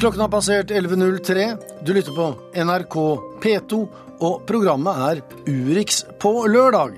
Klokken 0.00 0.20
har 0.20 0.28
passert 0.28 0.70
11.03. 0.70 1.56
Du 1.84 1.92
lytter 1.94 2.14
på 2.16 2.26
NRK 2.56 2.94
P2, 3.42 3.80
og 4.24 4.46
programmet 4.48 5.02
er 5.04 5.20
Urix 5.44 5.98
på 6.22 6.30
lørdag. 6.48 6.94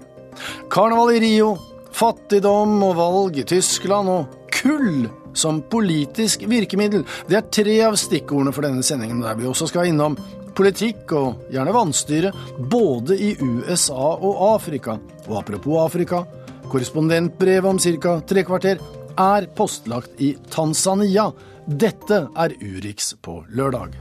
Karneval 0.70 1.16
i 1.16 1.23
Rio, 1.24 1.48
fattigdom 1.91 2.77
og 2.86 2.95
valg 3.00 3.41
i 3.42 3.46
Tyskland 3.50 4.12
og 4.12 4.38
kull 4.54 5.09
som 5.34 5.59
politisk 5.66 6.46
virkemiddel. 6.46 7.02
Det 7.27 7.41
er 7.41 7.50
tre 7.50 7.77
av 7.88 7.98
stikkordene 7.98 8.54
for 8.54 8.68
denne 8.68 8.86
sendingen, 8.86 9.27
der 9.27 9.34
vi 9.34 9.50
også 9.50 9.73
skal 9.73 9.91
innom 9.91 10.14
politikk 10.55 11.10
og 11.19 11.50
gjerne 11.50 11.74
vannstyre, 11.74 12.30
både 12.70 13.19
i 13.19 13.34
USA 13.42 14.12
og 14.14 14.45
Afrika. 14.52 15.00
Og 15.27 15.41
apropos 15.42 15.88
Afrika, 15.88 16.23
korrespondentbrevet 16.70 17.66
om 17.66 17.82
ca. 17.82 18.20
tre 18.23 18.46
kvarter 18.46 18.78
er 19.19 19.55
postlagt 19.59 20.23
i 20.23 20.37
Tanzania. 20.55 21.32
Dette 21.66 22.16
er 22.34 22.52
Urix 22.59 23.12
på 23.23 23.37
lørdag. 23.55 23.93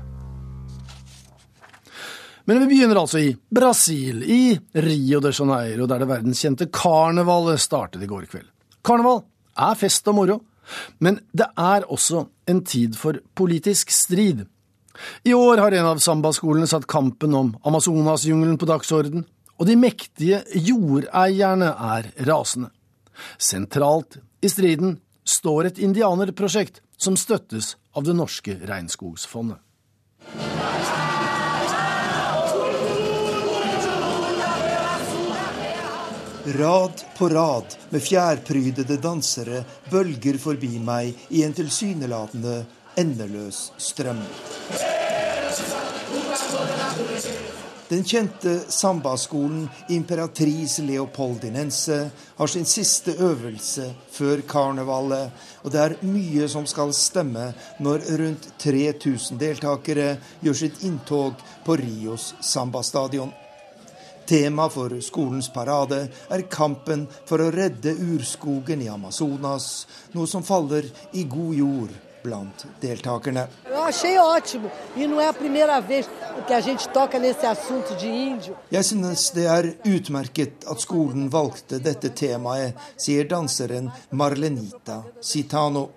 Men 2.50 2.60
vi 2.64 2.70
begynner 2.72 2.98
altså 3.04 3.20
i 3.22 3.36
Brasil, 3.54 4.24
i 4.26 4.58
Rio 4.82 5.20
de 5.22 5.30
Janeiro, 5.30 5.86
der 5.86 6.02
det 6.02 6.08
verdenskjente 6.10 6.68
karnevalet 6.74 7.62
startet 7.62 8.02
i 8.02 8.10
går 8.10 8.26
kveld. 8.32 8.48
Karneval 8.82 9.22
er 9.62 9.78
fest 9.78 10.10
og 10.10 10.18
moro, 10.18 10.40
men 11.06 11.20
det 11.38 11.52
er 11.54 11.86
også 11.86 12.24
en 12.50 12.64
tid 12.66 12.98
for 12.98 13.22
politisk 13.38 13.94
strid. 13.94 14.42
I 15.22 15.38
år 15.38 15.62
har 15.62 15.78
en 15.78 15.92
av 15.94 16.02
sambaskolene 16.02 16.66
satt 16.68 16.90
kampen 16.90 17.38
om 17.38 17.54
Amazonasjungelen 17.62 18.58
på 18.58 18.72
dagsorden, 18.74 19.28
og 19.62 19.70
de 19.70 19.78
mektige 19.78 20.42
jordeierne 20.58 21.70
er 21.78 22.10
rasende. 22.26 22.74
Sentralt 23.38 24.18
i 24.42 24.50
striden 24.50 24.98
står 25.24 25.72
et 25.72 25.82
indianerprosjekt 25.82 26.82
som 26.98 27.18
støttes 27.18 27.76
av 27.94 28.06
det 28.08 28.16
norske 28.18 28.58
regnskogsfondet. 28.68 29.60
Rad 36.46 37.04
på 37.18 37.30
rad 37.30 37.76
med 37.90 38.02
fjærprydede 38.02 38.98
dansere 38.98 39.62
bølger 39.92 40.40
forbi 40.42 40.80
meg 40.82 41.14
i 41.30 41.44
en 41.46 41.54
tilsynelatende 41.54 42.64
endeløs 42.98 43.68
strøm. 43.78 44.24
Den 47.92 48.04
kjente 48.04 48.60
sambaskolen 48.68 49.70
Imperatrice 49.90 50.82
Leopoldinense 50.82 52.10
har 52.36 52.48
sin 52.48 52.66
siste 52.66 53.12
øvelse 53.20 53.90
før 54.12 54.42
karnevalet, 54.48 55.32
og 55.64 55.74
det 55.74 55.82
er 55.82 55.96
mye 56.08 56.48
som 56.48 56.64
skal 56.72 56.94
stemme 56.96 57.50
når 57.84 58.06
rundt 58.22 58.48
3000 58.64 59.42
deltakere 59.42 60.14
gjør 60.40 60.56
sitt 60.62 60.86
inntog 60.88 61.44
på 61.66 61.76
Rios 61.82 62.30
sambastadion. 62.40 63.34
Tema 64.24 64.70
for 64.72 64.96
skolens 65.04 65.50
parade 65.52 66.06
er 66.32 66.46
kampen 66.48 67.04
for 67.28 67.44
å 67.44 67.50
redde 67.52 67.92
urskogen 67.92 68.86
i 68.86 68.88
Amazonas, 68.88 69.68
noe 70.16 70.32
som 70.32 70.48
faller 70.48 70.88
i 71.12 71.26
god 71.28 71.60
jord 71.60 72.00
blant 72.24 72.66
deltakerne. 72.82 73.48
E 73.66 73.92
Jeg 78.72 78.86
synes 78.86 79.32
det 79.36 79.48
er 79.48 79.72
utmerket 79.86 80.68
at 80.72 80.84
skolen 80.84 81.30
valgte 81.32 81.80
dette 81.80 82.10
temaet, 82.10 82.78
sier 82.98 83.26
danseren 83.30 83.92
Marlenita 84.12 85.02
Citano. 85.22 85.90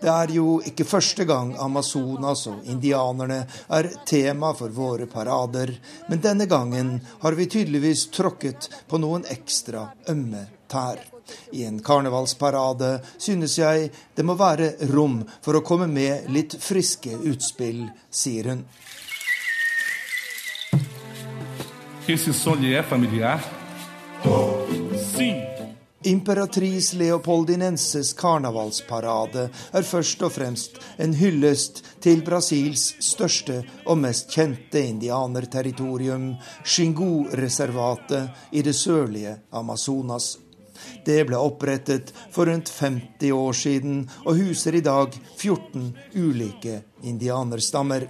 Det 0.00 0.08
er 0.08 0.32
jo 0.34 0.58
ikke 0.66 0.86
første 0.88 1.24
gang 1.28 1.52
Amazonas 1.60 2.46
og 2.50 2.64
indianerne 2.72 3.42
er 3.70 3.90
tema 4.08 4.52
for 4.58 4.72
våre 4.74 5.06
parader, 5.10 5.72
men 6.08 6.22
denne 6.24 6.48
gangen 6.50 6.96
har 7.22 7.38
vi 7.38 7.46
tydeligvis 7.46 8.08
tråkket 8.14 8.70
på 8.90 9.00
noen 9.02 9.26
ekstra 9.30 9.90
ømme 10.10 10.46
tær. 10.70 11.04
I 11.52 11.64
en 11.68 11.80
karnevalsparade 11.82 12.98
synes 13.18 13.58
jeg 13.58 13.90
det 14.16 14.24
må 14.26 14.36
være 14.38 14.74
rom 14.92 15.20
for 15.44 15.58
å 15.58 15.64
komme 15.66 15.88
med 15.90 16.30
litt 16.32 16.56
friske 16.60 17.16
utspill, 17.32 17.86
sier 18.10 18.52
hun. 18.52 18.64
Esse 22.10 22.32
som 22.32 22.64
é 22.64 22.82
familiar? 22.82 23.38
Sim. 25.14 25.50
Imperatrice 26.02 26.96
Leopoldinenses 26.96 28.14
karnevalsparade 28.16 29.42
er 29.76 29.84
først 29.84 30.22
og 30.24 30.32
fremst 30.32 30.78
en 30.96 31.12
hyllest 31.12 31.82
til 32.00 32.22
Brasils 32.24 32.94
største 33.04 33.58
og 33.84 34.00
mest 34.00 34.32
kjente 34.32 34.80
indianerterritorium, 34.80 36.30
Xingu-reservatet 36.64 38.56
i 38.56 38.64
det 38.64 38.74
sørlige 38.80 39.36
Amazonas. 39.52 40.38
Det 41.06 41.24
ble 41.28 41.38
opprettet 41.40 42.12
for 42.32 42.50
rundt 42.50 42.68
50 42.72 43.32
år 43.32 43.56
siden 43.56 44.02
og 44.24 44.36
huser 44.38 44.78
i 44.78 44.84
dag 44.84 45.14
14 45.38 45.90
ulike 46.14 46.82
indianerstammer. 47.02 48.06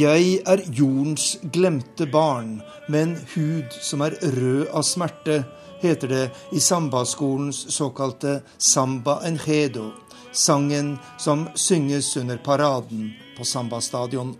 Jeg 0.00 0.28
er 0.48 0.60
jordens 0.72 1.34
glemte 1.52 2.06
barn, 2.08 2.60
med 2.88 3.02
en 3.02 3.16
hud 3.34 3.74
som 3.84 4.00
er 4.06 4.14
rød 4.22 4.70
av 4.72 4.84
smerte, 4.86 5.42
heter 5.82 6.08
det 6.08 6.22
i 6.56 6.60
sambaskolens 6.60 7.66
såkalte 7.74 8.40
Samba 8.56 9.18
Enjedo, 9.28 9.90
sangen 10.32 10.94
som 11.18 11.48
synges 11.54 12.16
under 12.16 12.36
paraden 12.36 13.10
på 13.36 13.44
sambastadion. 13.44 14.36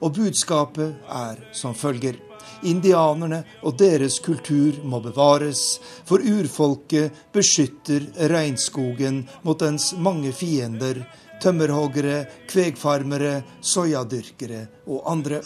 Og 0.00 0.14
budskapet 0.14 0.94
er 1.10 1.40
som 1.52 1.74
følger. 1.74 2.18
Indianerne 2.66 3.42
og 3.66 3.76
deres 3.78 4.18
kultur 4.24 4.80
må 4.82 5.00
bevares, 5.02 5.78
for 6.06 6.22
urfolket 6.22 7.14
beskytter 7.34 8.08
regnskogen 8.32 9.22
mot 9.46 9.60
dens 9.62 9.92
mange 9.98 10.32
fiender. 10.34 11.04
Tømmerhoggere, 11.38 12.24
kvegfarmere, 12.50 13.42
soyadyrkere 13.62 14.64
og 14.90 15.04
andre. 15.06 15.38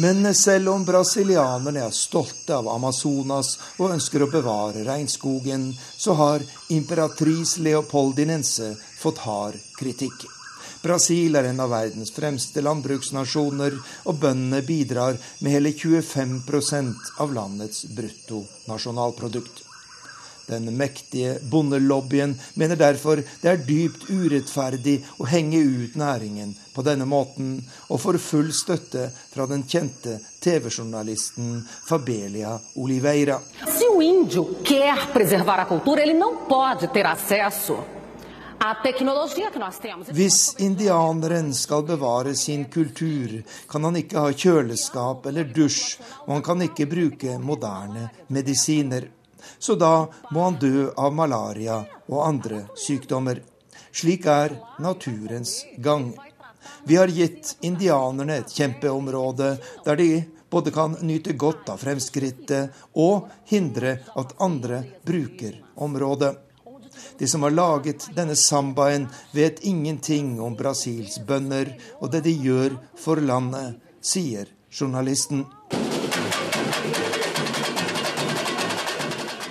Men 0.00 0.34
selv 0.34 0.68
om 0.68 0.84
brasilianerne 0.84 1.80
er 1.86 1.92
stolte 1.96 2.56
av 2.56 2.68
Amazonas 2.68 3.54
og 3.78 3.94
ønsker 3.94 4.24
å 4.24 4.30
bevare 4.32 4.84
regnskogen, 4.84 5.70
så 5.72 6.16
har 6.20 6.44
imperatris 6.76 7.56
Leopoldinense 7.64 8.74
fått 9.00 9.24
hard 9.24 9.60
kritikk. 9.80 10.35
Brasil 10.82 11.36
er 11.38 11.50
en 11.50 11.60
av 11.60 11.70
verdens 11.72 12.12
fremste 12.14 12.62
landbruksnasjoner, 12.64 13.78
og 14.06 14.18
bøndene 14.22 14.62
bidrar 14.66 15.18
med 15.40 15.56
hele 15.56 15.72
25% 15.72 17.14
av 17.22 17.32
landets 17.36 17.86
bruttonasjonalprodukt. 17.96 19.66
Den 20.46 20.76
mektige 20.76 21.38
bondelobbyen 21.42 22.36
mener 22.54 22.78
derfor 22.78 23.18
det 23.42 23.50
er 23.50 23.64
dypt 23.66 24.06
urettferdig 24.06 25.00
å 25.18 25.26
henge 25.26 25.58
ut 25.58 25.96
næringen 25.98 26.52
på 26.74 26.84
denne 26.86 27.08
måten, 27.08 27.56
og 27.90 27.98
får 27.98 28.20
full 28.22 28.52
støtte 28.54 29.08
fra 29.32 29.48
den 29.50 29.66
kjente 29.66 30.20
TV-journalisten 30.38 31.58
Fabelia 31.88 32.54
Oliveira. 32.78 33.40
Se 33.66 33.90
o 33.90 33.98
índio 33.98 34.62
quer 34.62 35.08
preservar 35.12 35.64
a 35.64 35.66
cultura, 35.66 36.06
ele 36.06 36.14
não 36.14 36.46
pode 36.46 36.92
ter 36.94 37.10
acesso 37.10 37.95
hvis 40.12 40.40
indianeren 40.58 41.54
skal 41.54 41.82
bevare 41.86 42.34
sin 42.34 42.64
kultur, 42.72 43.42
kan 43.68 43.84
han 43.84 43.96
ikke 44.00 44.22
ha 44.22 44.32
kjøleskap 44.32 45.26
eller 45.30 45.50
dusj, 45.54 45.98
og 46.26 46.32
han 46.34 46.46
kan 46.46 46.64
ikke 46.66 46.88
bruke 46.90 47.38
moderne 47.38 48.08
medisiner. 48.28 49.08
Så 49.58 49.76
da 49.78 50.06
må 50.30 50.46
han 50.48 50.58
dø 50.60 50.88
av 50.96 51.14
malaria 51.14 51.82
og 52.08 52.22
andre 52.26 52.64
sykdommer. 52.78 53.42
Slik 53.92 54.26
er 54.26 54.56
naturens 54.82 55.60
gang. 55.78 56.10
Vi 56.84 56.96
har 56.96 57.12
gitt 57.12 57.56
indianerne 57.64 58.40
et 58.42 58.52
kjempeområde 58.52 59.52
der 59.84 60.00
de 60.00 60.10
både 60.50 60.72
kan 60.74 60.96
nyte 61.02 61.34
godt 61.38 61.70
av 61.72 61.80
fremskrittet 61.82 62.74
og 62.94 63.30
hindre 63.50 63.98
at 64.16 64.34
andre 64.42 64.82
bruker 65.06 65.62
området. 65.86 66.45
De 67.18 67.28
som 67.28 67.42
har 67.46 67.54
laget 67.54 68.08
denne 68.16 68.36
sambaen, 68.36 69.08
vet 69.32 69.62
ingenting 69.64 70.36
om 70.40 70.56
Brasils 70.56 71.18
bønder 71.26 71.72
og 72.00 72.12
det 72.12 72.24
de 72.26 72.34
gjør 72.34 72.78
for 72.98 73.20
landet, 73.20 73.80
sier 74.00 74.50
journalisten. 74.70 75.46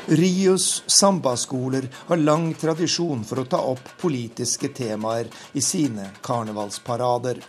Rios 0.08 0.84
sambaskoler 0.88 1.88
har 2.08 2.18
lang 2.18 2.54
tradisjon 2.54 3.24
for 3.26 3.42
å 3.42 3.48
ta 3.50 3.58
opp 3.66 3.88
politiske 3.98 4.70
temaer 4.70 5.32
i 5.58 5.64
sine 5.66 6.12
karnevalsparader. 6.22 7.42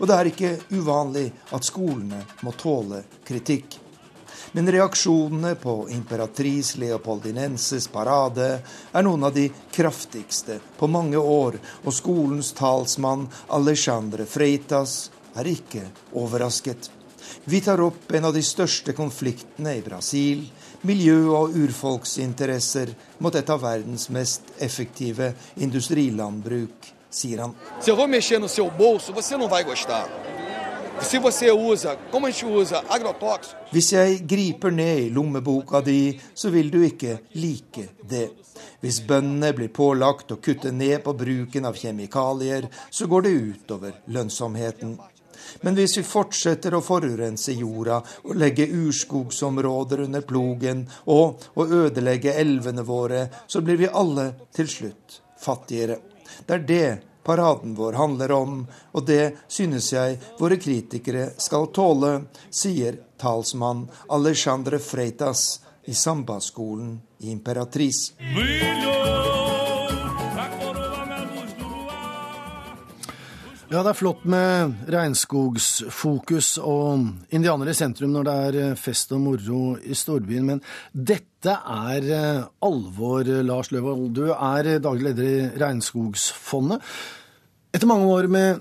Og 0.00 0.08
det 0.08 0.16
er 0.16 0.30
ikke 0.30 0.54
uvanlig 0.72 1.26
at 1.52 1.68
skolene 1.68 2.22
må 2.40 2.56
tåle 2.56 3.02
kritikk. 3.26 3.76
Men 4.52 4.72
reaksjonene 4.72 5.54
på 5.54 5.88
imperatris 5.90 6.74
Leopoldinenses 6.76 7.86
parade 7.88 8.48
er 8.92 9.04
noen 9.06 9.24
av 9.28 9.34
de 9.34 9.44
kraftigste 9.70 10.56
på 10.78 10.88
mange 10.90 11.18
år, 11.18 11.58
og 11.84 11.94
skolens 11.94 12.50
talsmann 12.58 13.28
Alexandre 13.54 14.26
Freitas 14.26 15.10
er 15.38 15.52
ikke 15.52 15.84
overrasket. 16.18 16.90
Vi 17.44 17.60
tar 17.62 17.78
opp 17.84 18.10
en 18.10 18.26
av 18.26 18.34
de 18.34 18.42
største 18.42 18.92
konfliktene 18.96 19.76
i 19.78 19.84
Brasil, 19.86 20.42
miljø- 20.82 21.30
og 21.36 21.54
urfolksinteresser 21.54 22.90
mot 23.22 23.34
et 23.34 23.54
av 23.54 23.62
verdens 23.62 24.08
mest 24.10 24.50
effektive 24.58 25.30
industrilandbruk, 25.62 26.90
sier 27.10 27.44
han. 27.46 27.54
Se 27.78 27.92
jeg 27.92 27.98
vil 28.00 28.40
no 28.40 28.48
seu 28.48 28.70
bolso, 28.70 29.12
você 29.12 29.36
não 29.36 29.48
vai 29.48 29.62
gostar. 29.62 30.29
Agrotóxicos 32.88 33.72
Hvis 33.72 33.92
jeg 33.92 34.26
griper 34.28 34.70
ned 34.70 34.98
i 35.06 35.10
lommeboka 35.10 35.80
di, 35.80 36.20
så 36.34 36.50
vil 36.52 36.70
du 36.70 36.82
ikke 36.84 37.18
like 37.40 37.88
det. 38.08 38.28
Hvis 38.80 39.00
bøndene 39.08 39.54
blir 39.56 39.72
pålagt 39.72 40.32
å 40.32 40.40
kutte 40.42 40.72
ned 40.72 41.02
på 41.04 41.14
bruken 41.16 41.64
av 41.64 41.78
kjemikalier, 41.80 42.68
så 42.90 43.08
går 43.08 43.22
det 43.26 43.30
utover 43.30 43.92
lønnsomheten. 44.12 44.98
Men 45.64 45.74
hvis 45.74 45.96
vi 45.98 46.04
fortsetter 46.06 46.76
å 46.76 46.84
forurense 46.84 47.52
jorda 47.56 48.02
og 48.28 48.36
legge 48.38 48.68
urskogsområder 48.68 50.04
under 50.06 50.22
plogen 50.26 50.84
og 51.10 51.40
å 51.56 51.66
ødelegge 51.66 52.36
elvene 52.40 52.84
våre, 52.86 53.26
så 53.46 53.64
blir 53.64 53.80
vi 53.80 53.88
alle 53.88 54.32
til 54.52 54.68
slutt 54.68 55.20
fattigere. 55.40 55.96
Det 56.46 56.54
er 56.54 56.66
det 56.68 57.09
paraden 57.24 57.74
vår 57.74 57.98
handler 57.98 58.32
om, 58.32 58.66
og 58.92 59.06
det 59.06 59.36
synes 59.48 59.92
jeg 59.92 60.18
våre 60.38 60.58
kritikere 60.60 61.30
skal 61.38 61.68
tåle, 61.74 62.12
sier 62.50 63.00
talsmann 63.20 63.86
Alexandre 64.08 64.80
Freitas 64.82 65.60
i 65.84 65.94
Samba-skolen 65.94 66.96
i 67.20 67.30
Imperatrice. 67.30 68.12
Ja, 73.70 73.84
det 73.86 73.92
er 73.92 73.98
flott 74.00 74.24
med 74.26 74.80
regnskogsfokus 74.90 76.56
og 76.58 77.04
indianere 77.30 77.70
i 77.70 77.78
sentrum 77.78 78.10
når 78.10 78.24
det 78.26 78.32
er 78.46 78.56
eh, 78.58 78.72
fest 78.74 79.12
og 79.14 79.20
moro 79.22 79.60
i 79.78 79.94
storbyen, 79.94 80.48
men 80.48 80.62
dette 80.90 81.54
er 81.54 82.08
eh, 82.16 82.40
alvor, 82.66 83.30
Lars 83.46 83.70
Løvold. 83.70 84.08
Du 84.18 84.24
er 84.32 84.72
daglig 84.82 85.12
leder 85.12 85.28
i 85.28 85.62
Regnskogsfondet. 85.62 86.82
Etter 87.70 87.86
mange 87.86 88.10
år 88.10 88.26
med 88.34 88.58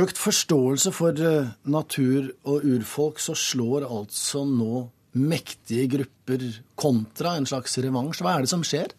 økt 0.00 0.16
forståelse 0.16 0.94
for 0.96 1.12
eh, 1.12 1.52
natur 1.68 2.32
og 2.48 2.64
urfolk, 2.64 3.20
så 3.20 3.36
slår 3.36 3.84
altså 3.84 4.46
nå 4.48 4.86
mektige 5.12 5.90
grupper 5.98 6.48
kontra 6.80 7.36
en 7.36 7.52
slags 7.52 7.76
revansj. 7.84 8.24
Hva 8.24 8.38
er 8.38 8.46
det 8.46 8.54
som 8.56 8.64
skjer? 8.64 8.96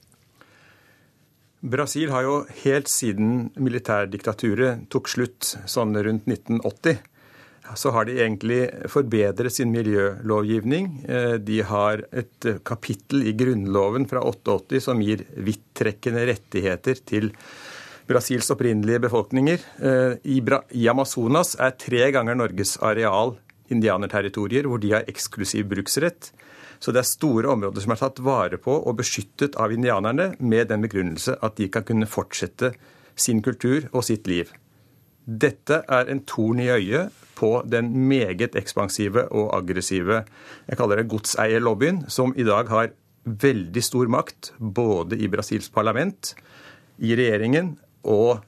Brasil 1.63 2.11
har 2.11 2.25
jo 2.25 2.35
helt 2.65 2.89
siden 2.91 3.49
militærdiktaturet 3.55 4.83
tok 4.91 5.07
slutt, 5.07 5.53
sånn 5.63 5.95
rundt 5.95 6.27
1980, 6.27 6.97
så 7.79 7.93
har 7.95 8.09
de 8.09 8.17
egentlig 8.19 8.65
forbedret 8.91 9.55
sin 9.55 9.71
miljølovgivning. 9.71 10.89
Eh, 11.07 11.35
de 11.39 11.61
har 11.63 12.03
et 12.11 12.49
kapittel 12.67 13.23
i 13.29 13.35
grunnloven 13.39 14.09
fra 14.11 14.25
88 14.27 14.81
som 14.83 14.99
gir 15.01 15.23
vidtrekkende 15.39 16.25
rettigheter 16.27 16.99
til 17.07 17.31
Brasils 18.11 18.51
opprinnelige 18.51 19.05
befolkninger. 19.05 19.63
Eh, 19.79 20.19
I 20.19 20.87
Amazonas 20.91 21.55
er 21.55 21.77
tre 21.79 22.11
ganger 22.11 22.35
Norges 22.35 22.75
areal 22.83 23.37
indianerterritorier 23.71 24.67
hvor 24.67 24.83
de 24.83 24.91
har 24.97 25.07
eksklusiv 25.07 25.71
bruksrett. 25.71 26.33
Så 26.83 26.91
det 26.91 26.99
er 26.99 27.07
store 27.07 27.47
områder 27.53 27.83
som 27.83 27.93
er 27.95 28.01
tatt 28.01 28.19
vare 28.19 28.59
på 28.59 28.73
og 28.75 28.97
beskyttet 28.99 29.55
av 29.55 29.71
indianerne 29.71 30.33
med 30.43 30.67
den 30.67 30.83
begrunnelse 30.83 31.37
at 31.39 31.55
de 31.55 31.69
kan 31.71 31.85
kunne 31.87 32.09
fortsette 32.09 32.73
sin 33.15 33.39
kultur 33.45 33.87
og 33.93 34.03
sitt 34.03 34.27
liv. 34.27 34.51
Dette 35.23 35.79
er 35.87 36.11
en 36.11 36.25
torn 36.27 36.59
i 36.59 36.67
øyet 36.67 37.13
på 37.37 37.53
den 37.71 37.93
meget 38.09 38.57
ekspansive 38.59 39.29
og 39.31 39.53
aggressive 39.55 40.25
jeg 40.67 40.79
kaller 40.79 40.99
det 40.99 41.07
godseierlobbyen, 41.11 42.03
som 42.11 42.35
i 42.35 42.43
dag 42.43 42.67
har 42.67 42.91
veldig 43.23 43.83
stor 43.83 44.11
makt 44.11 44.51
både 44.59 45.15
i 45.23 45.29
Brasils 45.31 45.69
parlament, 45.71 46.33
i 46.99 47.15
regjeringen 47.15 47.77
og 48.03 48.43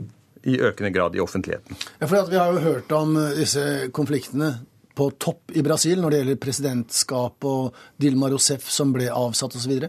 i 0.45 0.59
økende 0.59 0.91
grad 0.93 1.15
i 1.15 1.23
offentligheten. 1.23 1.79
Ja, 2.01 2.05
for 2.05 2.29
Vi 2.29 2.37
har 2.37 2.51
jo 2.51 2.59
hørt 2.59 2.91
om 2.91 3.15
disse 3.37 3.89
konfliktene 3.95 4.57
på 4.95 5.09
topp 5.21 5.56
i 5.56 5.63
Brasil 5.65 6.01
når 6.01 6.12
det 6.12 6.21
gjelder 6.21 6.44
presidentskap 6.45 7.47
og 7.50 7.75
Dilma 8.01 8.30
Rousef 8.31 8.69
som 8.71 8.94
ble 8.95 9.09
avsatt 9.12 9.57
osv. 9.59 9.88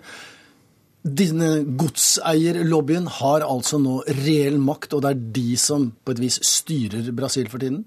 Denne 1.06 1.50
godseierlobbyen 1.78 3.06
har 3.20 3.44
altså 3.46 3.78
nå 3.78 4.00
reell 4.24 4.58
makt, 4.58 4.96
og 4.96 5.04
det 5.04 5.12
er 5.12 5.26
de 5.38 5.50
som 5.60 5.92
på 6.02 6.16
et 6.16 6.22
vis 6.24 6.40
styrer 6.42 7.12
Brasil 7.14 7.46
for 7.52 7.62
tiden? 7.62 7.84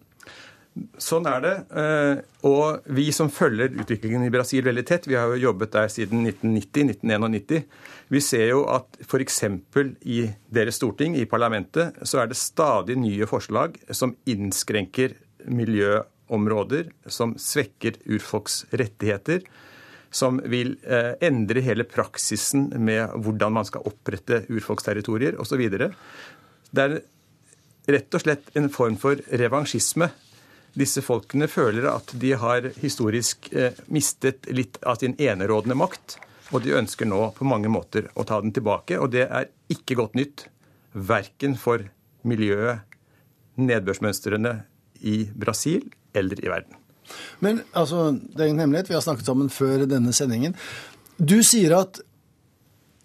Sånn 1.01 1.25
er 1.27 1.41
det. 1.43 1.53
Eh, 1.81 2.19
og 2.47 2.85
vi 2.95 3.09
som 3.15 3.31
følger 3.33 3.73
utviklingen 3.81 4.23
i 4.23 4.31
Brasil 4.31 4.63
veldig 4.63 4.85
tett, 4.87 5.07
vi 5.09 5.17
har 5.17 5.31
jo 5.33 5.41
jobbet 5.49 5.73
der 5.73 5.89
siden 5.91 6.21
1990-1991, 6.29 7.65
vi 8.13 8.21
ser 8.23 8.45
jo 8.53 8.61
at 8.71 9.01
f.eks. 9.03 9.41
i 10.07 10.21
deres 10.47 10.79
storting, 10.79 11.17
i 11.17 11.27
parlamentet, 11.29 11.99
så 12.07 12.21
er 12.21 12.31
det 12.31 12.39
stadig 12.39 12.95
nye 13.01 13.27
forslag 13.29 13.75
som 13.91 14.15
innskrenker 14.29 15.17
miljø- 15.49 16.05
områder 16.29 16.91
som 17.05 17.35
svekker 17.39 17.99
urfolks 18.05 18.63
rettigheter, 18.71 19.43
som 20.11 20.39
vil 20.49 20.75
eh, 20.83 21.13
endre 21.21 21.61
hele 21.61 21.85
praksisen 21.85 22.69
med 22.81 23.13
hvordan 23.15 23.53
man 23.59 23.67
skal 23.67 23.85
opprette 23.89 24.43
urfolksterritorier 24.49 25.37
osv. 25.41 25.61
Det 25.69 26.85
er 26.85 26.97
rett 27.89 28.17
og 28.17 28.23
slett 28.23 28.49
en 28.57 28.69
form 28.73 28.97
for 29.01 29.21
revansjisme. 29.29 30.09
Disse 30.77 31.01
folkene 31.05 31.49
føler 31.49 31.87
at 31.91 32.13
de 32.21 32.33
har 32.37 32.71
historisk 32.81 33.51
eh, 33.53 33.77
mistet 33.93 34.49
litt 34.53 34.81
av 34.85 35.01
sin 35.01 35.15
enerådende 35.17 35.77
makt, 35.77 36.17
og 36.49 36.65
de 36.65 36.73
ønsker 36.77 37.09
nå 37.09 37.29
på 37.37 37.45
mange 37.45 37.69
måter 37.69 38.09
å 38.17 38.25
ta 38.25 38.39
den 38.41 38.53
tilbake. 38.53 38.97
Og 38.97 39.13
det 39.13 39.27
er 39.27 39.49
ikke 39.69 39.97
godt 39.99 40.17
nytt, 40.17 40.47
verken 40.93 41.53
for 41.57 41.85
miljøet, 42.25 42.81
nedbørsmønstrene 43.59 44.61
i 45.05 45.21
Brasil 45.37 45.85
eller 46.13 46.43
i 46.43 46.51
verden. 46.51 46.77
Men 47.43 47.63
altså, 47.77 48.11
det 48.13 48.43
er 48.43 48.51
ingen 48.51 48.65
hemmelighet, 48.65 48.91
vi 48.91 48.97
har 48.97 49.05
snakket 49.05 49.29
sammen 49.29 49.49
før 49.53 49.87
denne 49.89 50.13
sendingen. 50.15 50.55
Du 51.17 51.39
sier 51.45 51.75
at 51.79 52.01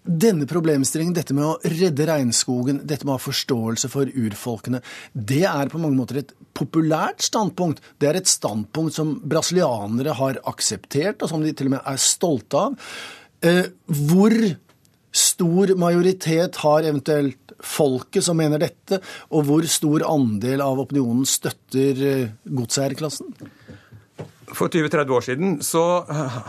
denne 0.05 0.45
problemstillingen, 0.45 1.15
dette 1.17 1.33
med 1.33 1.47
å 1.47 1.71
redde 1.71 2.05
regnskogen, 2.05 2.83
dette 2.85 3.07
med 3.07 3.15
å 3.15 3.17
ha 3.17 3.23
forståelse 3.23 3.89
for 3.89 4.09
urfolkene, 4.13 4.81
det 5.13 5.41
er 5.49 5.71
på 5.71 5.81
mange 5.81 5.97
måter 5.97 6.21
et 6.21 6.33
populært 6.55 7.25
standpunkt. 7.25 7.81
Det 7.97 8.11
er 8.11 8.19
et 8.19 8.29
standpunkt 8.29 8.93
som 8.99 9.15
brasilianere 9.25 10.13
har 10.19 10.37
akseptert, 10.51 11.25
og 11.25 11.31
som 11.31 11.41
de 11.41 11.55
til 11.57 11.71
og 11.71 11.77
med 11.77 11.89
er 11.89 12.01
stolte 12.01 12.61
av. 12.67 12.77
Eh, 13.45 13.65
hvor 13.89 14.37
stor 15.15 15.75
majoritet 15.79 16.59
har 16.63 16.83
eventuelt 16.83 17.53
folket 17.63 18.25
som 18.25 18.37
mener 18.39 18.61
dette, 18.61 18.99
og 19.31 19.47
hvor 19.47 19.67
stor 19.71 20.03
andel 20.09 20.63
av 20.65 20.81
opinionen 20.83 21.25
støtter 21.29 22.01
eh, 22.09 22.33
godseierklassen? 22.43 23.31
For 24.55 24.71
20-30 24.71 25.11
år 25.15 25.23
siden 25.25 25.55
så 25.65 25.83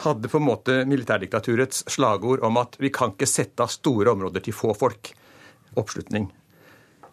hadde 0.05 0.31
på 0.31 0.39
en 0.39 0.47
måte 0.47 0.81
militærdiktaturets 0.87 1.87
slagord 1.91 2.45
om 2.47 2.59
at 2.61 2.77
vi 2.79 2.93
kan 2.95 3.15
ikke 3.15 3.29
sette 3.31 3.65
av 3.65 3.73
store 3.73 4.13
områder 4.13 4.45
til 4.45 4.55
få 4.55 4.75
folk, 4.79 5.15
oppslutning. 5.81 6.29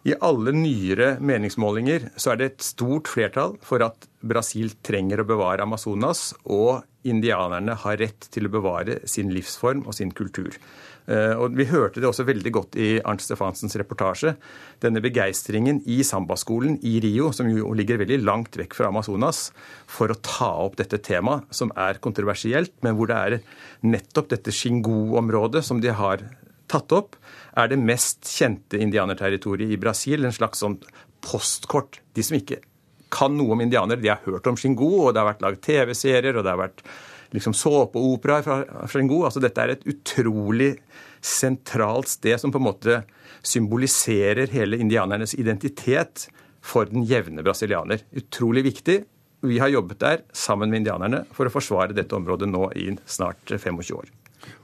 I 0.04 0.12
alle 0.20 0.52
nyere 0.52 1.14
meningsmålinger 1.24 2.10
så 2.20 2.34
er 2.34 2.40
det 2.40 2.48
et 2.50 2.66
stort 2.66 3.08
flertall 3.08 3.54
for 3.64 3.80
at 3.86 4.04
Brasil 4.20 4.74
trenger 4.84 5.22
å 5.22 5.28
bevare 5.28 5.64
Amazonas, 5.64 6.34
og 6.44 6.84
indianerne 7.08 7.76
har 7.80 7.96
rett 8.00 8.28
til 8.32 8.48
å 8.48 8.52
bevare 8.52 8.98
sin 9.08 9.32
livsform 9.32 9.86
og 9.88 9.96
sin 9.96 10.12
kultur. 10.12 10.52
Eh, 11.04 11.34
og 11.36 11.56
Vi 11.56 11.66
hørte 11.68 12.00
det 12.00 12.08
også 12.08 12.24
veldig 12.24 12.52
godt 12.52 12.78
i 12.80 12.88
Arnt 13.04 13.22
Stefansens 13.24 13.76
reportasje. 13.76 14.34
Denne 14.80 15.02
begeistringen 15.04 15.82
i 15.84 16.00
sambaskolen 16.06 16.78
i 16.82 16.96
Rio, 17.04 17.30
som 17.32 17.48
jo 17.50 17.74
ligger 17.76 18.00
veldig 18.00 18.22
langt 18.24 18.56
vekk 18.56 18.76
fra 18.78 18.88
Amazonas, 18.88 19.50
for 19.86 20.08
å 20.08 20.20
ta 20.24 20.50
opp 20.64 20.78
dette 20.80 21.02
temaet, 21.04 21.44
som 21.50 21.72
er 21.76 22.00
kontroversielt, 22.00 22.72
men 22.82 22.96
hvor 22.96 23.12
det 23.12 23.20
er 23.20 23.40
nettopp 23.84 24.32
dette 24.32 24.54
Xingu-området 24.54 25.64
som 25.64 25.82
de 25.84 25.92
har 25.92 26.24
tatt 26.72 26.92
opp, 26.96 27.18
er 27.54 27.68
det 27.68 27.78
mest 27.78 28.24
kjente 28.24 28.80
indianerterritoriet 28.80 29.74
i 29.74 29.80
Brasil. 29.80 30.24
En 30.24 30.34
slags 30.34 30.64
sånn 30.64 30.80
postkort. 31.24 32.00
De 32.16 32.24
som 32.24 32.38
ikke 32.38 32.62
kan 33.14 33.36
noe 33.36 33.54
om 33.54 33.62
indianere, 33.62 34.02
de 34.02 34.10
har 34.10 34.24
hørt 34.24 34.48
om 34.50 34.56
Xingu, 34.58 34.88
og 35.04 35.12
det 35.12 35.22
har 35.22 35.28
vært 35.34 35.44
lagd 35.44 35.60
TV-serier, 35.62 36.34
og 36.34 36.46
det 36.46 36.54
har 36.54 36.64
vært 36.64 36.82
liksom 37.34 37.54
såpeoperaer 37.56 38.46
fra 38.46 38.86
Xingu. 38.90 39.20
Altså 39.26 39.42
dette 39.42 39.62
er 39.62 39.74
et 39.74 39.86
utrolig 39.90 40.74
sentralt 41.24 42.10
sted 42.12 42.40
som 42.40 42.52
på 42.54 42.60
en 42.60 42.68
måte 42.68 43.00
symboliserer 43.44 44.52
hele 44.54 44.78
indianernes 44.80 45.34
identitet 45.36 46.28
for 46.64 46.88
den 46.88 47.04
jevne 47.08 47.44
brasilianer. 47.44 48.06
Utrolig 48.16 48.64
viktig, 48.70 49.04
Vi 49.44 49.58
har 49.58 49.68
jobbet 49.68 49.98
der 50.00 50.22
sammen 50.32 50.70
med 50.70 50.78
indianerne 50.80 51.18
for 51.36 51.44
å 51.44 51.52
forsvare 51.52 51.92
dette 51.92 52.16
området 52.16 52.46
nå 52.48 52.70
i 52.80 52.86
snart 53.04 53.42
25 53.44 53.92
år. 53.92 54.06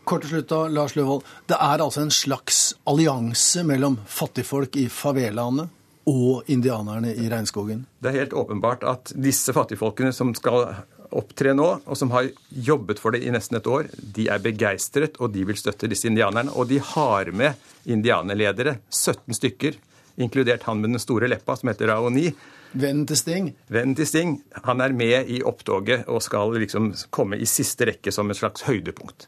Kort 0.08 0.24
til 0.24 0.30
slutt 0.32 0.48
da, 0.48 0.60
Lars 0.72 0.94
Løvold. 0.96 1.26
Det 1.52 1.58
er 1.60 1.84
altså 1.84 2.00
en 2.00 2.14
slags 2.14 2.60
allianse 2.88 3.60
mellom 3.68 3.98
fattigfolk 4.08 4.78
i 4.80 4.86
favelaene 4.88 5.66
og 6.08 6.48
indianerne 6.48 7.12
i 7.12 7.28
regnskogen? 7.28 7.84
Det 8.00 8.08
er 8.08 8.22
helt 8.22 8.32
åpenbart 8.40 8.86
at 8.88 9.12
disse 9.12 9.52
fattigfolkene 9.52 10.14
som 10.16 10.32
skal 10.34 10.70
opptre 11.16 11.54
nå, 11.56 11.68
og 11.84 11.98
som 11.98 12.12
har 12.14 12.30
jobbet 12.50 13.00
for 13.02 13.14
det 13.14 13.24
i 13.26 13.32
nesten 13.34 13.58
et 13.58 13.68
år, 13.70 13.88
de 13.98 14.28
er 14.30 14.42
begeistret, 14.42 15.18
og 15.18 15.32
de 15.34 15.44
vil 15.48 15.58
støtte 15.58 15.90
disse 15.90 16.08
indianerne. 16.10 16.54
Og 16.54 16.68
de 16.70 16.80
har 16.92 17.32
med 17.34 17.58
indianerledere, 17.90 18.78
17 18.90 19.36
stykker, 19.38 19.78
inkludert 20.20 20.66
han 20.68 20.80
med 20.80 20.94
den 20.94 21.02
store 21.02 21.30
leppa, 21.30 21.56
som 21.56 21.72
heter 21.72 21.92
Raoni, 21.92 22.28
Vennen 22.72 23.06
til 23.08 23.18
Sting? 23.18 23.50
Vennen 23.72 23.96
til 23.98 24.06
Sting. 24.06 24.36
Han 24.66 24.80
er 24.84 24.94
med 24.94 25.30
i 25.30 25.40
opptoget 25.46 26.06
og 26.10 26.22
skal 26.22 26.54
liksom 26.62 26.92
komme 27.10 27.40
i 27.40 27.48
siste 27.48 27.88
rekke 27.90 28.14
som 28.14 28.30
et 28.30 28.38
slags 28.38 28.66
høydepunkt. 28.68 29.26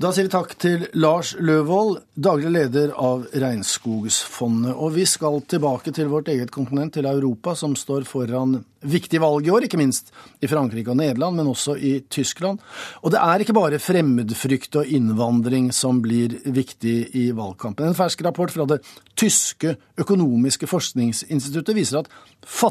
Da 0.00 0.10
sier 0.14 0.26
vi 0.26 0.32
takk 0.32 0.54
til 0.58 0.86
Lars 0.98 1.34
Løvold, 1.38 2.00
daglig 2.16 2.50
leder 2.54 2.94
av 2.98 3.26
Regnskogsfondet. 3.30 4.72
Og 4.72 4.94
vi 4.96 5.04
skal 5.08 5.42
tilbake 5.50 5.92
til 5.94 6.08
vårt 6.10 6.30
eget 6.32 6.50
kontinent, 6.54 6.94
til 6.96 7.06
Europa, 7.06 7.54
som 7.54 7.76
står 7.78 8.08
foran 8.08 8.58
viktige 8.80 9.20
valg 9.20 9.44
i 9.44 9.52
år, 9.52 9.66
ikke 9.66 9.78
minst 9.80 10.08
i 10.40 10.48
Frankrike 10.48 10.90
og 10.90 10.96
Nederland, 10.98 11.36
men 11.36 11.50
også 11.50 11.76
i 11.76 11.92
Tyskland. 12.08 12.62
Og 13.04 13.12
det 13.12 13.20
er 13.20 13.44
ikke 13.44 13.56
bare 13.56 13.80
fremmedfrykt 13.82 14.80
og 14.80 14.88
innvandring 14.88 15.68
som 15.76 16.00
blir 16.02 16.38
viktig 16.48 16.96
i 17.20 17.26
valgkampen. 17.36 17.90
En 17.90 17.98
fersk 17.98 18.24
rapport 18.24 18.52
fra 18.54 18.66
det 18.70 18.80
tyske 19.20 19.76
økonomiske 20.00 20.68
forskningsinstituttet 20.70 21.76
viser 21.76 22.00
at 22.00 22.10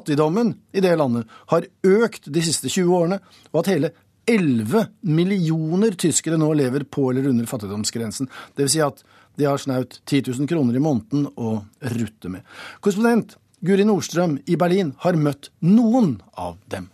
fattigdommen 0.10 0.56
i 0.74 0.82
det 0.82 0.96
landet 0.98 1.28
har 1.50 1.66
økt 1.86 2.30
de 2.34 2.42
siste 2.42 2.70
20 2.70 2.94
årene, 2.98 3.20
og 3.54 3.60
at 3.62 3.70
hele 3.70 3.92
11 4.26 4.88
millioner 5.02 5.94
tyskere 5.98 6.38
nå 6.38 6.54
lever 6.54 6.84
på 6.90 7.12
eller 7.12 7.30
under 7.30 7.46
fattigdomsgrensen. 7.46 8.30
Det 8.56 8.66
vil 8.66 8.72
si 8.74 8.82
at 8.82 9.04
de 9.38 9.46
har 9.46 9.58
snaut 9.58 10.02
10 10.06 10.34
000 10.34 10.48
kroner 10.50 10.76
i 10.76 10.82
måneden 10.82 11.28
å 11.38 11.62
rutte 11.94 12.30
med. 12.30 12.42
Korrespondent 12.82 13.38
Guri 13.62 13.86
Nordstrøm 13.86 14.40
i 14.48 14.56
Berlin 14.56 14.96
har 15.04 15.16
møtt 15.16 15.52
noen 15.62 16.22
av 16.34 16.58
dem. 16.68 16.90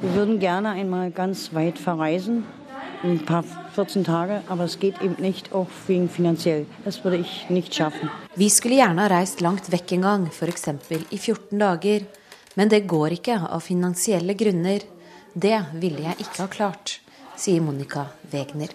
Vi 0.00 0.08
würden 0.14 0.38
gerne 0.40 0.76
einmal 0.78 1.10
ganz 1.10 1.50
weit 1.52 1.78
verreisen, 1.78 2.44
ein 3.02 3.18
paar 3.24 3.44
14 3.74 4.04
Tage, 4.04 4.42
aber 4.48 4.64
es 4.64 4.78
geht 4.78 5.00
eben 5.02 5.16
nicht, 5.20 5.52
auch 5.52 5.68
wegen 5.86 6.08
finanziell. 6.08 6.66
Das 6.84 7.04
würde 7.04 7.18
ich 7.18 7.48
nicht 7.50 7.74
schaffen. 7.74 8.10
Vi 8.34 8.48
skulle 8.50 8.74
gjerne 8.74 9.02
ha 9.02 9.08
reist 9.08 9.40
langt 9.40 9.70
vekk 9.72 9.92
en 9.92 10.02
gang, 10.02 10.26
f.eks. 10.28 10.68
i 11.10 11.18
14 11.18 11.58
dager. 11.58 12.06
Men 12.60 12.68
det 12.68 12.82
går 12.84 13.14
ikke 13.14 13.38
av 13.56 13.62
finansielle 13.64 14.34
grunner. 14.36 14.82
Det 15.32 15.56
ville 15.80 16.02
jeg 16.04 16.26
ikke 16.26 16.42
ha 16.42 16.48
klart, 16.52 16.98
sier 17.40 17.62
Monica 17.64 18.02
Wegner. 18.34 18.74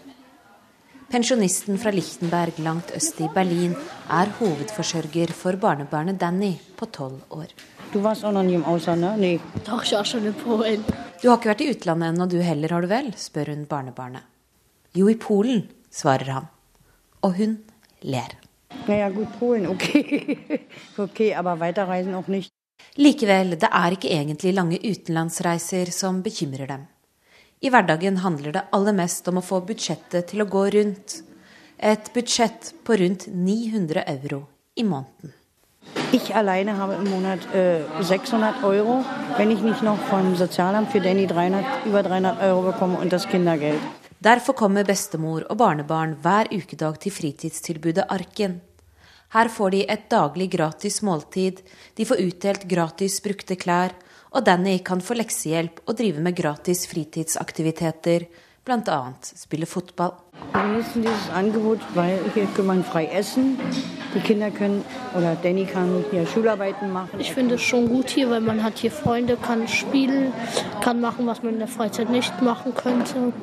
Pensjonisten 1.12 1.78
fra 1.78 1.92
Lichtenberg 1.94 2.58
langt 2.66 2.90
øst 2.98 3.22
i 3.22 3.28
Berlin 3.36 3.76
er 4.10 4.32
hovedforsørger 4.40 5.36
for 5.38 5.60
barnebarnet 5.62 6.18
Danny 6.18 6.56
på 6.80 6.88
tolv 6.98 7.22
år. 7.30 7.54
Du 7.94 8.02
warst 8.02 8.26
auch 8.26 8.34
noch 8.34 8.42
nie 8.42 8.56
im 8.56 8.66
Ausland, 8.66 9.02
ne? 9.02 9.14
Nee. 9.18 9.40
Doch, 9.68 9.84
ich 9.84 9.94
war 9.94 10.04
schon 10.04 10.26
in 10.26 10.34
Polen. 10.34 10.82
Du 11.22 11.30
har 11.30 11.38
ikke 11.38 11.54
vært 11.54 11.62
i 11.62 11.70
utlandet 11.76 12.10
ennå 12.10 12.26
du 12.26 12.40
heller, 12.42 12.74
har 12.74 12.82
du 12.82 12.88
vel? 12.88 13.14
spør 13.16 13.54
hun 13.54 13.68
barnebarnet. 13.70 14.26
Jo, 14.96 15.06
i 15.14 15.16
Polen, 15.16 15.62
svarer 15.92 16.34
han. 16.40 16.50
Og 17.22 17.38
hun 17.38 17.60
ler. 18.02 18.34
Naja, 18.88 19.14
gut, 19.14 19.30
Polen, 19.40 19.68
okay. 19.68 20.40
okay, 20.98 21.34
aber 21.34 21.60
weiterreisen 21.60 22.16
auch 22.16 22.28
nicht. 22.28 22.55
Likevel, 22.96 23.58
det 23.60 23.68
er 23.68 23.92
ikke 23.92 24.08
egentlig 24.08 24.54
lange 24.56 24.78
utenlandsreiser 24.80 25.90
som 25.92 26.22
bekymrer 26.24 26.70
dem. 26.70 26.86
I 27.60 27.72
hverdagen 27.72 28.22
handler 28.24 28.54
det 28.56 28.62
aller 28.78 28.96
mest 28.96 29.28
om 29.28 29.42
å 29.42 29.44
få 29.44 29.60
budsjettet 29.68 30.30
til 30.30 30.44
å 30.44 30.48
gå 30.48 30.62
rundt. 30.78 31.18
Et 31.76 32.08
budsjett 32.16 32.72
på 32.88 32.96
rundt 33.02 33.26
900 33.28 34.06
euro 34.14 34.46
i 34.80 34.86
måneden. 34.88 35.34
Ich 36.14 36.32
alleine 36.36 36.78
habe 36.78 36.96
im 36.96 37.10
Monat 37.10 37.40
äh, 37.54 37.84
600 38.02 38.64
Euro, 38.64 39.04
wenn 39.38 39.52
ich 39.52 39.62
nicht 39.62 39.84
noch 39.84 40.00
vom 40.10 40.36
Sozialamt 40.36 40.90
für 40.92 41.02
Danny 41.02 41.28
300, 41.28 41.66
über 41.86 42.02
300 42.02 42.42
Euro 42.44 42.62
bekomme 42.62 42.98
und 42.98 43.12
das 43.12 43.28
Kindergeld. 43.28 43.82
Derfor 44.20 44.56
kommer 44.56 44.84
bestemor 44.84 45.44
og 45.50 45.58
barnebarn 45.58 46.16
hver 46.24 46.48
ukedag 46.52 47.00
til 47.00 47.12
fritidstilbudet 47.12 48.08
Arken. 48.10 48.62
Her 49.36 49.50
får 49.52 49.74
de 49.74 49.82
et 49.92 50.04
daglig 50.08 50.46
gratis 50.54 51.02
måltid, 51.04 51.58
de 51.98 52.06
får 52.08 52.22
utdelt 52.24 52.62
gratis 52.72 53.18
brukte 53.20 53.58
klær, 53.60 53.92
og 54.32 54.46
Danny 54.48 54.78
kan 54.80 55.02
få 55.04 55.18
leksehjelp 55.20 55.82
og 55.84 55.98
drive 56.00 56.22
med 56.24 56.38
gratis 56.38 56.86
fritidsaktiviteter, 56.88 58.30
bl.a. 58.64 59.00
spille 59.36 59.68
fotball. 59.68 60.14
Wir 60.54 60.62
genießen 60.62 61.02
dieses 61.02 61.30
Angebot, 61.34 61.84
weil 61.96 62.24
hier 62.34 62.48
kann 62.56 62.66
man 62.66 62.84
frei 62.86 63.06
essen. 63.08 63.58
Die 64.14 64.22
Kinder 64.22 64.52
können, 64.52 64.86
oder 65.18 65.36
Danny 65.44 65.66
kann 65.66 66.06
hier 66.12 66.26
Schularbeiten 66.26 66.94
machen. 66.94 67.20
Ich 67.20 67.34
finde 67.34 67.56
es 67.56 67.62
schon 67.62 67.90
gut 67.90 68.10
hier, 68.10 68.30
weil 68.30 68.40
man 68.40 68.64
hat 68.64 68.78
hier 68.78 68.92
Freunde, 68.92 69.36
kann 69.36 69.68
spielen, 69.68 70.32
kann 70.80 71.02
machen, 71.02 71.28
was 71.28 71.44
man 71.44 71.56
in 71.56 71.60
der 71.60 71.68
Freizeit 71.68 72.10
nicht 72.10 72.42
machen 72.42 72.74
könnte. 72.74 73.34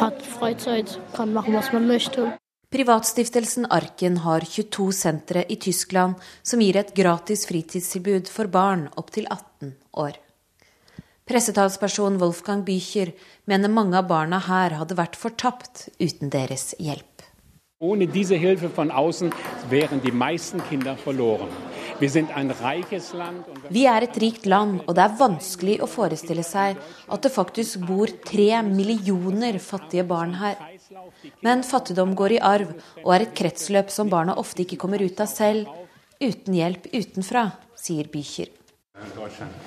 Hat 0.00 0.20
Freizeit, 0.20 0.98
kann 1.14 1.32
machen, 1.32 1.54
was 1.54 1.72
man 1.72 1.86
möchte. 1.86 2.32
Privatstiftelsen 2.68 3.64
Arken 3.72 4.18
har 4.26 4.44
22 4.44 4.92
sentre 4.92 5.40
i 5.48 5.56
Tyskland 5.56 6.18
som 6.44 6.60
gir 6.60 6.76
et 6.76 6.90
gratis 6.92 7.46
fritidstilbud 7.48 8.28
for 8.28 8.50
barn 8.52 8.82
opptil 9.00 9.24
18 9.24 9.70
år. 10.02 10.18
Pressetalsperson 11.24 12.18
Wolfgang 12.20 12.66
Bücher 12.66 13.14
mener 13.48 13.72
mange 13.72 13.96
av 13.96 14.10
barna 14.10 14.42
her 14.50 14.76
hadde 14.82 14.98
vært 15.00 15.16
fortapt 15.16 15.86
uten 15.96 16.28
deres 16.28 16.74
hjelp. 16.76 17.24
Ohne 17.80 18.04
diese 18.04 18.36
Hilfe 18.36 18.68
von 18.76 18.90
außen 18.90 19.32
wären 19.70 20.02
die 20.04 20.12
meisten 20.12 20.60
Kinder 20.68 20.96
verloren. 21.00 21.48
Wir 22.00 22.10
sind 22.10 22.36
ein 22.36 22.50
reiches 22.50 23.14
Land. 23.14 23.46
Vi 23.70 23.86
er 23.86 24.04
et 24.04 24.20
rikt 24.20 24.44
land, 24.44 24.82
og 24.84 24.92
det 24.94 25.06
er 25.06 25.16
vanskelig 25.16 25.80
å 25.80 25.88
forestille 25.88 26.44
seg 26.44 26.76
at 27.08 27.24
det 27.24 27.32
faktisk 27.32 27.80
bor 27.88 28.12
tre 28.28 28.60
millioner 28.62 29.56
fattige 29.56 30.04
barn 30.04 30.36
her. 30.42 30.60
Men 31.40 31.62
fattigdom 31.62 32.14
går 32.16 32.36
i 32.36 32.40
arv, 32.44 32.70
og 33.04 33.14
er 33.14 33.26
et 33.26 33.34
kretsløp 33.36 33.90
som 33.94 34.10
barna 34.12 34.36
ofte 34.40 34.64
ikke 34.64 34.78
kommer 34.80 35.02
ut 35.02 35.20
av 35.20 35.30
selv, 35.30 35.68
uten 36.20 36.54
hjelp 36.54 36.88
utenfra, 36.92 37.50
sier 37.78 38.08
Bücher. 38.12 38.48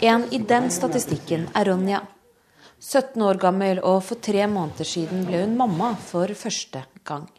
En 0.01 0.25
i 0.34 0.40
den 0.40 0.72
statistikken 0.72 1.48
er 1.56 1.70
Ronja. 1.72 2.01
17 2.82 3.22
år 3.22 3.38
gammel, 3.38 3.80
og 3.86 4.01
for 4.04 4.20
tre 4.20 4.48
måneder 4.50 4.88
siden 4.88 5.24
ble 5.28 5.44
hun 5.44 5.54
mamma 5.58 5.94
for 6.01 6.34
første 6.36 6.84
gang. 7.06 7.30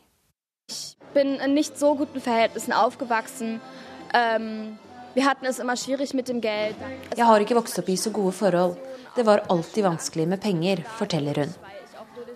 Ich 0.70 0.96
bin 1.14 1.40
in 1.40 1.54
nicht 1.54 1.78
so 1.78 1.94
guten 1.96 2.20
Verhältnissen 2.20 2.72
aufgewachsen. 2.72 3.60
Ähm, 4.14 4.78
wir 5.14 5.26
hatten 5.26 5.46
es 5.46 5.58
immer 5.58 5.76
schwierig 5.76 6.14
mit 6.14 6.28
dem 6.28 6.40
Geld. 6.40 6.76
Jeg 7.16 7.26
har 7.26 7.40
ikke 7.40 7.58
vokst 7.58 7.78
opp 7.78 7.88
i 7.88 7.96
så 7.96 8.10
gode 8.10 8.32
forhold. 8.32 8.78
Det 9.16 9.26
var 9.26 9.44
alltid 9.50 9.84
vanskelig 9.84 10.28
med 10.28 10.40
penger, 10.40 10.84
forteller 10.98 11.42
hun. 11.42 11.52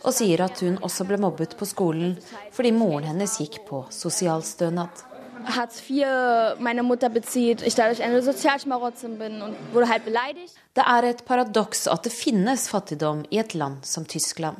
Og 0.06 0.14
sier 0.14 0.42
at 0.44 0.60
hun 0.62 0.78
også 0.86 1.04
ble 1.08 1.18
mobbet 1.18 1.56
på 1.58 1.66
skolen 1.66 2.14
fordi 2.54 2.70
moren 2.72 3.08
hennes 3.10 3.36
gikk 3.42 3.64
på 3.68 3.82
sosialstønad. 3.90 5.02
Det 10.74 10.84
er 10.94 11.08
et 11.10 11.24
paradoks 11.26 11.86
at 11.92 12.06
det 12.06 12.14
finnes 12.14 12.68
fattigdom 12.70 13.24
i 13.30 13.38
et 13.42 13.54
land 13.54 13.84
som 13.86 14.06
Tyskland. 14.06 14.56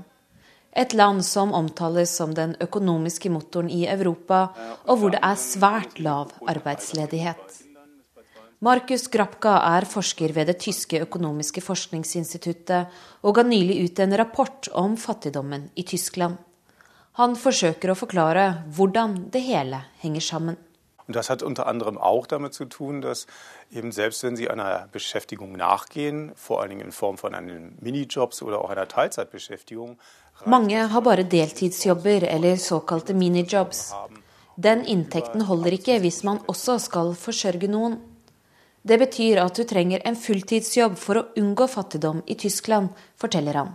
Et 0.76 0.92
land 0.92 1.24
som 1.24 1.54
omtales 1.56 2.10
som 2.20 2.34
den 2.36 2.56
økonomiske 2.60 3.30
motoren 3.32 3.70
i 3.72 3.86
Europa, 3.88 4.48
og 4.84 4.98
hvor 4.98 5.14
det 5.14 5.22
er 5.24 5.38
svært 5.40 5.98
lav 5.98 6.34
arbeidsledighet. 6.46 7.65
Markus 8.60 9.10
Grapka 9.12 9.58
er 9.76 9.84
forsker 9.84 10.32
ved 10.32 10.48
det 10.48 10.56
tyske 10.64 11.02
økonomiske 11.04 11.60
forskningsinstituttet 11.60 12.94
og 13.22 13.34
ga 13.36 13.42
nylig 13.44 13.82
ut 13.84 13.98
en 14.00 14.16
rapport 14.16 14.68
om 14.72 14.96
fattigdommen 14.96 15.68
i 15.76 15.84
Tyskland. 15.84 16.38
Han 17.20 17.36
forsøker 17.36 17.92
å 17.92 17.98
forklare 17.98 18.46
hvordan 18.76 19.26
det 19.32 19.42
hele 19.44 19.82
henger 20.00 20.24
sammen. 20.24 20.56
Und 21.06 21.14
das 21.14 21.30
hat 21.30 21.42
unter 21.42 21.68
anderem 21.68 21.98
auch 21.98 22.26
damit 22.26 22.54
zu 22.54 22.64
tun, 22.64 23.00
dass 23.00 23.26
eben 23.70 23.92
selbst 23.92 24.24
wenn 24.24 24.36
Sie 24.36 24.50
einer 24.50 24.88
Beschäftigung 24.90 25.52
nachgehen, 25.52 26.32
vor 26.34 26.60
allen 26.60 26.70
Dingen 26.70 26.86
in 26.86 26.92
Form 26.92 27.16
von 27.16 27.34
einem 27.34 27.76
Minijobs 27.80 28.42
oder 28.42 28.60
auch 28.60 28.70
einer 28.70 28.88
Teilzeitbeschäftigung, 28.88 29.98
Mange 30.44 30.88
har 30.92 31.00
bare 31.00 31.24
deltidsjobber 31.24 32.22
eller 32.22 32.56
såkalte 32.56 33.14
minijobs. 33.14 33.94
Den 34.56 34.84
inntekten 34.84 35.40
holder 35.40 35.72
ikke 35.72 35.98
hvis 36.00 36.22
man 36.24 36.38
også 36.48 36.78
skal 36.78 37.14
forsørge 37.14 37.68
noen. 37.68 37.96
Det 38.86 38.98
betyr 38.98 39.40
at 39.42 39.56
du 39.58 39.64
trenger 39.66 40.04
en 40.06 40.14
fulltidsjobb 40.14 40.94
for 41.00 41.18
å 41.18 41.24
unngå 41.40 41.66
fattigdom 41.66 42.20
i 42.30 42.36
Tyskland, 42.38 42.92
forteller 43.18 43.58
han. 43.58 43.72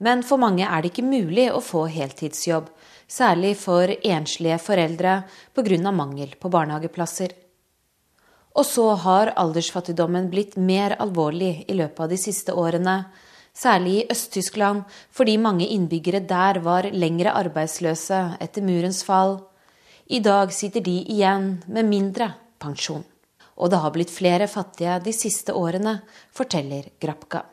Men 0.00 0.22
for 0.24 0.40
mange 0.40 0.64
er 0.64 0.80
det 0.80 0.94
ikke 0.94 1.04
mulig 1.04 1.50
å 1.52 1.60
få 1.60 1.84
heltidsjobb, 1.92 2.70
særlig 3.04 3.52
for 3.60 3.92
enslige 4.00 4.56
foreldre 4.64 5.18
pga. 5.52 5.92
mangel 5.92 6.32
på 6.40 6.48
barnehageplasser. 6.48 7.34
Og 8.56 8.64
så 8.64 8.86
har 8.94 9.34
aldersfattigdommen 9.36 10.30
blitt 10.30 10.56
mer 10.56 10.96
alvorlig 10.98 11.66
i 11.68 11.76
løpet 11.76 12.00
av 12.00 12.08
de 12.08 12.16
siste 12.16 12.52
årene. 12.52 13.04
Særlig 13.52 13.94
i 13.98 14.06
Øst-Tyskland, 14.08 14.84
fordi 15.10 15.36
mange 15.36 15.68
innbyggere 15.68 16.20
der 16.20 16.60
var 16.64 16.88
lengre 16.90 17.34
arbeidsløse 17.36 18.38
etter 18.40 18.62
murens 18.62 19.04
fall. 19.04 19.40
I 20.06 20.20
dag 20.20 20.52
sitter 20.52 20.80
de 20.80 21.04
igjen 21.12 21.62
med 21.66 21.84
mindre 21.84 22.32
pensjon. 22.58 23.04
Og 23.60 23.70
det 23.70 23.80
har 23.84 23.92
blitt 23.94 24.12
flere 24.12 24.48
fattige 24.48 24.98
de 25.04 25.12
siste 25.12 25.54
årene, 25.56 26.00
forteller 26.32 26.88
Grapka. 27.00 27.44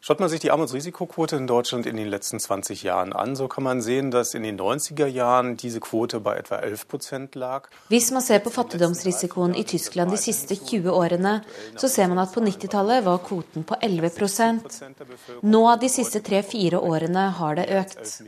Schaut 0.00 0.20
man 0.20 0.28
sich 0.28 0.38
die 0.38 0.52
Armutsrisikoquote 0.52 1.34
in 1.34 1.48
Deutschland 1.48 1.84
in 1.84 1.96
den 1.96 2.06
letzten 2.06 2.38
20 2.38 2.84
Jahren 2.84 3.12
an, 3.12 3.34
so 3.34 3.48
kann 3.48 3.64
man 3.64 3.82
sehen, 3.82 4.12
dass 4.12 4.32
in 4.32 4.44
den 4.44 4.56
90er 4.56 5.06
Jahren 5.06 5.56
diese 5.56 5.80
Quote 5.80 6.20
bei 6.20 6.36
etwa 6.36 6.56
11 6.56 6.86
Prozent 6.86 7.34
lag. 7.34 7.68
Hvis 7.88 8.12
man 8.12 8.22
ser 8.22 8.38
på 8.38 8.50
fattigdomsrisikoen 8.50 9.56
i 9.56 9.64
Tyskland 9.64 10.12
de 10.12 10.16
siste 10.16 10.54
20 10.54 10.90
årene, 10.90 11.40
så 11.76 11.88
ser 11.88 12.06
man 12.08 12.18
at 12.22 12.32
på 12.32 12.40
90-tallet 12.40 13.04
var 13.04 13.18
kvoten 13.18 13.64
på 13.64 13.74
11% 13.74 15.42
Nå 15.42 15.64
de 15.76 15.88
siste 15.88 16.20
tre-fire 16.20 16.78
årene 16.78 17.26
har 17.40 17.58
det 17.58 17.66
økt. 17.80 18.20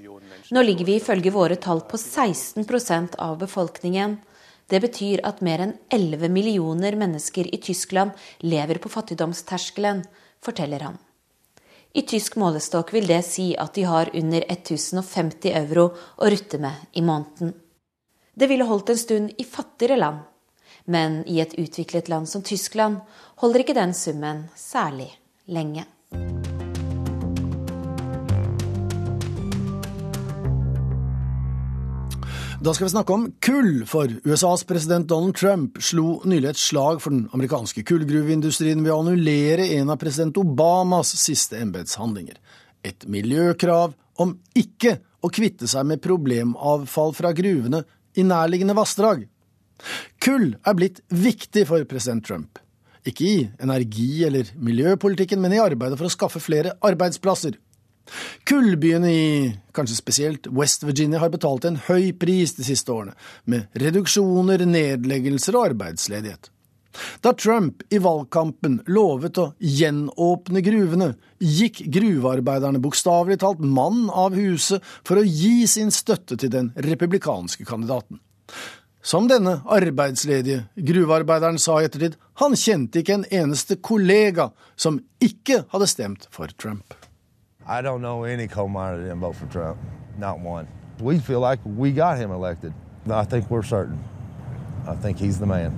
Nå 0.50 0.62
ligger 0.62 0.84
vi 0.84 0.98
ifølge 0.98 1.30
våre 1.30 1.56
tall 1.56 1.84
på 1.86 1.96
16% 1.96 3.14
av 3.14 3.38
befolkningen. 3.38 4.18
Det 4.70 4.78
betyr 4.84 5.24
at 5.26 5.42
mer 5.42 5.64
enn 5.64 5.76
11 5.90 6.30
millioner 6.30 6.94
mennesker 6.98 7.48
i 7.50 7.58
Tyskland 7.58 8.14
lever 8.46 8.78
på 8.78 8.90
fattigdomsterskelen, 8.92 10.04
forteller 10.44 10.86
han. 10.86 10.98
I 11.92 12.04
tysk 12.06 12.36
målestokk 12.38 12.92
vil 12.94 13.08
det 13.10 13.24
si 13.26 13.50
at 13.58 13.74
de 13.74 13.88
har 13.90 14.12
under 14.14 14.46
1050 14.46 15.50
euro 15.64 15.88
å 15.90 16.30
rutte 16.30 16.60
med 16.62 16.94
i 16.94 17.02
måneden. 17.02 17.50
Det 18.34 18.46
ville 18.46 18.68
holdt 18.68 18.94
en 18.94 19.00
stund 19.00 19.34
i 19.42 19.44
fattigere 19.44 19.98
land, 19.98 20.22
men 20.86 21.24
i 21.26 21.40
et 21.42 21.58
utviklet 21.58 22.08
land 22.08 22.30
som 22.30 22.46
Tyskland 22.46 23.02
holder 23.42 23.64
ikke 23.64 23.76
den 23.76 23.94
summen 23.94 24.46
særlig 24.54 25.10
lenge. 25.50 25.88
Da 32.60 32.74
skal 32.76 32.84
vi 32.84 32.92
snakke 32.92 33.14
om 33.16 33.22
kull, 33.40 33.86
for 33.88 34.10
USAs 34.28 34.66
president 34.68 35.06
Donald 35.08 35.32
Trump 35.40 35.78
slo 35.80 36.18
nylig 36.28 36.50
et 36.50 36.58
slag 36.60 36.98
for 37.00 37.14
den 37.14 37.22
amerikanske 37.32 37.80
kullgruveindustrien 37.88 38.82
ved 38.84 38.92
å 38.92 38.98
annullere 39.00 39.64
en 39.78 39.88
av 39.88 39.96
president 40.02 40.36
Obamas 40.42 41.14
siste 41.22 41.56
embetshandlinger. 41.56 42.36
Et 42.84 43.06
miljøkrav 43.08 43.94
om 44.20 44.34
ikke 44.52 44.98
å 45.24 45.30
kvitte 45.32 45.70
seg 45.72 45.88
med 45.88 46.02
problemavfall 46.04 47.16
fra 47.16 47.32
gruvene 47.32 47.80
i 48.20 48.26
nærliggende 48.28 48.76
vassdrag. 48.76 49.24
Kull 50.20 50.50
er 50.60 50.76
blitt 50.76 51.00
viktig 51.08 51.64
for 51.70 51.88
president 51.88 52.28
Trump. 52.28 52.60
Ikke 53.08 53.24
i 53.24 53.38
energi- 53.56 54.26
eller 54.28 54.52
miljøpolitikken, 54.60 55.40
men 55.40 55.56
i 55.56 55.64
arbeidet 55.64 55.96
for 55.96 56.12
å 56.12 56.12
skaffe 56.12 56.44
flere 56.44 56.76
arbeidsplasser. 56.84 57.56
Kullbyene 58.48 59.10
i 59.12 59.26
kanskje 59.76 59.98
spesielt 59.98 60.48
West 60.54 60.86
Virginia 60.86 61.20
har 61.22 61.32
betalt 61.32 61.66
en 61.68 61.80
høy 61.88 62.12
pris 62.18 62.56
de 62.58 62.66
siste 62.66 62.92
årene, 62.92 63.16
med 63.44 63.68
reduksjoner, 63.78 64.64
nedleggelser 64.66 65.58
og 65.58 65.72
arbeidsledighet. 65.72 66.50
Da 67.22 67.32
Trump 67.38 67.84
i 67.94 68.00
valgkampen 68.02 68.80
lovet 68.90 69.38
å 69.38 69.50
gjenåpne 69.62 70.62
gruvene, 70.66 71.12
gikk 71.38 71.84
gruvearbeiderne 71.94 72.82
bokstavelig 72.82 73.38
talt 73.44 73.62
mann 73.62 74.08
av 74.10 74.34
huset 74.34 74.82
for 75.06 75.20
å 75.20 75.26
gi 75.26 75.68
sin 75.70 75.94
støtte 75.94 76.38
til 76.40 76.50
den 76.52 76.72
republikanske 76.74 77.66
kandidaten. 77.68 78.18
Som 79.00 79.30
denne 79.30 79.60
arbeidsledige 79.70 80.66
gruvearbeideren 80.76 81.60
sa 81.62 81.78
i 81.80 81.86
ettertid, 81.88 82.18
han 82.42 82.58
kjente 82.58 83.00
ikke 83.00 83.20
en 83.20 83.28
eneste 83.32 83.78
kollega 83.80 84.50
som 84.76 84.98
ikke 85.24 85.62
hadde 85.70 85.88
stemt 85.88 86.26
for 86.34 86.52
Trump. 86.60 86.98
I 87.70 87.82
don't 87.82 88.02
know 88.02 88.24
any 88.24 88.48
coal 88.48 88.68
miner 88.68 88.96
that 88.96 89.04
didn't 89.04 89.20
vote 89.20 89.36
for 89.36 89.46
Trump. 89.46 89.78
Not 90.18 90.40
one. 90.40 90.66
We 90.98 91.20
feel 91.20 91.38
like 91.38 91.60
we 91.64 91.92
got 91.92 92.18
him 92.18 92.32
elected. 92.32 92.72
I 93.08 93.24
think 93.24 93.48
we're 93.48 93.62
certain. 93.62 94.02
I 94.88 94.96
think 94.96 95.18
he's 95.18 95.38
the 95.38 95.46
man. 95.46 95.72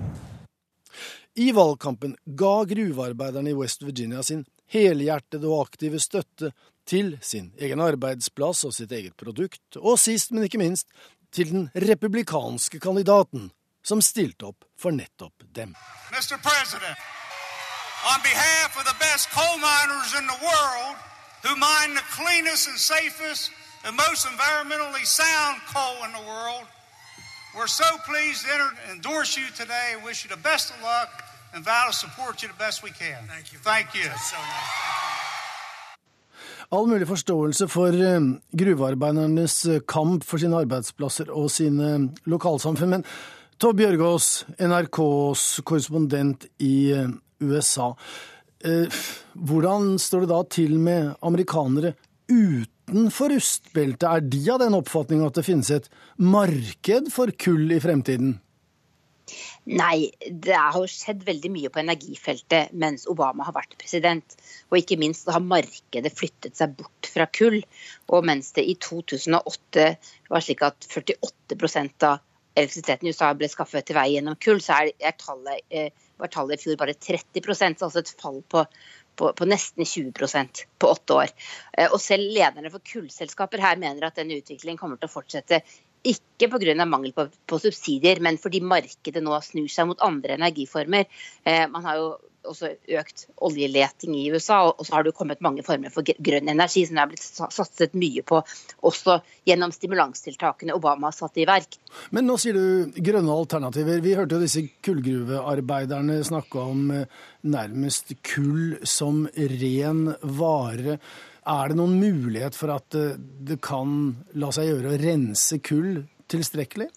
I 1.37 1.53
valgkampen 1.53 2.17
ga 2.27 2.65
gruvearbeiderne 2.65 3.51
i 3.51 3.55
West 3.55 3.85
Virginia 3.85 4.23
sin 4.23 4.47
helhjertede 4.73 5.47
og 5.49 5.67
aktive 5.67 6.01
støtte 6.01 6.53
til 6.87 7.19
sin 7.21 7.53
egen 7.61 7.81
arbeidsplass 7.81 8.65
og 8.65 8.73
sitt 8.73 8.93
eget 8.93 9.17
produkt, 9.17 9.77
og 9.77 9.99
sist, 10.01 10.33
men 10.33 10.49
ikke 10.49 10.65
minst, 10.65 10.89
til 11.33 11.53
den 11.53 11.71
republikanske 11.77 12.81
kandidaten 12.81 13.51
som 13.85 14.01
stilte 14.01 14.49
opp 14.49 14.65
for 14.81 14.97
nettopp 14.97 15.45
dem. 15.53 15.77
Mr. 16.09 16.41
President, 16.41 16.97
on 18.09 18.21
behalf 18.25 18.81
of 18.81 18.85
the 18.89 18.97
best 18.97 19.29
coal 19.29 19.57
miners 19.61 20.17
in 20.17 20.25
the 20.25 20.41
world, 20.41 21.12
who 21.43 21.57
mine 21.57 21.95
the 21.95 22.07
cleanest 22.19 22.69
and 22.69 22.79
safest 22.79 23.51
and 23.85 23.97
most 23.97 24.27
environmentally 24.27 25.05
sound 25.05 25.61
coal 25.75 26.05
in 26.07 26.13
the 26.13 26.25
world. 26.27 26.67
We're 27.57 27.67
so 27.67 27.85
pleased 28.07 28.47
to 28.47 28.93
endorse 28.93 29.37
you 29.37 29.47
today 29.57 29.93
and 29.95 30.05
wish 30.05 30.25
you 30.25 30.31
the 30.31 30.43
best 30.43 30.71
of 30.71 30.81
luck 30.83 31.11
and 31.53 31.65
vow 31.65 31.87
to 31.89 31.93
support 31.93 32.43
you 32.43 32.49
the 32.49 32.55
best 32.55 32.83
we 32.83 32.91
can. 32.91 33.19
Thank 33.29 33.53
you. 33.53 33.59
Thank 33.59 33.95
you. 33.95 34.05
So 34.31 34.37
nice. 34.37 35.03
All 36.73 36.87
mulig 36.89 37.09
forståelse 37.09 37.67
for 37.69 37.93
eh, 37.93 38.21
gruvearbeidernes 38.57 39.67
eh, 39.67 39.83
kamp 39.85 40.25
for 40.25 40.41
sine 40.41 40.57
arbeidsplasser 40.57 41.29
og 41.29 41.51
sine 41.53 41.89
eh, 41.95 42.07
lokalsamfunn. 42.25 42.95
Men 42.95 43.05
Tove 43.61 43.77
Bjørgaas, 43.77 44.47
NRKs 44.57 45.61
korrespondent 45.69 46.47
i 46.59 46.95
USA. 47.41 47.93
Eh, 48.63 49.03
hvordan 49.35 49.97
står 49.99 50.25
det 50.25 50.31
da 50.31 50.41
til 50.55 50.79
med 50.79 51.13
amerikanere 51.27 51.95
utenfor 52.31 53.35
rustbeltet? 53.35 54.07
Er 54.07 54.23
de 54.23 54.43
av 54.55 54.63
den 54.63 54.79
oppfatning 54.79 55.25
at 55.27 55.39
det 55.39 55.47
finnes 55.47 55.71
et 55.75 55.91
marked 56.19 57.11
for 57.15 57.35
kull 57.35 57.75
i 57.75 57.83
fremtiden? 57.83 58.37
Nei, 59.71 60.11
det 60.27 60.59
har 60.59 60.91
skjedd 60.91 61.23
veldig 61.27 61.51
mye 61.55 61.71
på 61.73 61.81
energifeltet 61.83 62.73
mens 62.75 63.07
Obama 63.11 63.47
har 63.47 63.55
vært 63.57 63.77
president. 63.81 64.35
Og 64.71 64.81
ikke 64.81 64.99
minst 65.01 65.31
har 65.31 65.43
markedet 65.43 66.11
flyttet 66.15 66.59
seg 66.59 66.75
bort 66.79 67.11
fra 67.11 67.29
kull. 67.31 67.61
Og 68.11 68.27
mens 68.27 68.51
det 68.57 68.67
i 68.67 68.75
2008 68.83 69.87
var 70.33 70.45
slik 70.45 70.67
at 70.67 70.87
48% 70.91 72.09
av 72.11 72.23
elektrisiteten 72.55 73.09
i 73.09 73.13
USA 73.13 73.33
ble 73.37 73.49
skaffet 73.51 73.87
til 73.89 73.97
vei 73.97 74.09
gjennom 74.15 74.39
kull, 74.41 74.61
så 74.63 74.83
er 74.85 75.15
tallet 75.21 75.63
eh, 75.71 75.93
var 76.23 76.33
tallet 76.33 76.61
i 76.61 76.65
fjor 76.65 76.81
bare 76.81 76.95
30% 76.95 77.85
altså 77.85 78.03
et 78.03 78.13
fall 78.21 78.41
på, 78.53 78.65
på, 79.19 79.31
på 79.39 79.49
nesten 79.49 79.87
20% 79.89 80.65
på 80.81 80.91
åtte 80.95 81.19
år. 81.25 81.33
Eh, 81.77 81.89
og 81.89 82.01
selv 82.03 82.29
lederne 82.35 82.73
for 82.73 82.85
kullselskaper 82.93 83.63
her 83.63 83.81
mener 83.81 84.09
at 84.09 84.21
denne 84.21 84.39
utviklingen 84.41 84.81
kommer 84.81 85.01
til 85.01 85.11
å 85.11 85.17
fortsette. 85.17 85.63
Ikke 86.09 86.49
pga. 86.51 86.75
mangel 86.85 87.15
på, 87.15 87.29
på, 87.47 87.61
subsidier, 87.63 88.21
men 88.21 88.41
fordi 88.43 88.63
markedet 88.65 89.23
nå 89.23 89.39
snur 89.45 89.71
seg 89.71 89.91
mot 89.91 90.03
andre 90.03 90.39
energiformer. 90.39 91.07
Eh, 91.45 91.67
man 91.71 91.87
har 91.87 92.01
jo 92.01 92.13
også 92.49 92.73
økt 92.99 93.27
oljeleting 93.45 94.15
i 94.19 94.27
USA, 94.33 94.61
og 94.71 94.85
så 94.87 94.97
har 94.97 95.05
det 95.05 95.13
jo 95.13 95.19
kommet 95.21 95.43
mange 95.45 95.65
former 95.67 95.93
for 95.95 96.07
grønn 96.07 96.51
energi 96.53 96.85
som 96.87 96.99
det 96.99 97.05
er 97.05 97.11
blitt 97.13 97.27
satset 97.57 97.97
mye 97.99 98.25
på, 98.27 98.41
også 98.89 99.19
gjennom 99.49 99.75
stimulanstiltakene 99.75 100.77
Obama 100.77 101.11
har 101.11 101.17
satt 101.17 101.41
i 101.43 101.49
verk. 101.49 101.79
Men 102.11 102.29
nå 102.29 102.39
sier 102.41 102.57
du 102.57 103.03
grønne 103.03 103.35
alternativer. 103.35 104.01
Vi 104.05 104.17
hørte 104.19 104.39
jo 104.39 104.45
disse 104.45 104.65
kullgruvearbeiderne 104.85 106.21
snakke 106.27 106.63
om 106.63 106.89
eh, 106.95 107.21
nærmest 107.43 108.15
kull 108.27 108.79
som 108.89 109.27
ren 109.37 110.09
vare. 110.23 110.99
Er 111.43 111.71
det 111.71 111.79
noen 111.79 111.99
mulighet 111.99 112.57
for 112.59 112.75
at 112.75 112.99
eh, 112.99 113.19
det 113.19 113.61
kan 113.65 114.15
la 114.39 114.53
seg 114.55 114.71
gjøre 114.71 114.95
å 114.95 115.01
rense 115.03 115.59
kull 115.65 116.05
tilstrekkelig? 116.33 116.89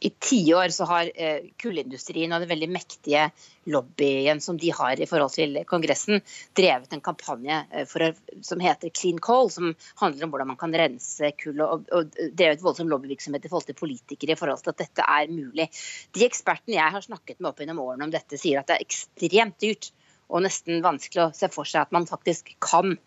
I 0.00 0.10
tiår 0.10 0.68
så 0.68 0.84
har 0.84 1.10
eh, 1.14 1.46
kullindustrien 1.60 2.32
og 2.34 2.42
den 2.42 2.50
veldig 2.50 2.68
mektige 2.68 3.30
lobbyen 3.72 4.42
som 4.44 4.58
de 4.60 4.70
har 4.76 5.00
i 5.00 5.08
forhold 5.08 5.32
til 5.32 5.56
Kongressen, 5.68 6.20
drevet 6.56 6.92
en 6.92 7.02
kampanje 7.04 7.62
eh, 7.72 7.88
å, 7.88 8.10
som 8.44 8.60
heter 8.60 8.92
Clean 8.92 9.18
Coal, 9.22 9.48
som 9.52 9.72
handler 10.02 10.26
om 10.26 10.34
hvordan 10.34 10.52
man 10.52 10.60
kan 10.60 10.76
rense 10.76 11.32
kull. 11.40 11.62
Og, 11.64 11.88
og 11.96 12.12
drevet 12.36 12.64
voldsom 12.64 12.92
lobbyvirksomhet 12.92 13.48
i 13.48 13.52
forhold 13.52 13.70
til 13.70 13.80
politikere 13.80 14.36
i 14.36 14.40
forhold 14.40 14.64
til 14.66 14.74
at 14.74 14.84
dette 14.84 15.08
er 15.16 15.32
mulig. 15.32 15.70
De 16.12 16.26
ekspertene 16.28 16.76
jeg 16.76 16.96
har 16.98 17.08
snakket 17.08 17.40
med 17.40 17.52
opp 17.52 17.64
gjennom 17.64 17.80
årene 17.86 18.10
om 18.10 18.12
dette, 18.12 18.40
sier 18.40 18.60
at 18.60 18.68
det 18.68 18.76
er 18.76 18.86
ekstremt 18.86 19.60
dyrt 19.64 19.92
og 20.28 20.42
nesten 20.44 20.82
vanskelig 20.84 21.24
å 21.24 21.34
se 21.36 21.48
for 21.54 21.68
seg 21.68 21.86
at 21.86 21.94
man 21.94 22.08
faktisk 22.08 22.52
kan 22.62 22.98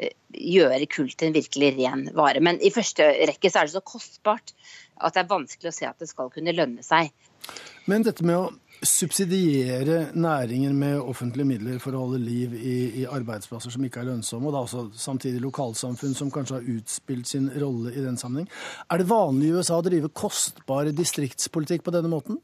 eh, 0.00 0.14
gjøre 0.34 0.88
kull 0.90 1.12
til 1.12 1.30
en 1.30 1.36
virkelig 1.36 1.74
ren 1.78 2.08
vare. 2.16 2.42
Men 2.42 2.58
i 2.58 2.72
første 2.74 3.06
rekke 3.30 3.52
så 3.52 3.62
er 3.62 3.68
det 3.68 3.76
så 3.76 3.84
kostbart 3.84 4.54
at 4.96 5.14
det 5.14 5.24
er 5.24 5.30
vanskelig 5.30 5.70
å 5.70 5.76
se 5.76 5.88
at 5.88 5.98
det 6.00 6.10
skal 6.10 6.30
kunne 6.32 6.54
lønne 6.54 6.84
seg. 6.86 7.10
Men 7.90 8.04
dette 8.06 8.24
med 8.24 8.38
å 8.38 8.52
subsidiere 8.84 10.10
næringer 10.16 10.72
med 10.76 11.00
offentlige 11.00 11.48
midler 11.48 11.78
for 11.80 11.96
å 11.96 12.04
holde 12.04 12.20
liv 12.20 12.54
i, 12.56 12.74
i 13.00 13.04
arbeidsplasser 13.08 13.72
som 13.72 13.84
ikke 13.86 14.02
er 14.02 14.10
lønnsomme, 14.10 14.48
og 14.48 14.56
da 14.56 14.62
også 14.64 14.84
samtidig 15.00 15.42
lokalsamfunn 15.44 16.16
som 16.16 16.32
kanskje 16.32 16.58
har 16.58 16.70
utspilt 16.74 17.30
sin 17.30 17.48
rolle 17.60 17.94
i 17.94 18.04
den 18.04 18.18
sammenheng. 18.20 18.48
Er 18.92 19.00
det 19.00 19.08
vanlig 19.10 19.50
i 19.50 19.58
USA 19.58 19.78
å 19.80 19.86
drive 19.86 20.12
kostbar 20.12 20.90
distriktspolitikk 20.92 21.84
på 21.86 21.94
denne 21.94 22.12
måten? 22.12 22.40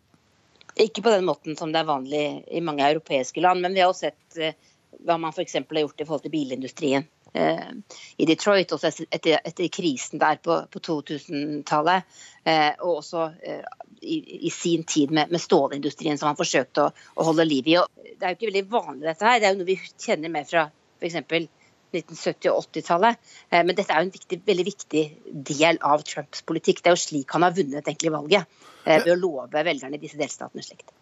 Ikke 0.81 1.03
på 1.05 1.13
den 1.13 1.27
måten 1.29 1.59
som 1.59 1.73
det 1.75 1.83
er 1.83 1.89
vanlig 1.89 2.25
i 2.49 2.63
mange 2.65 2.87
europeiske 2.87 3.43
land, 3.45 3.65
men 3.65 3.77
vi 3.77 3.83
har 3.83 3.93
også 3.93 4.09
sett 4.09 4.41
eh, 4.41 4.57
hva 5.05 5.19
man 5.21 5.35
f.eks. 5.35 5.59
har 5.61 5.83
gjort 5.83 6.01
i 6.01 6.07
forhold 6.07 6.25
til 6.25 6.35
bilindustrien 6.35 7.09
i 7.33 8.27
Detroit, 8.27 8.73
også 8.75 8.91
etter, 9.07 9.39
etter 9.45 9.69
krisen 9.73 10.19
der 10.19 10.41
på, 10.43 10.57
på 10.71 10.83
2000-tallet. 10.87 12.09
Eh, 12.45 12.73
og 12.81 13.03
også 13.03 13.27
eh, 13.45 13.63
i, 14.01 14.19
i, 14.49 14.51
sin 14.51 14.85
tid 14.89 15.13
med, 15.13 15.31
med 15.31 15.43
stålindustrien, 15.43 16.19
som 16.19 16.31
han 16.31 16.39
forsøkte 16.39 16.87
å, 16.87 16.93
å, 17.15 17.27
holde 17.29 17.47
liv 17.49 17.69
i. 17.69 17.79
Og 17.81 18.05
det 18.17 18.25
er 18.25 18.35
jo 18.35 18.39
ikke 18.39 18.51
veldig 18.51 18.67
vanlig, 18.73 19.07
dette 19.07 19.29
her. 19.29 19.41
Det 19.41 19.49
er 19.49 19.55
jo 19.55 19.61
noe 19.61 19.71
vi 19.71 19.81
kjenner 20.07 20.33
mer 20.33 20.47
fra 20.49 20.69
f.eks. 21.01 21.49
1970- 21.91 22.53
og 22.53 22.65
80-tallet. 22.69 23.31
Eh, 23.51 23.65
men 23.67 23.77
dette 23.77 23.93
er 23.93 24.03
jo 24.03 24.09
en 24.09 24.15
viktig, 24.15 24.41
veldig 24.47 24.67
viktig 24.69 25.05
del 25.51 25.81
av 25.87 26.05
Trumps 26.07 26.45
politikk. 26.47 26.83
Det 26.83 26.93
er 26.93 26.97
jo 26.97 27.05
slik 27.05 27.35
han 27.35 27.47
har 27.47 27.57
vunnet 27.57 27.83
egentlig 27.83 28.15
valget. 28.15 28.61
Eh, 28.85 29.03
ved 29.05 29.13
å 29.15 29.21
love 29.21 29.65
velgerne 29.67 29.99
i 29.99 30.03
disse 30.03 30.21
delstatene 30.21 30.65
slikt. 30.65 30.95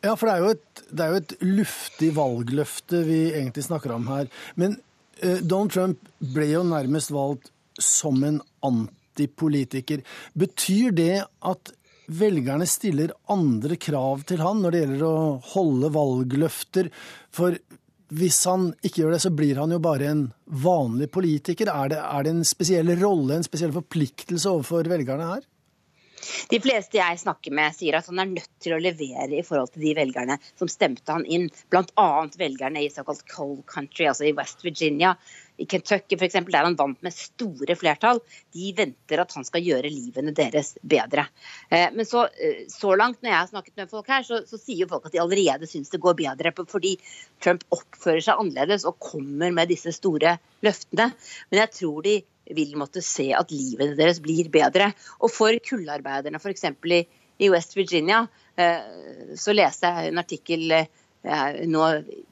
Ja, 0.00 0.14
for 0.16 0.30
det 0.30 0.34
er, 0.34 0.54
et, 0.54 0.84
det 0.88 1.04
er, 1.04 1.10
jo 1.12 1.20
et, 1.20 1.34
luftig 1.44 2.14
valgløfte 2.16 3.02
vi 3.04 3.18
egentlig 3.34 3.66
snakker 3.66 3.92
om 3.96 4.06
her. 4.08 4.30
Men 4.60 4.78
eh, 4.78 4.89
Donald 5.42 5.74
Trump 5.74 6.08
ble 6.34 6.48
jo 6.52 6.62
nærmest 6.66 7.12
valgt 7.14 7.50
som 7.80 8.22
en 8.24 8.40
antipolitiker. 8.66 10.02
Betyr 10.38 10.94
det 10.96 11.24
at 11.24 11.72
velgerne 12.10 12.66
stiller 12.66 13.12
andre 13.30 13.78
krav 13.80 14.24
til 14.28 14.42
han 14.42 14.62
når 14.62 14.74
det 14.74 14.80
gjelder 14.84 15.04
å 15.06 15.36
holde 15.52 15.92
valgløfter? 15.94 16.90
For 17.34 17.58
hvis 18.10 18.40
han 18.50 18.72
ikke 18.82 19.04
gjør 19.04 19.14
det, 19.14 19.22
så 19.22 19.32
blir 19.34 19.60
han 19.62 19.70
jo 19.74 19.78
bare 19.82 20.10
en 20.10 20.24
vanlig 20.50 21.10
politiker. 21.14 21.70
Er 21.70 21.92
det, 21.92 22.00
er 22.02 22.26
det 22.26 22.34
en 22.34 22.46
spesiell 22.48 22.90
rolle, 22.98 23.36
en 23.36 23.46
spesiell 23.46 23.74
forpliktelse 23.74 24.50
overfor 24.50 24.90
velgerne 24.90 25.28
her? 25.36 25.46
De 26.50 26.60
fleste 26.62 26.98
jeg 26.98 27.20
snakker 27.22 27.54
med, 27.56 27.74
sier 27.76 27.98
at 27.98 28.08
han 28.10 28.20
er 28.22 28.32
nødt 28.32 28.50
til 28.62 28.74
å 28.76 28.80
levere 28.82 29.38
i 29.38 29.44
forhold 29.46 29.72
til 29.74 29.84
de 29.86 29.94
velgerne 29.98 30.36
som 30.50 30.70
stemte 30.70 31.14
han 31.14 31.26
inn, 31.26 31.48
bl.a. 31.72 32.08
velgerne 32.40 32.82
i 32.84 32.90
såkalt 32.92 33.24
coal 33.30 33.60
country, 33.68 34.08
altså 34.10 34.28
i 34.28 34.34
West 34.36 34.64
Virginia. 34.66 35.14
I 35.60 35.66
Kentucky 35.68 36.16
f.eks., 36.16 36.38
der 36.48 36.64
han 36.64 36.76
vant 36.78 37.02
med 37.04 37.12
store 37.12 37.76
flertall, 37.76 38.22
de 38.56 38.70
venter 38.76 39.20
at 39.20 39.34
han 39.36 39.44
skal 39.44 39.64
gjøre 39.64 39.92
livene 39.92 40.32
deres 40.36 40.72
bedre. 40.80 41.26
Eh, 41.68 41.90
men 41.92 42.08
så, 42.08 42.24
eh, 42.32 42.62
så 42.72 42.94
langt, 42.96 43.20
når 43.20 43.32
jeg 43.32 43.38
har 43.38 43.50
snakket 43.50 43.82
med 43.82 43.92
folk 43.92 44.08
her, 44.08 44.24
så, 44.24 44.40
så 44.48 44.60
sier 44.60 44.88
folk 44.88 45.08
at 45.08 45.16
de 45.16 45.20
allerede 45.20 45.68
syns 45.68 45.92
det 45.92 46.00
går 46.00 46.16
bedre, 46.22 46.54
fordi 46.64 46.94
Trump 47.44 47.66
oppfører 47.76 48.24
seg 48.24 48.40
annerledes 48.40 48.88
og 48.88 49.00
kommer 49.04 49.52
med 49.52 49.68
disse 49.72 49.92
store 49.96 50.38
løftene. 50.64 51.10
Men 51.50 51.64
jeg 51.66 51.74
tror 51.76 52.08
de 52.08 52.16
vil 52.56 52.76
måtte 52.78 53.02
se 53.04 53.30
at 53.36 53.52
livet 53.54 53.96
deres 53.98 54.20
blir 54.22 54.50
bedre. 54.52 54.90
Og 55.20 55.32
for 55.32 55.56
kullarbeiderne 55.66 56.40
f.eks. 56.40 56.66
I, 56.70 57.02
i 57.40 57.52
West 57.52 57.76
Virginia 57.76 58.24
eh, 58.56 59.36
så 59.38 59.54
leste 59.56 59.90
jeg 59.90 60.10
en 60.10 60.22
artikkel 60.22 60.66
eh, 60.76 61.62
nå 61.68 61.86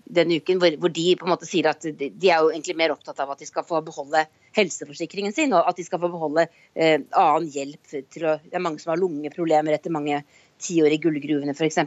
denne 0.08 0.38
uken 0.40 0.60
hvor, 0.62 0.92
de 0.92 1.06
på 1.20 1.26
en 1.26 1.32
måte 1.34 1.48
sier 1.48 1.68
at 1.68 1.84
de, 1.84 2.08
de, 2.08 2.30
er 2.30 2.40
jo 2.40 2.52
egentlig 2.52 2.76
mer 2.78 2.94
opptatt 2.94 3.18
av 3.20 3.34
at 3.34 3.42
de 3.42 3.48
skal 3.48 3.66
få 3.68 3.82
beholde 3.84 4.24
helseforsikringen 4.56 5.34
sin, 5.36 5.52
og 5.52 5.68
at 5.68 5.76
de 5.76 5.84
skal 5.84 6.00
få 6.00 6.10
beholde 6.12 6.46
eh, 6.72 6.96
annen 7.12 7.50
hjelp 7.52 7.92
til 7.92 8.28
å 8.28 8.38
Det 8.44 8.56
er 8.56 8.64
mange 8.64 8.80
som 8.82 8.94
har 8.94 9.00
lungeproblemer 9.02 9.76
etter 9.76 9.92
mange 9.94 10.22
tiår 10.60 10.94
i 10.94 11.00
gullgruvene 11.02 11.54
f.eks. 11.54 11.78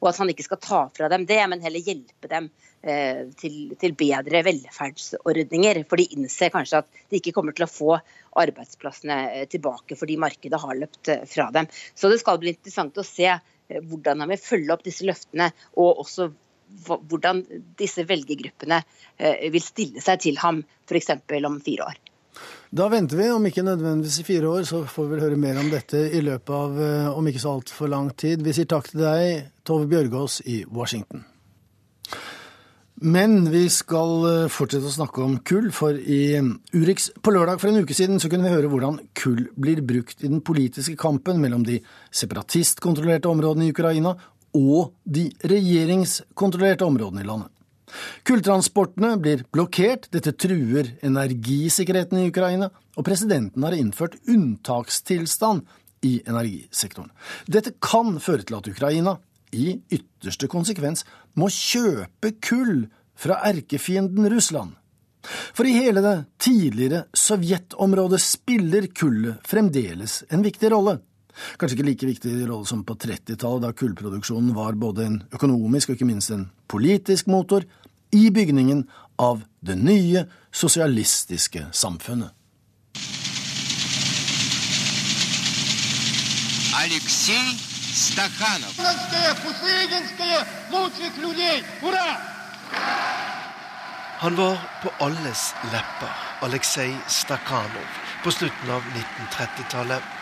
Og 0.00 0.10
at 0.10 0.20
han 0.20 0.30
ikke 0.32 0.46
skal 0.46 0.60
ta 0.62 0.80
fra 0.94 1.10
dem 1.12 1.26
det, 1.28 1.40
men 1.50 1.62
heller 1.64 1.84
hjelpe 1.84 2.30
dem 2.30 2.50
eh, 2.82 3.24
til, 3.40 3.74
til, 3.80 3.96
bedre 3.98 4.44
velferdsordninger. 4.46 5.82
For 5.90 6.00
de 6.00 6.08
innser 6.16 6.52
kanskje 6.54 6.82
at 6.82 7.02
de 7.10 7.20
ikke 7.20 7.34
kommer 7.36 7.56
til 7.56 7.66
å 7.66 7.72
få 7.72 7.98
arbeidsplassene 8.44 9.18
eh, 9.32 9.48
tilbake 9.50 9.98
fordi 9.98 10.18
markedet 10.20 10.60
har 10.60 10.78
løpt 10.78 11.12
eh, 11.12 11.26
fra 11.30 11.50
dem. 11.54 11.68
Så 11.94 12.10
det 12.12 12.20
skal 12.22 12.40
bli 12.42 12.54
interessant 12.54 12.98
å 12.98 13.06
se 13.06 13.28
eh, 13.34 13.82
hvordan 13.82 14.24
han 14.24 14.32
vil 14.34 14.42
følge 14.42 14.74
opp 14.74 14.86
disse 14.86 15.06
løftene, 15.08 15.50
og 15.78 16.04
også 16.06 16.32
hvordan 16.88 17.44
disse 17.78 18.02
velgergruppene 18.08 18.80
vil 19.52 19.62
stille 19.62 20.00
seg 20.02 20.22
til 20.24 20.40
ham 20.40 20.62
f.eks. 20.88 21.12
om 21.46 21.60
fire 21.62 21.86
år. 21.92 22.00
Da 22.74 22.88
venter 22.90 23.20
vi, 23.20 23.28
om 23.30 23.44
ikke 23.46 23.62
nødvendigvis 23.62 24.16
i 24.18 24.24
fire 24.26 24.48
år, 24.50 24.64
så 24.66 24.80
får 24.90 25.04
vi 25.04 25.12
vel 25.12 25.20
høre 25.22 25.36
mer 25.38 25.60
om 25.60 25.68
dette 25.70 26.00
i 26.10 26.22
løpet 26.26 26.50
av 26.50 26.80
eh, 26.82 27.12
om 27.14 27.28
ikke 27.30 27.42
så 27.44 27.52
altfor 27.54 27.92
lang 27.92 28.08
tid. 28.18 28.42
Vi 28.42 28.54
sier 28.56 28.66
takk 28.66 28.88
til 28.90 29.04
deg, 29.04 29.44
Tove 29.62 29.86
Bjørgaas 29.92 30.40
i 30.50 30.64
Washington. 30.66 31.22
Men 33.06 33.44
vi 33.52 33.62
skal 33.70 34.26
eh, 34.26 34.50
fortsette 34.50 34.90
å 34.90 34.96
snakke 34.96 35.22
om 35.22 35.38
kull, 35.46 35.70
for 35.76 35.94
i 35.94 36.34
Urix 36.74 37.12
på 37.14 37.36
lørdag 37.36 37.62
for 37.62 37.70
en 37.70 37.86
uke 37.86 37.94
siden 37.94 38.18
så 38.18 38.32
kunne 38.32 38.48
vi 38.48 38.56
høre 38.56 38.72
hvordan 38.72 38.98
kull 39.22 39.44
blir 39.54 39.78
brukt 39.86 40.26
i 40.26 40.32
den 40.34 40.42
politiske 40.42 40.98
kampen 40.98 41.38
mellom 41.44 41.62
de 41.68 41.78
separatistkontrollerte 42.10 43.30
områdene 43.30 43.68
i 43.68 43.76
Ukraina 43.76 44.16
og 44.58 44.96
de 45.06 45.28
regjeringskontrollerte 45.46 46.90
områdene 46.90 47.22
i 47.22 47.30
landet. 47.36 47.53
Kulltransportene 48.26 49.14
blir 49.22 49.44
blokkert, 49.54 50.08
dette 50.14 50.34
truer 50.36 50.92
energisikkerheten 51.04 52.20
i 52.20 52.28
Ukraina, 52.32 52.70
og 52.94 53.06
presidenten 53.06 53.66
har 53.66 53.76
innført 53.76 54.16
unntakstilstand 54.30 55.64
i 56.04 56.18
energisektoren. 56.28 57.12
Dette 57.46 57.74
kan 57.82 58.18
føre 58.22 58.44
til 58.44 58.58
at 58.58 58.68
Ukraina, 58.70 59.18
i 59.54 59.76
ytterste 59.94 60.48
konsekvens, 60.50 61.04
må 61.38 61.46
kjøpe 61.52 62.34
kull 62.42 62.88
fra 63.14 63.38
erkefienden 63.46 64.26
Russland. 64.32 64.74
For 65.24 65.64
i 65.64 65.76
hele 65.76 66.02
det 66.04 66.16
tidligere 66.42 67.06
Sovjetområdet 67.16 68.20
spiller 68.20 68.88
kullet 68.92 69.40
fremdeles 69.48 70.22
en 70.34 70.44
viktig 70.44 70.72
rolle. 70.74 70.98
Kanskje 71.58 71.78
ikke 71.78 71.88
like 71.88 72.06
viktig 72.06 72.34
rolle 72.48 72.66
som 72.68 72.84
på 72.86 72.96
30-tallet, 72.96 73.64
da 73.64 73.72
kullproduksjonen 73.74 74.54
var 74.56 74.78
både 74.78 75.08
en 75.08 75.18
økonomisk 75.34 75.90
og 75.90 75.98
ikke 75.98 76.08
minst 76.08 76.32
en 76.34 76.48
politisk 76.70 77.30
motor 77.32 77.66
i 78.14 78.28
bygningen 78.30 78.84
av 79.18 79.42
det 79.66 79.76
nye 79.78 80.24
sosialistiske 80.54 81.66
samfunnet. 81.72 82.30
Aleksej 86.74 87.54
Stakhanov. 87.94 88.74
Han 94.18 94.36
var 94.36 94.58
på 94.82 94.90
alles 95.04 95.54
lepper, 95.72 96.12
Aleksej 96.42 96.96
Stakhanov, 97.08 97.88
på 98.24 98.30
slutten 98.30 98.70
av 98.70 98.82
1930-tallet. 98.82 100.13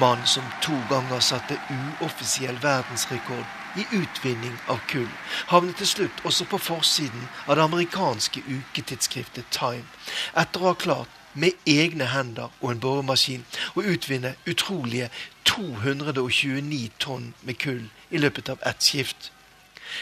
Mannen 0.00 0.26
som 0.26 0.42
to 0.62 0.76
ganger 0.90 1.20
satte 1.20 1.56
uoffisiell 1.70 2.58
verdensrekord 2.62 3.46
i 3.76 3.86
utvinning 3.98 4.54
av 4.70 4.78
kull, 4.86 5.08
havnet 5.50 5.80
til 5.80 5.88
slutt 5.90 6.20
også 6.28 6.46
på 6.52 6.60
forsiden 6.62 7.24
av 7.46 7.56
det 7.58 7.64
amerikanske 7.64 8.42
uketidsskriftet 8.46 9.50
Time, 9.50 9.82
etter 10.38 10.62
å 10.62 10.70
ha 10.70 10.76
klart 10.78 11.16
med 11.34 11.58
egne 11.66 12.06
hender 12.12 12.54
og 12.60 12.70
en 12.70 12.82
boremaskin 12.84 13.42
å 13.74 13.82
utvinne 13.82 14.36
utrolige 14.46 15.10
229 15.50 16.94
tonn 17.02 17.32
med 17.42 17.58
kull 17.58 17.88
i 18.14 18.22
løpet 18.22 18.54
av 18.54 18.62
ett 18.70 18.82
skift. 18.82 19.32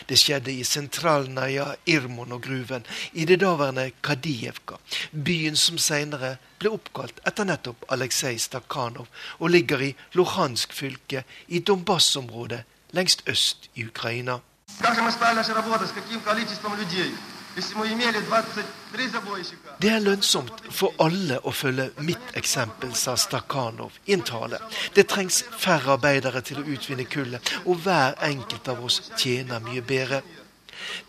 Det 0.08 0.18
skjedde 0.18 0.52
i 0.52 0.64
Sentralnaja 0.66 1.72
og 1.72 2.42
Gruven, 2.42 2.84
i 3.12 3.24
det 3.24 3.40
daværende 3.40 3.90
Kadijevka, 4.02 4.76
byen 5.12 5.56
som 5.56 5.78
senere 5.78 6.36
ble 6.58 6.72
oppkalt 6.76 7.20
etter 7.28 7.44
nettopp 7.48 7.84
Aleksej 7.92 8.38
Stakhanov, 8.38 9.06
og 9.38 9.50
ligger 9.50 9.82
i 9.82 9.94
Luhansk 10.14 10.72
fylke 10.72 11.24
i 11.48 11.60
Donbas-området 11.60 12.62
lengst 12.96 13.22
øst 13.28 13.70
i 13.74 13.84
Ukraina. 13.84 14.38
Det 19.80 19.90
er 19.90 19.98
lønnsomt 19.98 20.62
for 20.70 20.92
alle 21.00 21.38
å 21.40 21.52
følge 21.52 21.86
mitt 22.04 22.34
eksempel, 22.36 22.92
sa 22.94 23.14
Stakhanov 23.16 23.96
i 24.04 24.12
en 24.12 24.24
tale. 24.28 24.58
Det 24.96 25.06
trengs 25.08 25.44
færre 25.56 25.94
arbeidere 25.96 26.42
til 26.44 26.60
å 26.60 26.66
utvinne 26.74 27.06
kullet, 27.08 27.54
og 27.64 27.80
hver 27.86 28.18
enkelt 28.28 28.68
av 28.68 28.84
oss 28.84 29.00
tjener 29.16 29.64
mye 29.64 29.80
bedre. 29.80 30.20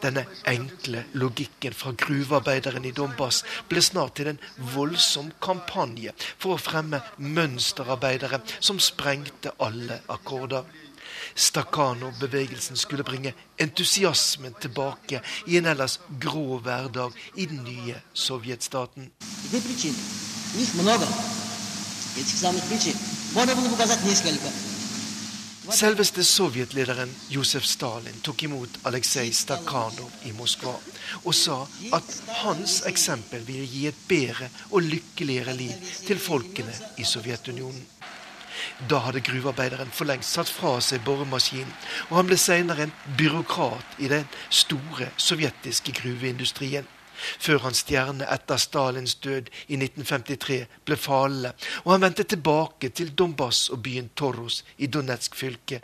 Denne 0.02 0.26
enkle 0.46 1.04
logikken 1.14 1.74
fra 1.74 1.94
gruvearbeideren 1.98 2.86
i 2.86 2.94
Donbas 2.96 3.44
ble 3.70 3.82
snart 3.82 4.18
til 4.20 4.32
en 4.34 4.42
voldsom 4.74 5.32
kampanje 5.44 6.14
for 6.38 6.56
å 6.56 6.62
fremme 6.62 7.02
mønsterarbeidere 7.18 8.42
som 8.60 8.82
sprengte 8.84 9.56
alle 9.64 10.02
akkorder. 10.14 10.68
Stakhanov-bevegelsen 11.38 12.78
skulle 12.78 13.04
bringe 13.04 13.34
entusiasmen 13.62 14.56
tilbake 14.62 15.22
i 15.46 15.58
en 15.58 15.70
ellers 15.74 16.00
grå 16.20 16.60
hverdag 16.66 17.14
i 17.36 17.46
den 17.46 17.64
nye 17.64 18.02
sovjetstaten. 18.14 19.12
Selveste 25.68 26.24
sovjetlederen 26.24 27.10
Josef 27.30 27.66
Stalin 27.68 28.22
tok 28.24 28.44
imot 28.48 28.78
Aleksej 28.88 29.34
Stakhanov 29.36 30.12
i 30.24 30.32
Moskva 30.36 30.72
og 31.24 31.36
sa 31.36 31.58
at 31.98 32.14
hans 32.40 32.78
eksempel 32.88 33.44
ville 33.48 33.68
gi 33.68 33.84
et 33.90 34.00
bedre 34.08 34.48
og 34.70 34.88
lykkeligere 34.88 35.56
liv 35.58 35.74
til 36.08 36.22
folkene 36.24 36.72
i 36.98 37.04
Sovjetunionen. 37.04 37.84
Da 38.90 39.02
hadde 39.06 39.22
gruvearbeideren 39.28 39.92
for 39.94 40.08
lengst 40.08 40.38
satt 40.38 40.50
fra 40.50 40.78
seg 40.82 41.04
boremaskinen, 41.06 41.74
og 42.10 42.22
han 42.22 42.30
ble 42.30 42.38
senere 42.42 42.88
en 42.88 42.96
byråkrat 43.20 44.00
i 44.00 44.10
den 44.12 44.28
store 44.50 45.12
sovjetiske 45.18 45.94
gruveindustrien. 46.00 46.88
Før 47.40 47.60
hans 47.68 47.84
stjerne 47.86 48.28
etter 48.34 48.60
Stalins 48.62 49.16
død 49.16 49.52
i 49.68 49.78
1953 49.80 50.60
ble 50.86 50.98
falende, 51.00 51.54
og 51.86 51.92
han 51.96 52.06
vendte 52.08 52.24
tilbake 52.24 52.90
til 52.90 53.14
Donbas 53.18 53.70
og 53.70 53.84
byen 53.84 54.10
Toros 54.16 54.64
i 54.78 54.88
Donetsk 54.88 55.36
fylke. 55.36 55.82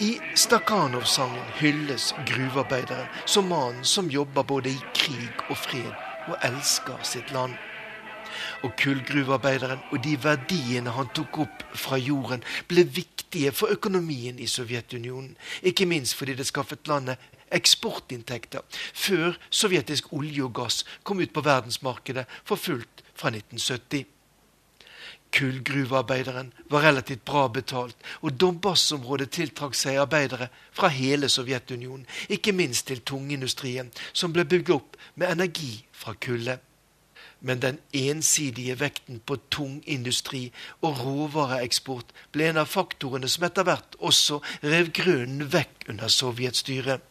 I 0.00 0.20
Stakhanov-sangen 0.34 1.46
hylles 1.56 2.10
gruvearbeideren 2.28 3.06
som 3.24 3.48
mannen 3.48 3.84
som 3.84 4.10
jobber 4.12 4.42
både 4.42 4.74
i 4.74 4.82
krig 4.94 5.46
og 5.48 5.56
fred, 5.56 5.94
og 6.28 6.36
elsker 6.44 7.00
sitt 7.02 7.32
land. 7.32 7.56
Og 8.64 8.72
kullgruvearbeideren 8.80 9.82
og 9.92 10.00
de 10.04 10.16
verdiene 10.22 10.94
han 10.96 11.10
tok 11.14 11.38
opp 11.44 11.64
fra 11.76 11.98
jorden, 12.00 12.44
ble 12.68 12.86
viktige 12.88 13.52
for 13.52 13.72
økonomien 13.74 14.38
i 14.40 14.48
Sovjetunionen. 14.48 15.36
Ikke 15.62 15.86
minst 15.86 16.16
fordi 16.16 16.34
det 16.38 16.48
skaffet 16.48 16.88
landet 16.88 17.20
eksportinntekter, 17.54 18.64
før 18.94 19.36
sovjetisk 19.50 20.12
olje 20.16 20.42
og 20.44 20.54
gass 20.56 20.82
kom 21.06 21.20
ut 21.22 21.32
på 21.32 21.44
verdensmarkedet 21.46 22.26
for 22.44 22.58
fullt 22.58 23.04
fra 23.14 23.30
1970. 23.30 24.06
Kullgruvearbeideren 25.36 26.52
var 26.70 26.86
relativt 26.86 27.24
bra 27.24 27.46
betalt, 27.52 27.96
og 28.22 28.38
Donbas-området 28.40 29.28
tiltrakk 29.36 29.74
seg 29.76 29.98
arbeidere 30.00 30.48
fra 30.72 30.88
hele 30.88 31.28
Sovjetunionen, 31.28 32.06
ikke 32.32 32.54
minst 32.56 32.86
til 32.88 33.02
tungindustrien, 33.04 33.90
som 34.12 34.32
ble 34.32 34.46
bygd 34.48 34.72
opp 34.78 34.96
med 35.14 35.34
energi 35.34 35.84
fra 35.92 36.14
kullet. 36.14 36.65
Men 37.40 37.60
den 37.60 37.78
ensidige 37.92 38.78
vekten 38.80 39.20
på 39.20 39.36
tung 39.52 39.82
industri 39.84 40.48
og 40.80 41.02
råvareeksport 41.04 42.14
ble 42.32 42.48
en 42.50 42.62
av 42.62 42.70
faktorene 42.72 43.28
som 43.28 43.44
etter 43.48 43.66
hvert 43.68 43.98
også 43.98 44.40
rev 44.64 44.90
grunnen 44.96 45.46
vekk 45.52 45.90
under 45.92 46.12
sovjetstyret. 46.12 47.04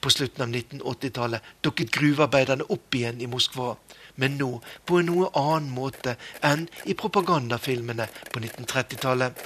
På 0.00 0.10
slutten 0.10 0.46
av 0.46 0.54
1980-tallet 0.54 1.52
dukket 1.62 1.92
gruvearbeiderne 1.92 2.70
opp 2.72 2.96
igjen 2.96 3.20
i 3.20 3.28
Moskva 3.28 3.74
men 4.18 4.34
nå 4.38 4.48
på 4.88 4.98
en 4.98 5.06
noe 5.12 5.28
annen 5.38 5.70
måte 5.70 6.16
enn 6.44 6.66
i 6.90 6.96
propagandafilmene 6.98 8.08
på 8.32 8.42
1930-tallet. 8.42 9.44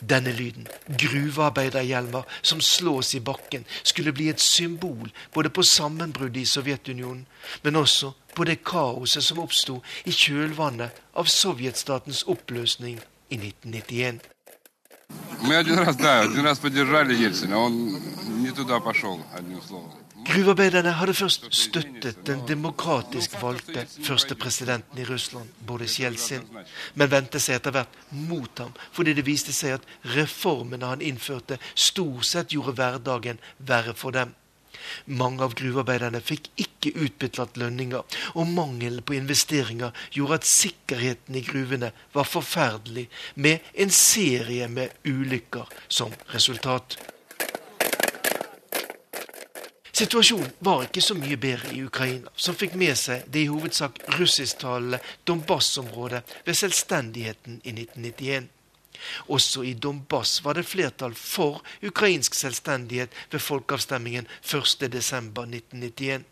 Denne 0.00 0.32
lyden, 0.32 0.68
gruvearbeiderhjelmer 0.86 2.24
som 2.42 2.60
slås 2.60 3.14
i 3.14 3.20
bakken, 3.20 3.64
skulle 3.82 4.12
bli 4.12 4.28
et 4.28 4.40
symbol 4.40 5.08
både 5.32 5.50
på 5.50 5.62
sammenbruddet 5.62 6.42
i 6.42 6.46
Sovjetunionen, 6.46 7.26
men 7.62 7.76
også 7.76 8.12
på 8.36 8.44
det 8.44 8.60
kaoset 8.64 9.24
som 9.24 9.40
oppsto 9.40 9.80
i 10.04 10.12
kjølvannet 10.12 11.00
av 11.16 11.32
sovjetstatens 11.32 12.26
oppløsning 12.28 13.00
i 13.28 13.40
1991. 13.40 14.20
Мы 15.40 15.56
один 15.56 15.78
раз, 15.78 15.96
да, 15.96 16.20
один 16.20 16.44
раз 16.44 16.58
поддержали 16.58 17.14
Ельцина, 17.14 17.58
он 17.58 18.00
не 18.42 18.50
туда 18.50 18.80
пошел, 18.80 19.20
одним 19.32 19.62
словом. 19.62 19.99
Gruvearbeiderne 20.27 20.91
hadde 20.99 21.13
først 21.17 21.47
støttet 21.55 22.19
den 22.27 22.43
demokratisk 22.47 23.33
valgte 23.41 23.85
første 24.05 24.35
presidenten 24.35 24.99
i 25.01 25.05
Russland, 25.07 25.49
Boris 25.67 25.99
Jeltsin, 25.99 26.43
men 26.95 27.11
vendte 27.11 27.39
seg 27.41 27.57
etter 27.57 27.73
hvert 27.75 27.95
mot 28.13 28.61
ham 28.61 28.75
fordi 28.93 29.15
det 29.17 29.25
viste 29.25 29.55
seg 29.55 29.79
at 29.79 29.87
reformene 30.15 30.91
han 30.91 31.01
innførte, 31.05 31.57
stort 31.73 32.27
sett 32.29 32.53
gjorde 32.53 32.75
hverdagen 32.77 33.41
verre 33.57 33.95
for 33.97 34.13
dem. 34.15 34.35
Mange 35.05 35.43
av 35.45 35.55
gruvearbeiderne 35.57 36.21
fikk 36.23 36.49
ikke 36.63 36.93
utbetalt 37.05 37.57
lønninger, 37.59 38.19
og 38.35 38.51
mangelen 38.51 39.03
på 39.05 39.17
investeringer 39.17 39.95
gjorde 40.15 40.39
at 40.41 40.49
sikkerheten 40.49 41.37
i 41.37 41.45
gruvene 41.45 41.91
var 42.15 42.29
forferdelig, 42.29 43.07
med 43.35 43.73
en 43.73 43.93
serie 43.93 44.69
med 44.71 44.93
ulykker 45.07 45.69
som 45.87 46.13
resultat. 46.33 46.97
Situasjonen 50.01 50.53
var 50.65 50.87
ikke 50.87 51.01
så 51.05 51.13
mye 51.13 51.35
bedre 51.37 51.75
i 51.77 51.83
Ukraina, 51.85 52.31
som 52.33 52.55
fikk 52.57 52.73
med 52.81 52.97
seg 52.97 53.27
det 53.29 53.43
i 53.43 53.49
hovedsak 53.51 53.99
russisktalende 54.15 54.97
Donbas-området 55.29 56.23
ved 56.47 56.57
selvstendigheten 56.57 57.59
i 57.61 57.73
1991. 57.75 58.47
Også 59.29 59.61
i 59.61 59.75
Donbas 59.77 60.39
var 60.41 60.57
det 60.57 60.65
flertall 60.65 61.13
for 61.13 61.61
ukrainsk 61.85 62.33
selvstendighet 62.33 63.13
ved 63.29 63.45
folkeavstemningen 63.45 64.25
1.12.1991. 64.41 66.25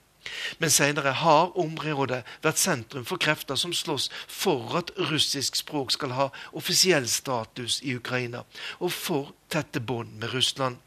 Men 0.57 0.73
senere 0.73 1.13
har 1.21 1.53
området 1.53 2.23
vært 2.41 2.65
sentrum 2.65 3.05
for 3.05 3.21
krefter 3.21 3.55
som 3.55 3.77
slåss 3.77 4.09
for 4.25 4.81
at 4.81 4.95
russisk 5.13 5.61
språk 5.61 5.93
skal 5.93 6.17
ha 6.17 6.31
offisiell 6.57 7.05
status 7.05 7.83
i 7.85 7.93
Ukraina, 8.01 8.47
og 8.81 8.97
for 8.97 9.35
tette 9.53 9.77
bånd 9.77 10.17
med 10.17 10.33
Russland. 10.33 10.81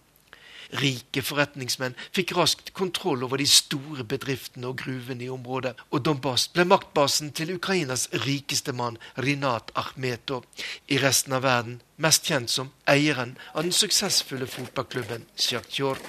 Rike 0.80 1.20
forretningsmenn 1.20 1.96
fikk 2.16 2.32
raskt 2.36 2.70
kontroll 2.72 3.24
over 3.26 3.36
de 3.36 3.46
store 3.48 4.06
bedriftene 4.08 4.70
og 4.70 4.78
gruvene 4.80 5.26
i 5.26 5.32
området, 5.32 5.74
og 5.92 6.04
Donbas 6.06 6.46
ble 6.54 6.64
maktbasen 6.64 7.32
til 7.36 7.52
Ukrainas 7.58 8.06
rikeste 8.24 8.72
mann, 8.72 8.96
Rinat 9.20 9.72
Akhmetov, 9.76 10.46
i 10.88 10.96
resten 11.02 11.36
av 11.36 11.44
verden 11.44 11.80
mest 12.00 12.24
kjent 12.26 12.50
som 12.50 12.72
eieren 12.88 13.36
av 13.52 13.66
den 13.66 13.76
suksessfulle 13.76 14.48
fotballklubben 14.48 15.28
Sjaktjor. 15.36 16.00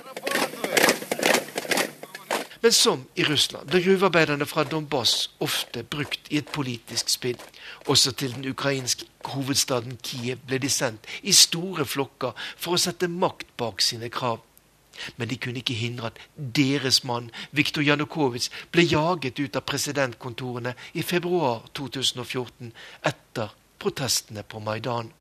Men 2.63 2.71
som 2.71 3.01
i 3.19 3.25
Russland 3.27 3.67
ble 3.67 3.81
gruvearbeiderne 3.83 4.45
fra 4.47 4.63
Donbas 4.63 5.27
ofte 5.43 5.83
brukt 5.83 6.29
i 6.31 6.39
et 6.39 6.51
politisk 6.55 7.11
spill. 7.11 7.41
Også 7.91 8.13
til 8.15 8.31
den 8.37 8.47
ukrainske 8.47 9.09
hovedstaden 9.33 9.97
Kiev 9.99 10.39
ble 10.47 10.61
de 10.63 10.71
sendt 10.71 11.09
i 11.27 11.35
store 11.35 11.83
flokker 11.83 12.31
for 12.55 12.77
å 12.77 12.79
sette 12.79 13.11
makt 13.11 13.51
bak 13.59 13.83
sine 13.83 14.07
krav. 14.07 14.39
Men 15.17 15.29
de 15.29 15.37
kunne 15.37 15.61
ikke 15.61 15.73
hindre 15.73 16.11
at 16.11 16.19
deres 16.37 17.03
mann, 17.03 17.31
Viktor 17.51 17.81
Janukovitsj, 17.81 18.51
ble 18.71 18.85
jaget 18.85 19.39
ut 19.39 19.55
av 19.55 19.65
presidentkontorene 19.67 20.75
i 20.93 21.03
februar 21.03 21.65
2014 21.73 22.71
etter 23.03 23.53
protestene 23.79 24.43
på 24.43 24.59
Maidan. 24.63 25.11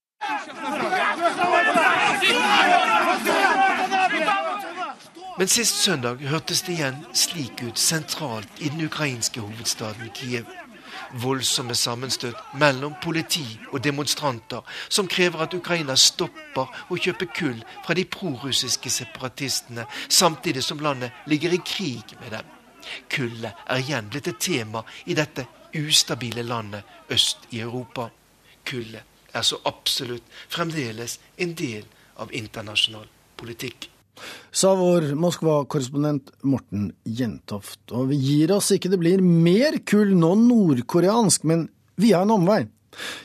Men 5.38 5.48
sist 5.48 5.82
søndag 5.82 6.20
hørtes 6.28 6.62
det 6.62 6.76
igjen 6.76 6.98
slik 7.16 7.62
ut 7.64 7.78
sentralt 7.80 8.60
i 8.60 8.68
den 8.68 8.84
ukrainske 8.86 9.40
hovedstaden 9.40 10.12
Kiev. 10.14 10.61
Voldsomme 11.12 11.74
sammenstøt 11.76 12.38
mellom 12.60 12.94
politi 13.02 13.44
og 13.72 13.82
demonstranter 13.84 14.64
som 14.88 15.08
krever 15.08 15.44
at 15.44 15.54
Ukraina 15.54 15.96
stopper 15.96 16.70
å 16.88 16.96
kjøpe 16.96 17.28
kull 17.36 17.60
fra 17.84 17.96
de 17.98 18.06
prorussiske 18.08 18.90
separatistene, 18.90 19.84
samtidig 20.08 20.64
som 20.64 20.80
landet 20.80 21.12
ligger 21.28 21.52
i 21.52 21.60
krig 21.60 22.16
med 22.20 22.32
dem. 22.32 22.48
Kullet 23.12 23.64
er 23.68 23.82
igjen 23.82 24.08
blitt 24.10 24.30
et 24.32 24.40
tema 24.40 24.82
i 25.06 25.14
dette 25.14 25.46
ustabile 25.78 26.42
landet 26.42 27.12
øst 27.12 27.46
i 27.50 27.60
Europa. 27.60 28.08
Kullet 28.64 29.02
er 29.32 29.42
så 29.42 29.60
absolutt 29.64 30.28
fremdeles 30.48 31.18
en 31.36 31.54
del 31.54 31.84
av 32.20 32.32
internasjonal 32.32 33.08
politikk. 33.36 33.88
Sa 34.50 34.74
vår 34.78 35.12
Moskva-korrespondent 35.18 36.32
Morten 36.42 36.90
Jentoft. 37.04 37.80
Og 37.92 38.10
vi 38.12 38.20
gir 38.20 38.52
oss 38.56 38.72
ikke 38.74 38.92
det 38.92 39.00
blir 39.02 39.24
mer 39.24 39.80
kull 39.88 40.14
nå 40.18 40.34
nordkoreansk, 40.42 41.46
men 41.48 41.66
vi 42.00 42.12
har 42.12 42.26
en 42.26 42.36
omvei. 42.36 42.62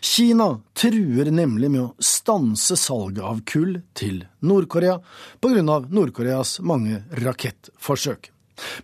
Kina 0.01 0.47
truer 0.77 1.31
nemlig 1.31 1.69
med 1.71 1.81
å 1.81 1.93
stanse 1.99 2.77
salget 2.79 3.23
av 3.25 3.41
kull 3.47 3.81
til 3.97 4.21
Nord-Korea 4.47 4.97
pga. 5.43 5.63
Nord-Koreas 5.91 6.59
mange 6.63 7.01
rakettforsøk. 7.23 8.31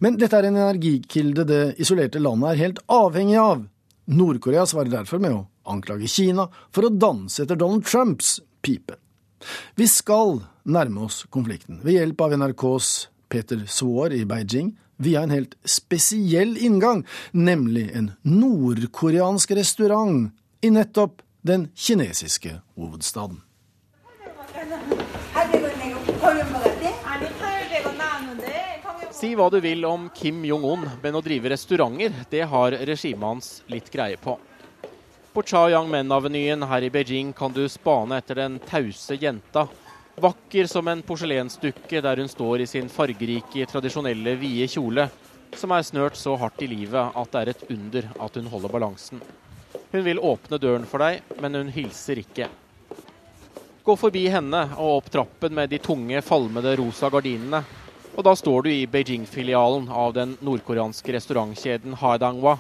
Men 0.04 0.18
dette 0.22 0.38
er 0.38 0.50
en 0.50 0.60
energikilde 0.60 1.46
det 1.50 1.62
isolerte 1.82 2.22
landet 2.22 2.52
er 2.52 2.62
helt 2.66 2.84
avhengig 2.92 3.40
av. 3.42 3.64
Nord-Korea 4.12 4.66
svarer 4.70 4.92
derfor 4.92 5.24
med 5.24 5.38
å 5.38 5.46
anklage 5.72 6.12
Kina 6.12 6.50
for 6.76 6.88
å 6.88 6.94
danse 6.94 7.46
etter 7.46 7.60
Donald 7.60 7.88
Trumps 7.88 8.38
pipe. 8.62 9.00
Vi 9.76 9.88
skal 9.88 10.42
nærme 10.64 11.08
oss 11.08 11.24
konflikten 11.34 11.82
ved 11.84 11.98
hjelp 11.98 12.22
av 12.26 12.38
NRKs 12.38 12.94
Peter 13.30 13.64
Svaar 13.68 14.14
i 14.14 14.24
Beijing 14.30 14.74
via 15.04 15.24
en 15.24 15.34
helt 15.34 15.56
spesiell 15.66 16.58
inngang, 16.58 17.04
nemlig 17.32 17.90
en 17.98 18.12
nordkoreansk 18.24 19.56
restaurant 19.58 20.32
i 20.62 20.70
nettopp 20.72 21.22
den 21.44 21.68
kinesiske 21.76 22.60
hovedstaden. 22.78 23.42
Si 29.14 29.30
hva 29.40 29.46
du 29.48 29.60
vil 29.64 29.86
om 29.88 30.10
Kim 30.16 30.42
Jong-un, 30.44 30.84
men 31.04 31.16
å 31.16 31.22
drive 31.24 31.54
restauranter, 31.54 32.16
det 32.32 32.44
har 32.52 32.76
regimet 32.84 33.24
hans 33.24 33.54
litt 33.72 33.88
greie 33.94 34.18
på. 34.20 34.36
På 35.34 35.42
Chao 35.44 35.70
Yang-men-avenyen 35.70 36.64
her 36.64 36.82
i 36.82 36.90
Beijing 36.90 37.34
kan 37.34 37.52
du 37.52 37.64
spane 37.70 38.20
etter 38.22 38.38
den 38.38 38.60
tause 38.60 39.16
jenta 39.18 39.64
Vakker 40.22 40.68
som 40.70 40.88
en 40.88 41.00
porselensdukke 41.02 42.02
der 42.06 42.20
hun 42.22 42.30
står 42.30 42.62
i 42.62 42.68
sin 42.70 42.90
fargerike, 42.90 43.66
tradisjonelle 43.66 44.36
vide 44.38 44.68
kjole, 44.70 45.08
som 45.58 45.74
er 45.74 45.88
snørt 45.88 46.20
så 46.22 46.36
hardt 46.38 46.62
i 46.62 46.68
livet 46.70 47.18
at 47.18 47.32
det 47.34 47.42
er 47.42 47.50
et 47.50 47.64
under 47.74 48.10
at 48.28 48.38
hun 48.38 48.52
holder 48.52 48.74
balansen. 48.76 49.24
Hun 49.90 50.06
vil 50.06 50.22
åpne 50.22 50.62
døren 50.62 50.86
for 50.86 51.02
deg, 51.02 51.26
men 51.42 51.58
hun 51.58 51.74
hilser 51.74 52.22
ikke. 52.22 52.52
Gå 53.84 53.98
forbi 53.98 54.28
henne 54.30 54.62
og 54.78 55.00
opp 55.00 55.10
trappen 55.18 55.58
med 55.58 55.74
de 55.74 55.82
tunge, 55.82 56.22
falmede 56.22 56.76
rosa 56.78 57.10
gardinene. 57.10 57.64
Og 58.14 58.22
da 58.22 58.36
står 58.38 58.68
du 58.68 58.70
i 58.70 58.86
Beijing-filialen 58.86 59.90
av 59.90 60.14
den 60.14 60.38
nordkoreanske 60.46 61.18
restaurantkjeden 61.18 61.98
Haidangwa. 62.06 62.60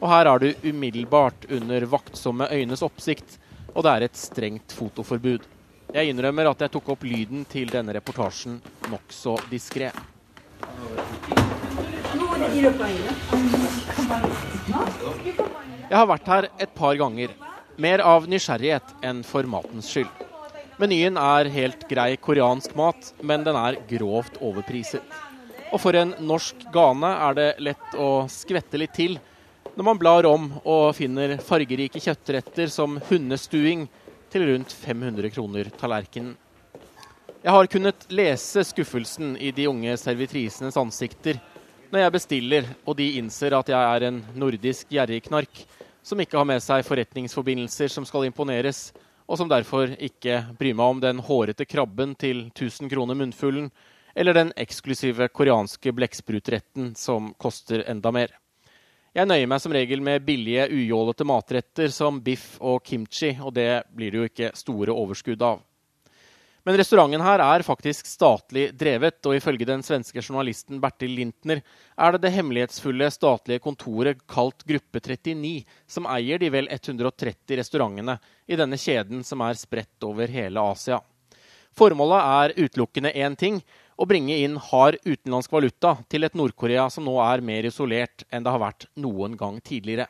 Og 0.00 0.08
her 0.08 0.28
er 0.30 0.40
du 0.40 0.68
umiddelbart 0.70 1.44
under 1.52 1.84
vaktsomme 1.92 2.46
øynes 2.56 2.80
oppsikt, 2.82 3.36
og 3.74 3.84
det 3.84 3.90
er 3.92 4.06
et 4.06 4.16
strengt 4.16 4.72
fotoforbud. 4.72 5.44
Jeg 5.92 6.12
innrømmer 6.12 6.48
at 6.48 6.62
jeg 6.64 6.72
tok 6.72 6.88
opp 6.94 7.04
lyden 7.04 7.44
til 7.50 7.68
denne 7.68 7.92
reportasjen 7.96 8.60
nokså 8.88 9.36
diskré. 9.50 9.90
Jeg 15.90 15.96
har 15.98 16.08
vært 16.08 16.32
her 16.32 16.48
et 16.56 16.74
par 16.74 16.96
ganger. 16.96 17.36
Mer 17.80 18.00
av 18.04 18.28
nysgjerrighet 18.30 18.94
enn 19.04 19.24
for 19.26 19.44
matens 19.50 19.90
skyld. 19.92 20.12
Menyen 20.80 21.18
er 21.20 21.50
helt 21.52 21.82
grei 21.90 22.14
koreansk 22.16 22.72
mat, 22.78 23.12
men 23.20 23.44
den 23.44 23.56
er 23.58 23.76
grovt 23.90 24.38
overpriset. 24.40 25.04
Og 25.70 25.82
for 25.82 25.96
en 25.98 26.14
norsk 26.24 26.64
gane 26.72 27.10
er 27.28 27.36
det 27.36 27.50
lett 27.66 27.98
å 28.00 28.24
skvette 28.32 28.80
litt 28.80 28.96
til 28.96 29.18
når 29.80 29.84
man 29.84 29.98
blar 29.98 30.26
om 30.28 30.42
og 30.68 30.90
finner 30.92 31.38
fargerike 31.40 32.02
kjøttretter 32.04 32.68
som 32.68 32.98
hundestuing, 33.08 33.86
til 34.30 34.44
rundt 34.44 34.74
500 34.76 35.32
kroner 35.32 35.70
tallerkenen. 35.80 36.34
Jeg 37.40 37.54
har 37.54 37.68
kunnet 37.72 38.04
lese 38.12 38.60
skuffelsen 38.68 39.32
i 39.40 39.48
de 39.56 39.64
unge 39.70 39.94
servitrisenes 39.96 40.76
ansikter 40.76 41.40
når 41.88 42.04
jeg 42.04 42.14
bestiller 42.14 42.68
og 42.84 42.98
de 43.00 43.06
innser 43.22 43.56
at 43.56 43.72
jeg 43.72 43.94
er 43.96 44.06
en 44.10 44.20
nordisk 44.38 44.92
gjerrigknark 44.92 45.64
som 46.04 46.20
ikke 46.20 46.36
har 46.36 46.46
med 46.52 46.60
seg 46.60 46.84
forretningsforbindelser 46.84 47.88
som 47.90 48.04
skal 48.04 48.28
imponeres, 48.28 48.90
og 49.24 49.40
som 49.40 49.48
derfor 49.48 49.96
ikke 49.96 50.42
bryr 50.60 50.76
meg 50.76 50.92
om 50.92 51.02
den 51.02 51.24
hårete 51.24 51.64
krabben 51.64 52.12
til 52.20 52.50
1000 52.52 52.92
kroner 52.92 53.16
munnfullen, 53.16 53.72
eller 54.12 54.36
den 54.36 54.52
eksklusive 54.60 55.32
koreanske 55.32 55.96
blekksprutretten 55.96 56.92
som 57.00 57.32
koster 57.40 57.88
enda 57.88 58.12
mer. 58.12 58.39
Jeg 59.10 59.26
nøyer 59.26 59.48
meg 59.50 59.58
som 59.58 59.72
regel 59.74 60.02
med 60.06 60.22
billige, 60.22 60.68
ujålete 60.70 61.24
matretter 61.26 61.90
som 61.90 62.20
biff 62.22 62.52
og 62.62 62.84
kimchi, 62.86 63.32
og 63.42 63.50
det 63.56 63.82
blir 63.90 64.12
det 64.12 64.20
jo 64.20 64.28
ikke 64.28 64.50
store 64.54 64.94
overskudd 64.94 65.42
av. 65.42 65.64
Men 66.62 66.76
restauranten 66.78 67.24
her 67.24 67.42
er 67.42 67.64
faktisk 67.66 68.06
statlig 68.06 68.68
drevet, 68.78 69.18
og 69.26 69.34
ifølge 69.34 69.66
den 69.66 69.82
svenske 69.82 70.22
journalisten 70.22 70.78
Bertil 70.78 71.16
Lintner 71.16 71.58
er 71.98 72.14
det 72.14 72.22
det 72.22 72.34
hemmelighetsfulle 72.36 73.10
statlige 73.10 73.64
kontoret 73.64 74.22
kalt 74.30 74.62
Gruppe 74.68 75.02
39 75.02 75.64
som 75.90 76.06
eier 76.14 76.38
de 76.38 76.52
vel 76.54 76.70
130 76.70 77.58
restaurantene 77.58 78.20
i 78.46 78.60
denne 78.60 78.78
kjeden 78.78 79.26
som 79.26 79.42
er 79.42 79.58
spredt 79.58 80.06
over 80.06 80.30
hele 80.30 80.62
Asia. 80.70 81.00
Formålet 81.74 82.20
er 82.20 82.58
utelukkende 82.62 83.16
én 83.18 83.34
ting 83.34 83.58
å 84.00 84.06
bringe 84.08 84.38
inn 84.40 84.56
hard 84.70 84.96
utenlandsk 85.04 85.52
valuta 85.52 85.92
til 86.08 86.24
et 86.24 86.36
Nord-Korea 86.38 86.86
som 86.92 87.04
nå 87.04 87.18
er 87.20 87.42
mer 87.44 87.68
isolert 87.68 88.24
enn 88.32 88.46
det 88.46 88.54
har 88.54 88.62
vært 88.62 88.86
noen 88.96 89.36
gang 89.36 89.58
tidligere. 89.60 90.06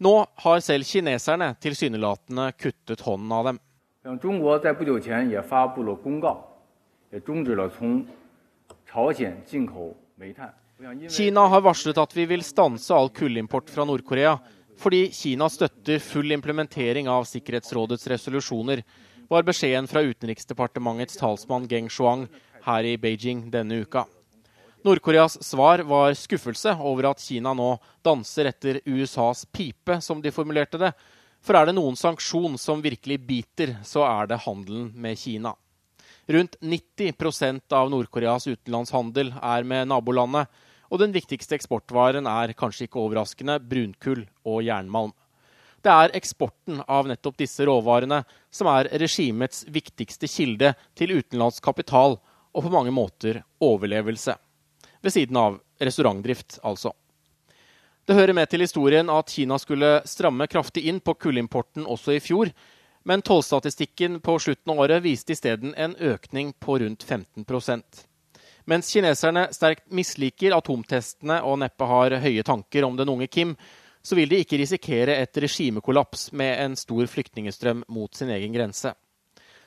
Nå 0.00 0.12
har 0.44 0.60
selv 0.64 0.88
kineserne 0.88 1.54
tilsynelatende 1.60 2.50
kuttet 2.60 3.00
hånden 3.04 3.32
av 3.36 3.48
dem. 3.50 3.60
Kina 11.12 11.44
har 11.52 11.64
varslet 11.64 12.00
at 12.00 12.16
vi 12.16 12.24
vil 12.28 12.44
stanse 12.44 12.96
all 12.96 13.10
kullimport 13.12 13.68
fra 13.72 13.84
Nord-Korea, 13.88 14.38
fordi 14.80 15.06
Kina 15.12 15.48
støtter 15.52 16.00
full 16.00 16.32
implementering 16.32 17.08
av 17.08 17.28
Sikkerhetsrådets 17.28 18.08
resolusjoner, 18.12 18.84
var 19.30 19.44
beskjeden 19.46 19.86
fra 19.86 20.00
Utenriksdepartementets 20.02 21.20
talsmann 21.20 21.68
Geng 21.70 21.92
Shuang 21.92 22.24
her 22.64 22.88
i 22.88 22.96
Beijing 23.00 23.46
denne 23.52 23.82
uka. 23.84 24.04
Nord-Koreas 24.84 25.36
svar 25.44 25.82
var 25.84 26.14
skuffelse 26.16 26.72
over 26.80 27.10
at 27.10 27.20
Kina 27.20 27.52
nå 27.52 27.74
danser 28.04 28.48
etter 28.48 28.80
USAs 28.88 29.44
pipe, 29.52 29.98
som 30.00 30.22
de 30.24 30.32
formulerte 30.32 30.80
det. 30.80 30.94
For 31.44 31.56
er 31.56 31.68
det 31.68 31.76
noen 31.76 31.96
sanksjon 31.96 32.56
som 32.60 32.80
virkelig 32.84 33.18
biter, 33.26 33.74
så 33.84 34.06
er 34.08 34.30
det 34.30 34.40
handelen 34.46 34.88
med 34.96 35.18
Kina. 35.20 35.52
Rundt 36.30 36.56
90 36.60 37.72
av 37.74 37.90
Nord-Koreas 37.92 38.46
utenlandshandel 38.46 39.34
er 39.36 39.64
med 39.68 39.88
nabolandet, 39.90 40.48
og 40.90 41.00
den 41.02 41.12
viktigste 41.14 41.56
eksportvaren 41.56 42.26
er, 42.26 42.52
kanskje 42.56 42.86
ikke 42.86 43.00
overraskende, 43.02 43.58
brunkull 43.62 44.24
og 44.48 44.62
jernmalm. 44.66 45.12
Det 45.80 45.92
er 45.92 46.16
eksporten 46.16 46.82
av 46.88 47.08
nettopp 47.08 47.38
disse 47.40 47.64
råvarene 47.64 48.20
som 48.52 48.68
er 48.68 48.90
regimets 49.00 49.62
viktigste 49.72 50.28
kilde 50.28 50.74
til 50.98 51.14
utenlandsk 51.16 51.64
kapital, 51.64 52.18
og 52.52 52.66
på 52.66 52.72
mange 52.72 52.92
måter 52.94 53.42
overlevelse. 53.60 54.34
Ved 55.00 55.12
siden 55.12 55.36
av 55.36 55.60
restaurantdrift, 55.80 56.58
altså. 56.62 56.92
Det 58.04 58.16
hører 58.16 58.34
med 58.34 58.50
til 58.50 58.64
historien 58.64 59.10
at 59.12 59.30
Kina 59.30 59.58
skulle 59.60 60.00
stramme 60.08 60.48
kraftig 60.50 60.86
inn 60.90 61.00
på 61.00 61.14
kullimporten 61.14 61.86
også 61.86 62.16
i 62.16 62.20
fjor, 62.20 62.50
men 63.06 63.22
tollstatistikken 63.22 64.18
på 64.20 64.36
slutten 64.38 64.72
av 64.74 64.84
året 64.84 65.04
viste 65.04 65.32
isteden 65.32 65.74
en 65.76 65.96
økning 65.96 66.52
på 66.52 66.78
rundt 66.82 67.04
15% 67.06 68.06
Mens 68.68 68.92
kineserne 68.92 69.46
sterkt 69.54 69.86
misliker 69.90 70.52
atomtestene 70.54 71.40
og 71.42 71.56
neppe 71.62 71.86
har 71.90 72.18
høye 72.22 72.44
tanker 72.46 72.84
om 72.86 72.98
den 72.98 73.08
unge 73.08 73.26
Kim, 73.26 73.54
så 74.02 74.14
vil 74.14 74.30
de 74.30 74.40
ikke 74.44 74.60
risikere 74.60 75.16
et 75.20 75.36
regimekollaps 75.42 76.30
med 76.32 76.52
en 76.64 76.76
stor 76.78 77.08
flyktningestrøm 77.10 77.82
mot 77.88 78.14
sin 78.14 78.30
egen 78.30 78.52
grense. 78.54 78.92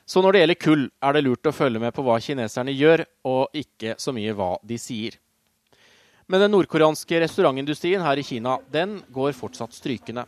Så 0.04 0.20
når 0.20 0.32
det 0.32 0.40
gjelder 0.42 0.60
kull, 0.60 0.86
er 1.00 1.16
det 1.16 1.24
lurt 1.24 1.48
å 1.48 1.54
følge 1.54 1.80
med 1.80 1.94
på 1.96 2.04
hva 2.04 2.18
kineserne 2.20 2.72
gjør, 2.76 3.06
og 3.24 3.56
ikke 3.56 3.96
så 4.00 4.12
mye 4.12 4.34
hva 4.36 4.54
de 4.60 4.76
sier. 4.80 5.16
Men 6.28 6.44
den 6.44 6.52
nordkoreanske 6.52 7.20
restaurantindustrien 7.24 8.04
her 8.04 8.20
i 8.20 8.24
Kina 8.24 8.58
den 8.72 8.98
går 9.12 9.32
fortsatt 9.36 9.76
strykende. 9.76 10.24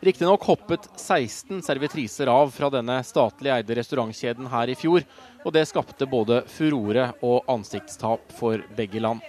Riktignok 0.00 0.44
hoppet 0.48 0.86
16 0.96 1.62
servitriser 1.64 2.30
av 2.32 2.50
fra 2.54 2.70
denne 2.72 2.98
statlig 3.06 3.52
eide 3.54 3.76
restaurantkjeden 3.76 4.48
her 4.50 4.72
i 4.72 4.76
fjor, 4.78 5.04
og 5.44 5.54
det 5.54 5.66
skapte 5.68 6.08
både 6.10 6.42
furore 6.50 7.10
og 7.26 7.50
ansiktstap 7.52 8.32
for 8.36 8.62
begge 8.76 9.02
land. 9.02 9.22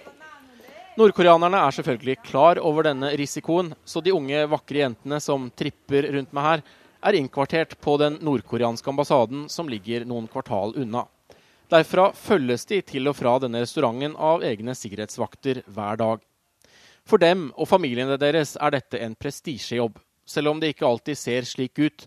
Nordkoreanerne 0.98 1.60
er 1.64 1.72
selvfølgelig 1.72 2.18
klar 2.26 2.60
over 2.60 2.84
denne 2.84 3.14
risikoen, 3.16 3.70
så 3.84 4.02
de 4.04 4.12
unge, 4.12 4.44
vakre 4.50 4.82
jentene 4.82 5.20
som 5.24 5.46
tripper 5.56 6.10
rundt 6.16 6.34
meg 6.36 6.48
her, 6.48 6.64
er 7.02 7.18
innkvartert 7.18 7.74
på 7.80 7.96
den 8.00 8.18
nordkoreanske 8.22 8.90
ambassaden 8.90 9.48
som 9.50 9.68
ligger 9.68 10.06
noen 10.08 10.28
kvartal 10.30 10.74
unna. 10.78 11.06
Derfra 11.72 12.10
følges 12.12 12.66
de 12.68 12.82
til 12.84 13.08
og 13.08 13.16
fra 13.16 13.38
denne 13.40 13.62
restauranten 13.62 14.14
av 14.16 14.44
egne 14.44 14.74
sikkerhetsvakter 14.76 15.62
hver 15.66 15.98
dag. 16.00 16.20
For 17.08 17.18
dem 17.18 17.48
og 17.56 17.66
familiene 17.70 18.18
deres 18.20 18.54
er 18.60 18.74
dette 18.76 19.00
en 19.02 19.16
prestisjejobb, 19.18 19.96
selv 20.28 20.52
om 20.52 20.60
det 20.60 20.74
ikke 20.74 20.86
alltid 20.86 21.18
ser 21.18 21.48
slik 21.48 21.80
ut. 21.80 22.04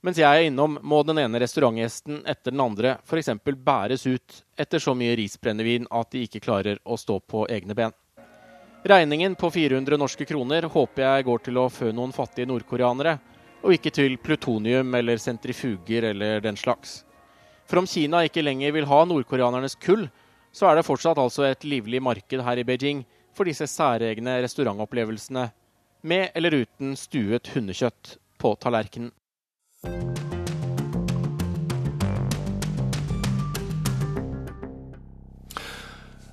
Mens 0.00 0.16
jeg 0.16 0.30
er 0.30 0.46
innom, 0.48 0.78
må 0.80 1.02
den 1.04 1.18
ene 1.20 1.42
restaurantgjesten 1.42 2.22
etter 2.24 2.54
den 2.54 2.62
andre 2.64 2.94
f.eks. 3.04 3.34
bæres 3.44 4.06
ut 4.06 4.38
etter 4.56 4.80
så 4.80 4.94
mye 4.96 5.18
risbrennevin 5.18 5.90
at 5.90 6.14
de 6.14 6.22
ikke 6.24 6.40
klarer 6.46 6.80
å 6.84 6.96
stå 6.96 7.18
på 7.20 7.44
egne 7.52 7.76
ben. 7.76 7.92
Regningen 8.80 9.34
på 9.36 9.50
400 9.52 9.98
norske 10.00 10.24
kroner 10.24 10.64
håper 10.72 11.04
jeg 11.04 11.26
går 11.26 11.42
til 11.44 11.58
å 11.60 11.66
fø 11.68 11.90
noen 11.92 12.14
fattige 12.16 12.48
nordkoreanere, 12.48 13.18
og 13.62 13.74
ikke 13.74 13.92
til 13.92 14.16
plutonium 14.18 14.94
eller 14.94 15.20
sentrifuger 15.20 16.10
eller 16.10 16.40
den 16.44 16.56
slags. 16.56 17.02
For 17.68 17.78
om 17.80 17.86
Kina 17.86 18.24
ikke 18.26 18.42
lenger 18.42 18.72
vil 18.74 18.88
ha 18.90 19.04
nordkoreanernes 19.06 19.76
kull, 19.82 20.08
så 20.52 20.66
er 20.66 20.78
det 20.80 20.86
fortsatt 20.86 21.20
altså 21.20 21.46
et 21.46 21.64
livlig 21.64 22.00
marked 22.02 22.42
her 22.42 22.58
i 22.58 22.66
Beijing 22.66 23.04
for 23.36 23.46
disse 23.46 23.68
særegne 23.70 24.40
restaurantopplevelsene, 24.42 25.50
med 26.02 26.32
eller 26.34 26.62
uten 26.64 26.96
stuet 26.96 27.52
hundekjøtt 27.54 28.16
på 28.40 28.56
tallerkenen. 28.60 29.12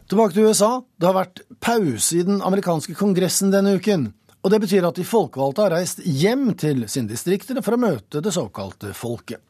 Tilbake 0.07 0.33
til 0.33 0.47
USA. 0.47 0.69
Det 0.95 1.03
har 1.09 1.17
vært 1.17 1.41
pause 1.59 2.15
i 2.15 2.23
den 2.23 2.39
amerikanske 2.39 2.95
kongressen 2.95 3.51
denne 3.51 3.75
uken. 3.75 4.13
Og 4.47 4.51
det 4.53 4.61
betyr 4.63 4.85
at 4.87 4.95
de 4.95 5.03
folkevalgte 5.03 5.65
har 5.65 5.73
reist 5.75 5.97
hjem 6.07 6.53
til 6.55 6.85
sine 6.87 7.11
distrikter 7.11 7.57
for 7.59 7.75
å 7.75 7.79
møte 7.83 8.21
det 8.23 8.31
såkalte 8.31 8.93
folket. 8.95 9.41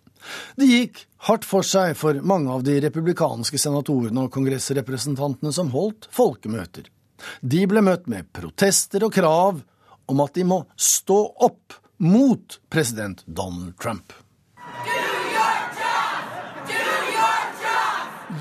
Det 0.58 0.66
gikk 0.66 1.04
hardt 1.28 1.46
for 1.46 1.62
seg 1.62 1.92
for 2.00 2.18
mange 2.26 2.50
av 2.50 2.64
de 2.66 2.80
republikanske 2.82 3.60
senatorene 3.62 4.24
og 4.26 4.32
kongressrepresentantene 4.34 5.52
som 5.54 5.70
holdt 5.70 6.08
folkemøter. 6.10 6.90
De 7.46 7.62
ble 7.70 7.84
møtt 7.86 8.10
med 8.10 8.26
protester 8.34 9.06
og 9.06 9.14
krav 9.14 9.60
om 10.10 10.24
at 10.26 10.34
de 10.34 10.48
må 10.50 10.64
stå 10.74 11.20
opp 11.46 11.78
mot 12.02 12.58
president 12.74 13.22
Donald 13.28 13.76
Trump. 13.78 14.16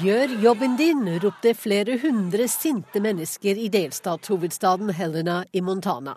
Gjør 0.01 0.33
jobben 0.41 0.81
din, 0.81 1.05
ropte 1.21 1.53
flere 1.53 1.99
hundre 2.01 2.49
sinte 2.49 3.05
mennesker 3.05 3.61
i 3.61 3.69
delstatshovedstaden 3.73 4.97
Helena 4.97 5.43
i 5.53 5.61
Montana. 5.61 6.17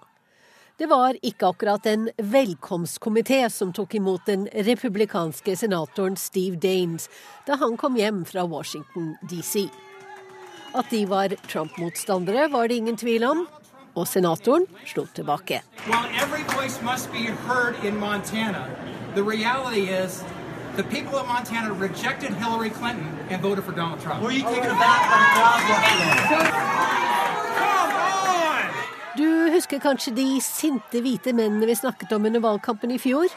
Det 0.80 0.88
var 0.88 1.18
ikke 1.22 1.50
akkurat 1.52 1.86
en 1.92 2.06
velkomstkomité 2.18 3.42
som 3.52 3.74
tok 3.76 3.98
imot 4.00 4.22
den 4.26 4.46
republikanske 4.48 5.52
senatoren 5.60 6.16
Steve 6.16 6.56
Daines 6.56 7.10
da 7.48 7.58
han 7.60 7.76
kom 7.78 7.98
hjem 8.00 8.22
fra 8.26 8.46
Washington 8.48 9.10
DC. 9.28 9.66
At 10.72 10.88
de 10.90 11.02
var 11.10 11.36
Trump-motstandere, 11.50 12.48
var 12.54 12.72
det 12.72 12.78
ingen 12.80 12.98
tvil 12.98 13.24
om, 13.28 13.44
og 13.92 14.08
senatoren 14.08 14.70
slo 14.88 15.04
tilbake. 15.12 15.60
Well, 15.90 16.08
the 20.78 20.84
people 20.84 21.20
of 21.20 21.28
Montana 21.28 21.74
rejected 21.74 22.32
Hillary 22.36 22.70
Clinton 22.70 23.20
and 23.30 23.42
voted 23.42 23.66
for 23.66 23.74
Donald 23.74 24.00
Trump. 24.00 24.24
Were 24.24 24.32
you 24.32 24.44
taken 24.44 24.72
aback 24.72 25.02
by 25.12 25.18
the 25.20 25.30
crowd 25.36 25.62
yesterday? 25.68 26.52
Come 27.60 27.92
on! 27.98 28.49
Du 29.18 29.50
husker 29.50 29.82
kanskje 29.82 30.14
de 30.14 30.28
sinte 30.44 31.02
hvite 31.02 31.34
mennene 31.34 31.66
vi 31.70 31.76
snakket 31.78 32.12
om 32.14 32.26
under 32.30 32.44
valgkampen 32.44 32.92
i 32.94 33.00
fjor? 33.02 33.32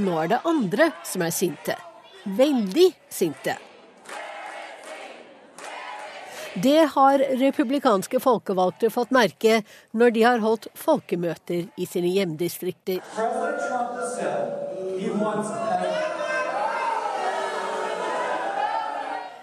Nå 0.00 0.18
er 0.22 0.30
det 0.32 0.44
andre 0.46 0.90
som 1.06 1.22
er 1.26 1.34
sinte. 1.34 1.76
Veldig 2.24 2.88
sinte. 3.10 3.56
Det 6.54 6.88
har 6.94 7.22
republikanske 7.38 8.18
folkevalgte 8.20 8.90
fått 8.90 9.12
merke 9.14 9.60
når 9.94 10.14
de 10.16 10.24
har 10.26 10.42
holdt 10.42 10.66
folkemøter 10.74 11.68
i 11.78 11.86
sine 11.86 12.10
hjemdistrikter. 12.10 12.98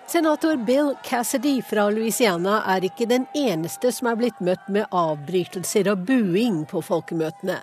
Senator 0.09 0.55
Bill 0.55 0.95
Cassidy 1.03 1.61
fra 1.61 1.89
Louisiana 1.91 2.61
er 2.71 2.85
ikke 2.87 3.03
den 3.11 3.25
eneste 3.35 3.89
som 3.91 4.07
er 4.07 4.15
blitt 4.15 4.37
møtt 4.39 4.69
med 4.71 4.85
avbrytelser 4.95 5.89
og 5.91 6.05
buing 6.07 6.61
på 6.71 6.79
folkemøtene. 6.79 7.57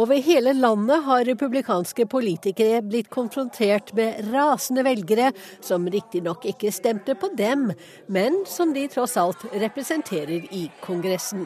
Over 0.00 0.22
hele 0.24 0.54
landet 0.56 1.04
har 1.04 1.26
republikanske 1.28 2.06
politikere 2.08 2.78
blitt 2.86 3.10
konfrontert 3.12 3.92
med 3.98 4.30
rasende 4.32 4.80
velgere 4.86 5.26
som 5.60 5.84
riktignok 5.92 6.46
ikke 6.48 6.72
stemte 6.72 7.12
på 7.20 7.28
dem, 7.36 7.66
men 8.08 8.38
som 8.48 8.72
de 8.72 8.86
tross 8.88 9.18
alt 9.20 9.44
representerer 9.52 10.48
i 10.56 10.70
Kongressen. 10.80 11.44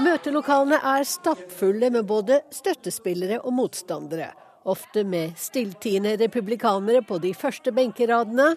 Møtelokalene 0.00 0.80
er 0.96 1.04
stappfulle 1.04 1.92
med 1.92 2.08
både 2.08 2.40
støttespillere 2.48 3.42
og 3.44 3.52
motstandere 3.60 4.32
ofte 4.64 5.04
med 5.04 5.34
stilltiende 5.36 6.16
republikanere 6.20 7.02
på 7.02 7.18
de 7.18 7.34
første 7.34 7.72
benkeradene. 7.72 8.54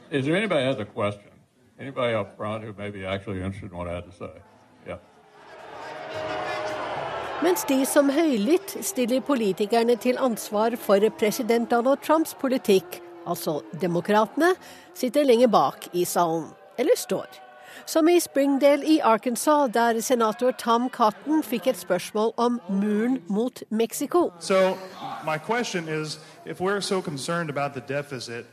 Mens 7.44 7.66
de 7.70 7.80
som 7.86 8.10
høylytt 8.10 8.78
stiller 8.82 9.22
politikerne 9.22 9.96
til 9.96 10.18
ansvar 10.18 10.78
for 10.82 11.10
president 11.20 11.70
Donald 11.72 12.02
Trumps 12.06 12.34
politikk, 12.42 13.02
altså 13.28 13.60
demokratene, 13.82 14.56
sitter 14.98 15.28
lenger 15.28 15.52
bak 15.54 15.92
i 15.94 16.06
salen, 16.06 16.50
eller 16.80 16.98
står 16.98 17.47
som 17.86 18.08
i 18.08 18.20
Springdale 18.20 18.86
i 18.86 19.00
Arkansas, 19.04 19.70
der 19.74 20.02
senator 20.02 20.52
Tom 20.52 20.90
Cotton 20.90 21.44
fikk 21.44 21.68
et 21.68 21.78
spørsmål 21.78 22.34
om 22.38 22.62
muren 22.70 23.22
mot 23.28 23.64
Mexico. 23.70 24.32
So, 24.40 24.78
my 25.26 25.38
question 25.38 25.88
is, 25.88 26.20
if 26.46 26.60
we're 26.60 26.82
so 26.82 27.02
concerned 27.02 27.50
about 27.50 27.74
the 27.74 27.94
deficit, 27.94 28.46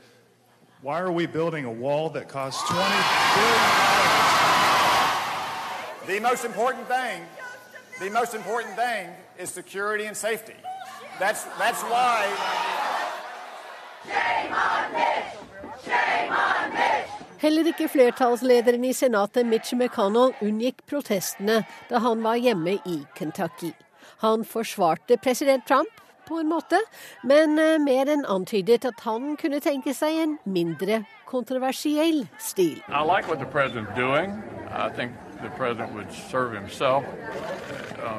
why 0.82 1.00
are 1.00 1.12
we 1.12 1.26
building 1.26 1.64
a 1.64 1.72
wall 1.72 2.10
that 2.10 2.28
costs 2.28 2.62
20 2.68 2.84
billion 3.36 3.94
The 6.06 6.20
most 6.20 6.44
important 6.44 6.86
thing, 6.86 7.22
the 7.98 8.10
most 8.10 8.34
important 8.34 8.76
thing 8.76 9.08
is 9.38 9.48
security 9.48 10.04
and 10.04 10.16
safety. 10.16 10.56
That's 11.18 11.44
that's 11.58 11.82
why 11.82 12.26
Shame 14.06 14.52
on 14.52 14.92
Mitch! 14.92 15.84
Shame 15.84 16.30
on 16.30 16.74
Mitch! 16.74 16.93
Heller 17.44 17.66
ikke 17.68 17.90
flertallslederen 17.92 18.86
i 18.88 18.94
Senatet, 18.96 19.44
Mitch 19.44 19.74
McConnell, 19.76 20.30
unngikk 20.40 20.78
protestene 20.88 21.58
da 21.90 21.98
han 22.00 22.22
var 22.24 22.38
hjemme 22.40 22.78
i 22.88 22.94
Kentucky. 23.18 23.74
Han 24.22 24.46
forsvarte 24.48 25.18
president 25.20 25.66
Trump 25.68 26.00
på 26.24 26.38
en 26.40 26.48
måte, 26.48 26.80
men 27.20 27.58
eh, 27.60 27.76
mer 27.84 28.08
enn 28.08 28.24
antydet 28.32 28.86
at 28.88 29.04
han 29.04 29.36
kunne 29.36 29.60
tenke 29.60 29.92
seg 29.92 30.22
en 30.22 30.38
mindre 30.48 31.02
kontroversiell 31.28 32.24
stil. 32.40 32.80
Like 32.88 33.28
uh, 33.28 33.36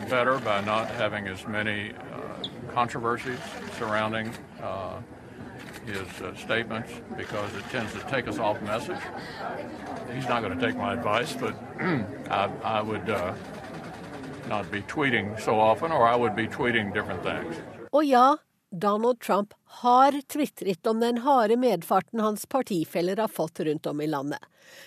better 0.10 0.38
by 0.38 0.62
not 0.62 0.88
having 1.02 1.28
as 1.28 1.48
many 1.48 1.94
uh, 2.14 2.48
controversies 2.76 3.42
surrounding 3.80 4.30
uh, 4.62 5.02
his 5.86 6.22
uh, 6.22 6.36
statements 6.36 6.92
because 7.18 7.54
it 7.56 7.64
tends 7.70 7.94
to 7.94 8.00
take 8.02 8.28
us 8.28 8.40
off 8.40 8.62
message. 8.62 9.02
He's 10.14 10.28
not 10.28 10.42
going 10.42 10.58
to 10.58 10.66
take 10.66 10.78
my 10.78 10.94
advice, 10.94 11.34
but 11.34 11.56
I, 12.30 12.50
I, 12.64 12.82
would 12.82 13.10
uh, 13.10 13.34
not 14.50 14.70
be 14.72 14.82
tweeting 14.82 15.40
so 15.40 15.60
often, 15.60 15.92
or 15.92 16.08
I 16.08 16.16
would 16.16 16.36
be 16.36 16.48
tweeting 16.48 16.94
different 16.94 17.24
things. 17.24 17.56
Og 17.92 18.06
ja, 18.06 18.36
Donald 18.80 19.20
Trump 19.20 19.54
har 19.66 20.22
tvitret 20.28 20.88
om 20.88 21.00
den 21.00 21.18
harde 21.18 21.56
medfarten 21.58 22.20
hans 22.20 22.46
partifeller 22.46 23.18
har 23.18 23.28
fått 23.28 23.60
rundt 23.60 23.86
om 23.86 24.02
i 24.02 24.08
landet. 24.08 24.40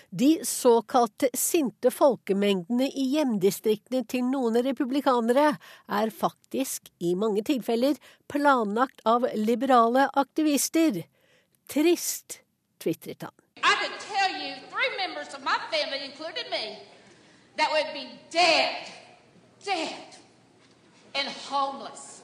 De 0.09 0.39
såkalte 0.43 1.29
sinte 1.33 1.91
folkemengdene 1.91 2.89
i 2.89 3.05
hjemdistriktene 3.15 4.03
til 4.05 4.27
noen 4.29 4.59
republikanere 4.63 5.55
er 5.87 6.13
faktisk 6.13 6.91
i 6.99 7.15
mange 7.17 7.41
tilfeller 7.47 7.97
planlagt 8.29 9.01
av 9.09 9.25
liberale 9.33 10.05
aktivister. 10.13 11.01
Trist, 11.69 12.41
tvitret 12.77 13.25
han. 13.25 13.33
That 17.59 17.71
would 17.73 17.93
be 17.93 18.07
dead, 18.31 18.87
dead 19.65 20.15
and 21.13 21.27
homeless 21.27 22.18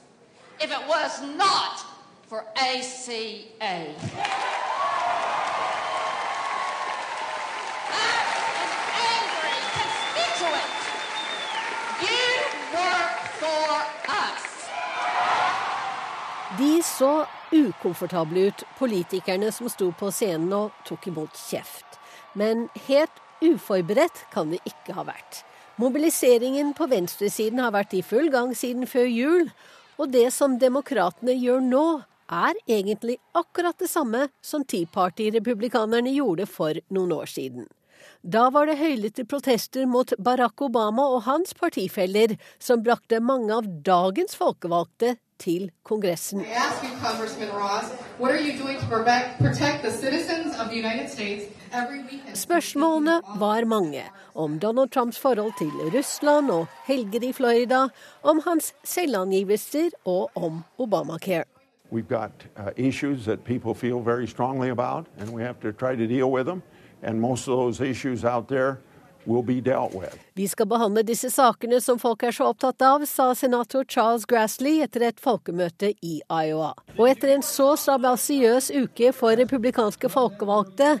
if 0.60 0.70
it 0.70 0.88
was 0.88 1.22
not 1.36 1.84
for 2.28 2.44
ACA. 2.56 3.94
De 16.58 16.82
så 16.82 17.26
ukomfortable 17.52 18.40
ut, 18.48 18.64
politikerne 18.78 19.52
som 19.52 19.68
sto 19.68 19.90
på 19.92 20.08
scenen 20.10 20.52
og 20.56 20.72
tok 20.88 21.10
imot 21.10 21.36
kjeft. 21.36 21.98
Men 22.34 22.68
helt 22.86 23.20
uforberedt 23.44 24.24
kan 24.32 24.54
det 24.54 24.62
ikke 24.64 24.96
ha 24.96 25.04
vært. 25.04 25.42
Mobiliseringen 25.76 26.72
på 26.74 26.86
venstresiden 26.88 27.60
har 27.60 27.74
vært 27.74 27.92
i 27.98 28.00
full 28.00 28.30
gang 28.32 28.54
siden 28.56 28.88
før 28.88 29.04
jul, 29.10 29.50
og 29.96 30.12
det 30.12 30.28
som 30.34 30.58
demokratene 30.60 31.34
gjør 31.36 31.64
nå, 31.64 31.86
er 32.26 32.58
egentlig 32.66 33.18
akkurat 33.38 33.78
det 33.78 33.88
samme 33.90 34.26
som 34.42 34.64
Tea 34.66 34.88
Party-republikanerne 34.90 36.10
gjorde 36.16 36.46
for 36.50 36.78
noen 36.90 37.12
år 37.14 37.30
siden. 37.30 37.68
Da 38.26 38.48
var 38.50 38.66
det 38.66 38.80
høylytte 38.80 39.26
protester 39.28 39.86
mot 39.86 40.10
Barack 40.18 40.62
Obama 40.66 41.04
og 41.14 41.22
hans 41.28 41.54
partifeller 41.54 42.34
som 42.58 42.82
brakte 42.82 43.20
mange 43.22 43.54
av 43.54 43.68
dagens 43.86 44.34
folkevalgte 44.38 45.14
til 45.38 45.70
Kongressen. 45.84 46.40
Spørsmålene 52.34 53.20
var 53.38 53.64
mange 53.64 54.02
om 54.34 54.58
Donald 54.58 54.90
Trumps 54.90 55.18
forhold 55.18 55.52
til 55.58 55.98
Russland 55.98 56.50
og 56.50 56.66
helger 56.86 57.28
i 57.28 57.32
Florida, 57.32 57.88
om 58.22 58.40
hans 58.46 58.74
selvangivelser 58.84 59.90
og 60.04 60.30
om 60.34 60.62
Obamacare. 60.78 61.44
We've 61.92 62.08
got 62.08 62.30
uh, 62.56 62.72
issues 62.76 63.24
that 63.24 63.44
people 63.44 63.74
feel 63.74 64.00
very 64.00 64.26
strongly 64.26 64.70
about, 64.70 65.06
and 65.18 65.30
we 65.30 65.42
have 65.42 65.60
to 65.60 65.72
try 65.72 65.94
to 65.96 66.06
deal 66.06 66.30
with 66.32 66.46
them. 66.46 66.62
And 67.02 67.20
most 67.20 67.48
of 67.48 67.56
those 67.56 67.80
issues 67.80 68.24
out 68.24 68.48
there 68.48 68.76
vi 70.34 70.48
skal 70.48 70.68
behandle 70.70 71.02
disse 71.06 71.30
sakene 71.34 71.80
som 71.82 71.98
folk 71.98 72.22
er 72.22 72.34
så 72.34 72.50
opptatt 72.52 72.82
av, 72.86 73.04
sa 73.10 73.32
senator 73.34 73.84
Charles 73.90 74.26
Grassley 74.28 74.82
etter 74.84 75.08
et 75.08 75.22
folkemøte 75.22 75.92
i 76.02 76.20
Iowa. 76.30 76.72
Og 76.96 77.08
etter 77.10 77.34
en 77.34 77.42
så 77.42 77.72
strabasiøs 77.80 78.70
uke 78.76 79.10
for 79.16 79.34
republikanske 79.38 80.10
folkevalgte, 80.12 80.96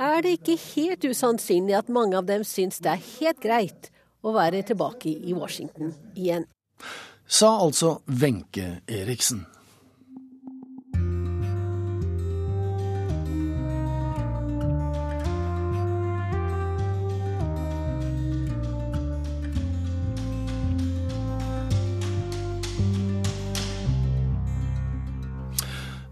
er 0.00 0.22
det 0.24 0.38
ikke 0.38 0.58
helt 0.74 1.04
usannsynlig 1.04 1.76
at 1.78 1.92
mange 1.92 2.18
av 2.18 2.26
dem 2.26 2.44
syns 2.46 2.80
det 2.82 2.94
er 2.94 3.06
helt 3.20 3.42
greit 3.44 3.90
å 4.24 4.34
være 4.34 4.64
tilbake 4.66 5.12
i 5.12 5.36
Washington 5.36 5.94
igjen. 6.16 6.48
sa 7.26 7.60
altså 7.62 8.00
Wenche 8.06 8.80
Eriksen. 8.88 9.46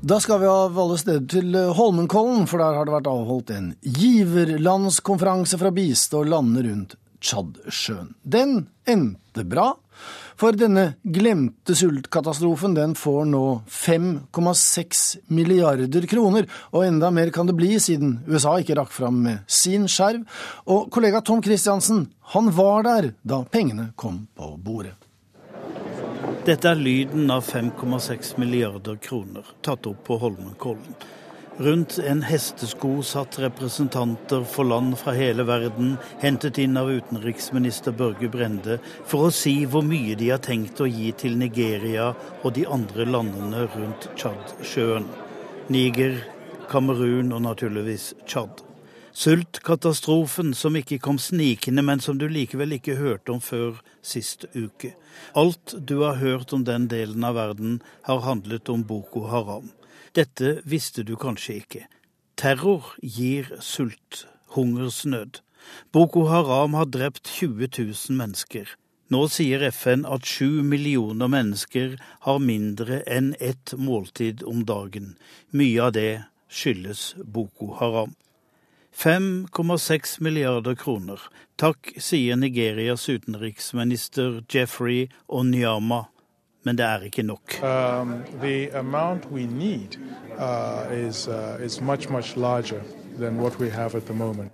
Da 0.09 0.16
skal 0.20 0.38
vi 0.40 0.46
av 0.48 0.78
alle 0.80 0.94
steder 0.96 1.24
til 1.28 1.56
eh, 1.59 1.72
Holmenkollen, 1.76 2.46
for 2.48 2.62
der 2.62 2.78
har 2.78 2.86
det 2.88 2.94
vært 2.94 3.09
avholdt 3.11 3.50
en 3.52 3.66
giverlandskonferanse 3.84 5.59
for 5.61 5.68
å 5.68 5.74
bistå 5.76 6.22
landene 6.24 6.62
rundt 6.64 6.94
Tsjadsjøen. 7.20 8.14
Den 8.22 8.54
endte 8.88 9.44
bra, 9.44 9.66
for 10.38 10.56
denne 10.56 10.94
glemte 11.02 11.76
sultkatastrofen 11.76 12.78
den 12.78 12.94
får 12.96 13.26
nå 13.34 13.42
5,6 13.68 15.02
milliarder 15.34 16.06
kroner, 16.09 16.48
og 16.72 16.86
enda 16.86 17.11
mer 17.12 17.34
kan 17.34 17.50
det 17.50 17.59
bli 17.59 17.74
siden 17.76 18.22
USA 18.30 18.54
ikke 18.62 18.78
rakk 18.78 18.94
fram 18.94 19.18
med 19.26 19.42
sin 19.44 19.84
skjerv. 19.92 20.24
Og 20.72 20.88
kollega 20.94 21.20
Tom 21.20 21.44
Christiansen, 21.44 22.06
han 22.32 22.48
var 22.56 22.88
der 22.88 23.12
da 23.20 23.42
pengene 23.44 23.90
kom 23.98 24.22
på 24.38 24.54
bordet. 24.56 24.96
Dette 26.49 26.70
er 26.70 26.78
lyden 26.80 27.28
av 27.28 27.42
5,6 27.44 28.38
milliarder 28.40 28.96
kroner 29.05 29.44
tatt 29.61 29.84
opp 29.90 29.99
på 30.07 30.16
Holmenkollen. 30.22 30.94
Rundt 31.61 31.99
en 31.99 32.22
hestesko 32.24 33.03
satt 33.05 33.36
representanter 33.42 34.46
for 34.49 34.64
land 34.64 34.94
fra 34.96 35.12
hele 35.12 35.44
verden, 35.44 35.99
hentet 36.22 36.57
inn 36.62 36.80
av 36.80 36.88
utenriksminister 36.88 37.92
Børge 37.92 38.30
Brende, 38.32 38.78
for 39.05 39.26
å 39.26 39.34
si 39.34 39.66
hvor 39.68 39.84
mye 39.84 40.16
de 40.16 40.30
har 40.30 40.40
tenkt 40.40 40.80
å 40.80 40.88
gi 40.88 41.11
til 41.20 41.36
Nigeria 41.36 42.14
og 42.40 42.55
de 42.57 42.64
andre 42.64 43.05
landene 43.05 43.66
rundt 43.74 44.09
Tsjadsjøen. 44.14 45.11
Niger, 45.68 46.16
Kamerun 46.72 47.36
og 47.36 47.44
naturligvis 47.44 48.14
Tsjad. 48.24 48.67
Sultkatastrofen 49.18 50.52
som 50.54 50.76
ikke 50.78 51.00
kom 51.02 51.16
snikende, 51.18 51.82
men 51.82 51.98
som 51.98 52.20
du 52.20 52.28
likevel 52.30 52.76
ikke 52.76 52.94
hørte 53.00 53.32
om 53.34 53.40
før 53.42 53.80
sist 53.98 54.44
uke. 54.54 54.92
Alt 55.34 55.74
du 55.74 56.04
har 56.04 56.20
hørt 56.20 56.52
om 56.54 56.62
den 56.62 56.86
delen 56.86 57.26
av 57.26 57.34
verden, 57.34 57.80
har 58.06 58.22
handlet 58.22 58.70
om 58.70 58.84
Boko 58.86 59.24
Haram. 59.26 59.72
Dette 60.14 60.60
visste 60.62 61.02
du 61.02 61.16
kanskje 61.18 61.56
ikke. 61.64 61.82
Terror 62.38 62.92
gir 63.02 63.50
sult, 63.58 64.28
hungersnød. 64.54 65.42
Boko 65.90 66.28
Haram 66.30 66.78
har 66.78 66.86
drept 66.86 67.26
20 67.40 67.72
000 67.74 68.20
mennesker. 68.20 68.70
Nå 69.10 69.24
sier 69.34 69.66
FN 69.72 70.06
at 70.06 70.30
sju 70.30 70.62
millioner 70.62 71.26
mennesker 71.26 71.98
har 72.28 72.38
mindre 72.38 73.02
enn 73.02 73.34
ett 73.40 73.74
måltid 73.74 74.46
om 74.46 74.62
dagen. 74.62 75.16
Mye 75.50 75.90
av 75.90 75.98
det 75.98 76.12
skyldes 76.46 77.16
Boko 77.18 77.74
Haram. 77.82 78.14
5,6 78.99 80.20
milliarder 80.20 80.74
kroner. 80.74 81.20
Takk, 81.57 81.92
sier 82.03 82.36
Nigerias 82.36 83.09
utenriksminister 83.09 84.42
Jeffrey 84.51 85.09
Onyama 85.28 86.07
men 86.64 86.78
det 86.78 86.84
er 86.84 87.04
ikke 87.09 87.22
nok. 87.22 87.59
Um, 87.62 88.22
need, 89.59 89.96
uh, 90.38 90.86
is, 90.90 91.28
uh, 91.28 91.59
is 91.64 91.80
much, 91.80 92.11
much 92.11 92.36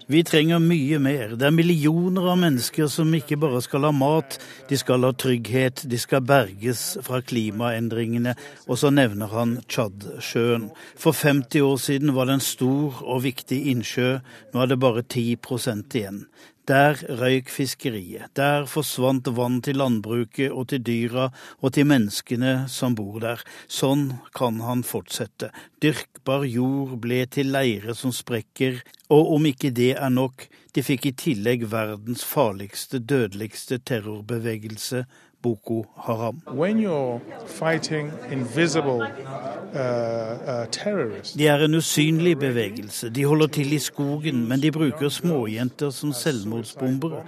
vi 0.06 0.22
trenger 0.24 0.58
mye 0.62 0.98
mer. 0.98 1.34
Det 1.36 1.44
er 1.46 1.52
millioner 1.52 2.30
av 2.32 2.38
mennesker 2.40 2.88
som 2.88 3.12
ikke 3.12 3.36
bare 3.42 3.60
skal 3.64 3.84
ha 3.84 3.90
mat, 3.92 4.38
de 4.70 4.78
skal 4.80 5.04
ha 5.04 5.10
trygghet, 5.12 5.82
de 5.90 5.98
skal 6.00 6.24
berges 6.24 6.96
fra 7.04 7.20
klimaendringene. 7.20 8.32
Og 8.64 8.80
så 8.80 8.92
nevner 8.94 9.28
han 9.34 9.58
Tsjadsjøen. 9.68 10.70
For 10.96 11.12
50 11.12 11.60
år 11.60 11.76
siden 11.76 12.14
var 12.16 12.30
det 12.30 12.38
en 12.38 12.46
stor 12.46 13.02
og 13.04 13.24
viktig 13.26 13.60
innsjø, 13.74 14.16
nå 14.54 14.64
er 14.64 14.72
det 14.72 14.80
bare 14.80 15.04
10% 15.04 16.00
igjen. 16.00 16.24
Der 16.64 16.96
røyk 17.20 17.50
fiskeriet, 17.52 18.30
der 18.38 18.64
forsvant 18.64 19.26
vann 19.36 19.58
til 19.60 19.76
landbruket 19.76 20.48
og 20.48 20.70
til 20.70 20.80
dyra 20.80 21.26
og 21.60 21.74
til 21.76 21.84
menneskene 21.90 22.54
som 22.72 22.94
bor 22.96 23.18
der. 23.20 23.42
Sånn 23.68 24.06
kan 24.32 24.62
han 24.64 24.80
fortsette. 24.88 25.50
Dyrkbar 25.84 26.46
jord 26.48 26.96
ble 27.04 27.26
til 27.28 27.52
leire 27.52 27.92
som 27.98 28.14
sprekker, 28.16 28.80
og 29.12 29.34
om 29.36 29.50
ikke 29.50 29.74
det 29.76 29.92
er 29.98 30.14
nok, 30.14 30.46
de 30.72 30.86
fikk 30.86 31.10
i 31.10 31.14
tillegg 31.26 31.68
verdens 31.68 32.24
farligste, 32.24 33.02
dødeligste 33.12 33.82
terrorbevegelse 33.84 35.04
Boko 35.44 35.84
Haram. 36.06 36.40
Uh, 39.74 39.80
uh, 40.48 40.64
de 41.38 41.46
er 41.46 41.64
en 41.64 41.74
usynlig 41.74 42.38
bevegelse. 42.38 43.10
De 43.10 43.24
holder 43.24 43.46
til 43.46 43.72
i 43.72 43.78
skogen, 43.78 44.48
men 44.48 44.62
de 44.62 44.70
bruker 44.72 45.08
småjenter 45.12 45.90
som 45.90 46.12
selvmordsbombere. 46.16 47.24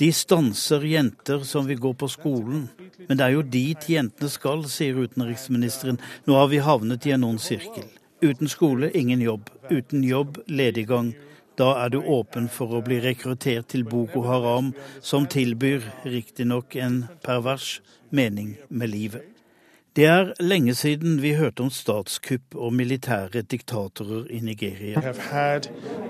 De 0.00 0.12
stanser 0.12 0.82
jenter 0.90 1.44
som 1.46 1.68
vil 1.68 1.78
gå 1.80 1.92
på 1.92 2.08
skolen. 2.10 2.68
Men 3.08 3.18
det 3.18 3.26
er 3.26 3.36
jo 3.36 3.42
dit 3.46 3.90
jentene 3.90 4.30
skal, 4.30 4.64
sier 4.68 4.98
utenriksministeren. 4.98 6.00
Nå 6.26 6.34
har 6.34 6.50
vi 6.50 6.58
havnet 6.66 7.06
i 7.06 7.14
en 7.14 7.24
ond 7.30 7.38
sirkel. 7.38 7.86
Uten 8.24 8.50
skole, 8.50 8.90
ingen 8.90 9.22
jobb. 9.22 9.50
Uten 9.70 10.04
jobb, 10.04 10.42
lediggang. 10.48 11.14
Da 11.56 11.84
er 11.84 11.92
du 11.94 12.00
åpen 12.00 12.48
for 12.50 12.74
å 12.74 12.82
bli 12.82 12.98
rekruttert 13.04 13.68
til 13.70 13.84
Boko 13.86 14.24
Haram, 14.26 14.72
som 15.00 15.28
tilbyr 15.30 15.86
riktignok 16.02 16.74
en 16.76 17.04
pervers 17.22 17.78
mening 18.10 18.56
med 18.68 18.90
livet. 18.90 19.22
Det 19.94 20.08
er 20.10 20.32
lenge 20.42 20.74
siden 20.74 21.20
vi 21.22 21.36
hørte 21.38 21.62
om 21.62 21.70
statskupp 21.70 22.56
og 22.58 22.72
militære 22.74 23.44
diktatorer 23.46 24.26
i 24.34 24.40
Nigeria. 24.42 24.98
Had, 25.30 25.68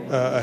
uh, 0.08 0.40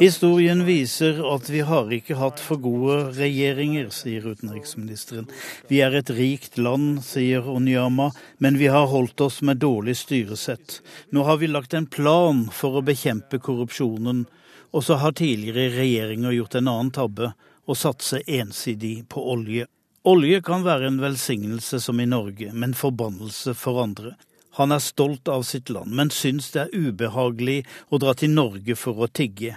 Historien 0.00 0.64
viser 0.66 1.20
at 1.34 1.48
vi 1.50 1.60
har 1.66 1.90
ikke 1.94 2.16
hatt 2.18 2.40
for 2.42 2.60
gode 2.62 2.96
regjeringer, 3.16 3.90
sier 3.94 4.26
utenriksministeren. 4.26 5.28
Vi 5.70 5.80
er 5.84 5.94
et 5.98 6.10
rikt 6.14 6.58
land, 6.58 7.02
sier 7.06 7.46
Onyama, 7.48 8.10
men 8.38 8.58
vi 8.58 8.70
har 8.72 8.90
holdt 8.90 9.20
oss 9.20 9.40
med 9.46 9.62
dårlig 9.62 9.96
styresett. 10.00 10.80
Nå 11.14 11.24
har 11.28 11.40
vi 11.42 11.50
lagt 11.50 11.74
en 11.74 11.86
plan 11.86 12.46
for 12.52 12.80
å 12.80 12.84
bekjempe 12.86 13.38
korrupsjonen, 13.38 14.24
og 14.70 14.86
så 14.86 15.00
har 15.02 15.16
tidligere 15.18 15.74
regjeringer 15.78 16.34
gjort 16.36 16.58
en 16.58 16.70
annen 16.70 16.94
tabbe, 16.94 17.32
og 17.70 17.78
satse 17.78 18.22
ensidig 18.26 19.04
på 19.08 19.22
olje. 19.32 19.68
Olje 20.08 20.40
kan 20.42 20.64
være 20.64 20.88
en 20.88 21.02
velsignelse 21.02 21.78
som 21.84 22.00
i 22.00 22.08
Norge, 22.08 22.54
men 22.56 22.74
forbannelse 22.74 23.54
for 23.58 23.82
andre. 23.82 24.14
Han 24.60 24.74
er 24.76 24.82
stolt 24.84 25.28
av 25.32 25.46
sitt 25.48 25.70
land, 25.72 25.94
men 25.96 26.10
syns 26.12 26.50
det 26.52 26.66
er 26.66 26.74
ubehagelig 26.90 27.62
å 27.88 28.00
dra 28.02 28.12
til 28.12 28.34
Norge 28.34 28.74
for 28.76 28.98
å 29.00 29.08
tigge. 29.08 29.54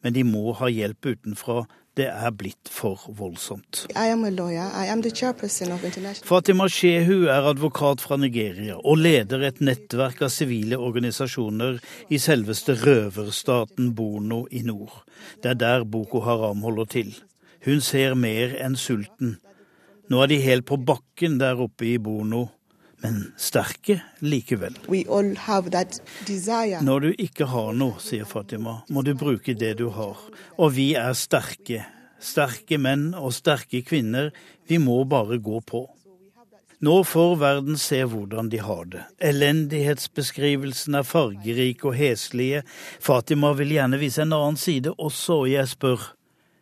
Men 0.00 0.14
de 0.16 0.22
må 0.24 0.54
ha 0.56 0.70
hjelp 0.72 1.04
utenfra. 1.04 1.66
Det 1.98 2.06
er 2.06 2.30
blitt 2.32 2.70
for 2.70 3.02
voldsomt. 3.18 3.88
Fatima 6.30 6.68
Shehu 6.70 7.26
er 7.26 7.48
advokat 7.50 8.04
fra 8.06 8.16
Nigeria 8.22 8.78
og 8.78 9.02
leder 9.02 9.42
et 9.50 9.58
nettverk 9.60 10.22
av 10.22 10.30
sivile 10.32 10.78
organisasjoner 10.78 11.80
i 12.08 12.20
selveste 12.22 12.78
røverstaten 12.78 13.90
Bono 13.98 14.44
i 14.48 14.62
nord. 14.64 15.02
Det 15.42 15.56
er 15.56 15.58
der 15.60 15.84
Boko 15.84 16.22
Haram 16.24 16.62
holder 16.64 16.88
til. 16.94 17.10
Hun 17.66 17.82
ser 17.84 18.14
mer 18.14 18.54
enn 18.62 18.78
sulten. 18.78 19.40
Nå 20.08 20.22
er 20.22 20.30
de 20.30 20.38
helt 20.40 20.64
på 20.70 20.78
bakken 20.80 21.36
der 21.42 21.58
oppe 21.60 21.90
i 21.90 21.98
Bono 21.98 22.46
men 23.02 23.20
sterke 23.38 24.00
likevel. 24.24 24.74
Når 26.88 27.04
du 27.04 27.10
ikke 27.14 27.48
har 27.52 27.76
noe, 27.76 28.00
sier 28.02 28.26
Fatima, 28.28 28.80
må 28.90 29.04
du 29.06 29.14
bruke 29.18 29.54
det 29.54 29.76
du 29.78 29.88
har. 29.94 30.18
Og 30.58 30.74
vi 30.76 30.90
er 30.98 31.14
sterke. 31.18 31.84
Sterke 32.18 32.80
menn 32.82 33.12
og 33.14 33.30
sterke 33.36 33.84
kvinner. 33.86 34.32
Vi 34.66 34.80
må 34.82 35.04
bare 35.08 35.38
gå 35.38 35.62
på. 35.62 35.86
Nå 36.78 37.00
får 37.02 37.32
verden 37.40 37.78
se 37.80 38.04
hvordan 38.06 38.50
de 38.52 38.60
har 38.62 38.84
det. 38.90 39.00
Elendighetsbeskrivelsen 39.30 40.94
er 41.00 41.06
fargerik 41.06 41.82
og 41.88 41.96
heslige. 41.98 42.62
Fatima 43.02 43.50
vil 43.58 43.74
gjerne 43.74 43.98
vise 43.98 44.22
en 44.22 44.36
annen 44.36 44.58
side 44.60 44.92
også, 44.94 45.40
og 45.42 45.50
jeg 45.50 45.70
spør 45.72 46.12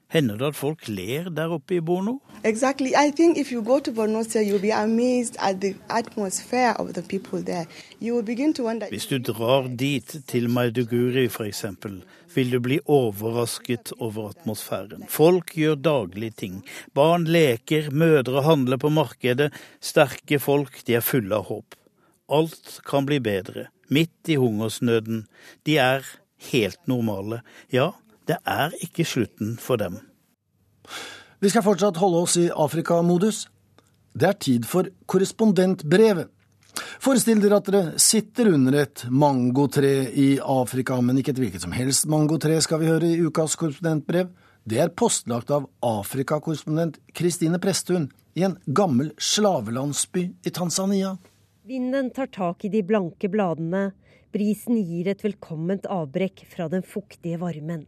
Hender 0.08 0.36
det 0.38 0.46
at 0.52 0.56
folk 0.56 0.88
ler 0.88 1.30
der 1.34 1.50
oppe 1.50 1.76
i 1.76 1.80
Borno? 1.80 2.20
Exactly. 2.44 2.92
I 2.94 3.10
think 3.10 3.38
if 3.38 3.50
you 3.52 3.62
go 3.62 3.80
to 3.80 3.90
Borno 3.90 4.22
State, 4.22 4.46
you'll 4.46 4.62
be 4.62 4.70
amazed 4.70 5.36
at 5.38 5.60
the 5.60 5.74
atmosphere 5.90 6.74
of 6.78 6.92
the 6.94 7.02
people 7.02 7.42
there. 7.42 7.66
You 8.00 8.14
will 8.14 8.24
begin 8.24 8.54
to 8.54 8.64
wonder 8.64 8.86
Hvis 8.88 9.06
du 9.06 9.18
drar 9.18 9.66
dit, 9.68 10.16
til 10.28 10.50
Maiduguri 10.50 11.26
f.eks., 11.26 11.64
vil 12.34 12.52
du 12.52 12.60
bli 12.60 12.78
overrasket 12.86 13.92
over 13.98 14.28
atmosfæren. 14.28 15.06
Folk 15.08 15.54
gjør 15.56 15.74
daglige 15.74 16.30
ting. 16.30 16.64
Barn 16.94 17.24
leker, 17.24 17.90
mødre 17.90 18.42
handler 18.42 18.76
på 18.76 18.88
markedet. 18.88 19.52
Sterke 19.80 20.38
folk, 20.38 20.86
de 20.86 20.94
er 20.94 21.04
fulle 21.04 21.34
av 21.34 21.48
håp. 21.48 21.74
Alt 22.28 22.80
kan 22.86 23.06
bli 23.08 23.18
bedre. 23.18 23.66
Midt 23.88 24.28
i 24.28 24.36
hungersnøden. 24.36 25.24
De 25.66 25.78
er 25.78 26.06
helt 26.52 26.82
normale. 26.86 27.40
Ja, 27.72 27.90
det 28.26 28.38
er 28.42 28.74
ikke 28.82 29.06
slutten 29.06 29.56
for 29.60 29.80
dem. 29.80 30.00
Vi 31.42 31.50
skal 31.52 31.64
fortsatt 31.66 32.00
holde 32.00 32.22
oss 32.24 32.36
i 32.40 32.48
Afrikamodus. 32.50 33.44
Det 34.16 34.28
er 34.30 34.40
tid 34.40 34.66
for 34.68 34.88
korrespondentbrevet. 35.06 36.32
Forestill 37.00 37.40
dere 37.40 37.60
at 37.60 37.68
dere 37.68 38.00
sitter 38.00 38.50
under 38.52 38.74
et 38.82 39.04
mangotre 39.08 40.10
i 40.12 40.36
Afrika, 40.40 40.98
men 41.00 41.20
ikke 41.20 41.32
et 41.32 41.40
hvilket 41.40 41.64
som 41.64 41.72
helst 41.76 42.08
mangotre, 42.10 42.58
skal 42.64 42.82
vi 42.82 42.90
høre 42.90 43.08
i 43.08 43.20
ukas 43.24 43.56
korrespondentbrev. 43.60 44.28
Det 44.66 44.80
er 44.82 44.92
postlagt 44.92 45.52
av 45.54 45.68
Afrikakorrespondent 45.84 46.98
Kristine 47.16 47.60
Presthun 47.62 48.10
i 48.36 48.44
en 48.48 48.56
gammel 48.66 49.12
slavelandsby 49.16 50.24
i 50.44 50.52
Tanzania. 50.52 51.14
Vinden 51.66 52.10
tar 52.14 52.28
tak 52.34 52.64
i 52.66 52.72
de 52.72 52.82
blanke 52.86 53.30
bladene, 53.32 53.90
brisen 54.34 54.80
gir 54.82 55.08
et 55.12 55.22
velkomment 55.24 55.86
avbrekk 55.90 56.44
fra 56.50 56.68
den 56.72 56.84
fuktige 56.84 57.40
varmen. 57.40 57.86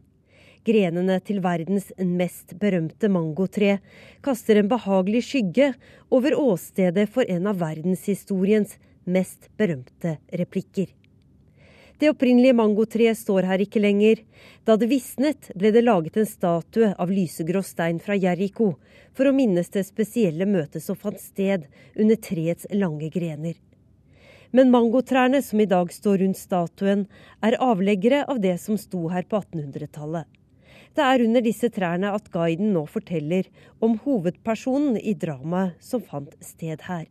Grenene 0.67 1.19
til 1.23 1.39
verdens 1.43 1.87
mest 1.97 2.57
berømte 2.59 3.07
mangotre 3.11 3.77
kaster 4.25 4.59
en 4.59 4.69
behagelig 4.71 5.23
skygge 5.29 5.71
over 6.11 6.35
åstedet 6.35 7.07
for 7.13 7.27
en 7.31 7.47
av 7.47 7.61
verdenshistoriens 7.61 8.75
mest 9.09 9.47
berømte 9.57 10.17
replikker. 10.35 10.89
Det 11.99 12.07
opprinnelige 12.11 12.55
mangotreet 12.55 13.17
står 13.19 13.43
her 13.49 13.59
ikke 13.59 13.81
lenger. 13.83 14.21
Da 14.63 14.77
det 14.79 14.87
visnet, 14.87 15.49
ble 15.55 15.73
det 15.75 15.83
laget 15.83 16.15
en 16.19 16.27
statue 16.27 16.93
av 16.95 17.11
lysegrå 17.11 17.59
stein 17.65 17.99
fra 17.99 18.15
Jeriko 18.15 18.73
for 19.11 19.27
å 19.27 19.35
minnes 19.35 19.67
det 19.73 19.83
spesielle 19.87 20.47
møtet 20.47 20.83
som 20.85 20.95
fant 20.95 21.19
sted 21.19 21.67
under 21.99 22.15
treets 22.15 22.69
lange 22.71 23.11
grener. 23.11 23.57
Men 24.55 24.71
mangotrærne 24.71 25.43
som 25.45 25.59
i 25.59 25.67
dag 25.69 25.91
står 25.93 26.23
rundt 26.23 26.39
statuen, 26.39 27.05
er 27.43 27.59
avleggere 27.59 28.23
av 28.31 28.39
det 28.41 28.55
som 28.63 28.79
sto 28.79 29.09
her 29.11 29.27
på 29.27 29.43
1800-tallet. 29.43 30.38
Det 30.97 31.05
er 31.05 31.23
under 31.23 31.43
disse 31.45 31.69
trærne 31.69 32.11
at 32.15 32.31
guiden 32.33 32.73
nå 32.73 32.85
forteller 32.89 33.47
om 33.81 33.97
hovedpersonen 34.03 34.97
i 34.97 35.13
dramaet 35.13 35.77
som 35.83 36.01
fant 36.01 36.33
sted 36.43 36.81
her. 36.89 37.05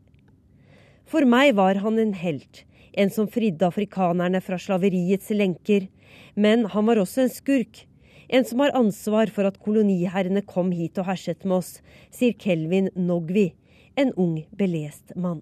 For 1.09 1.25
meg 1.25 1.55
var 1.57 1.79
han 1.81 1.99
en 2.03 2.13
helt, 2.21 2.65
en 2.93 3.11
som 3.11 3.29
fridde 3.31 3.65
afrikanerne 3.65 4.43
fra 4.45 4.59
slaveriets 4.61 5.31
lenker. 5.33 5.87
Men 6.35 6.67
han 6.75 6.89
var 6.89 7.01
også 7.01 7.25
en 7.25 7.33
skurk, 7.33 7.85
en 8.29 8.45
som 8.45 8.61
har 8.61 8.75
ansvar 8.77 9.33
for 9.33 9.49
at 9.49 9.61
koloniherrene 9.65 10.43
kom 10.45 10.73
hit 10.77 10.99
og 11.01 11.09
herset 11.09 11.47
med 11.47 11.63
oss, 11.63 11.79
sier 12.13 12.37
Kelvin 12.37 12.91
Nogvi, 12.95 13.53
en 13.97 14.13
ung, 14.21 14.43
belest 14.53 15.15
mann. 15.17 15.41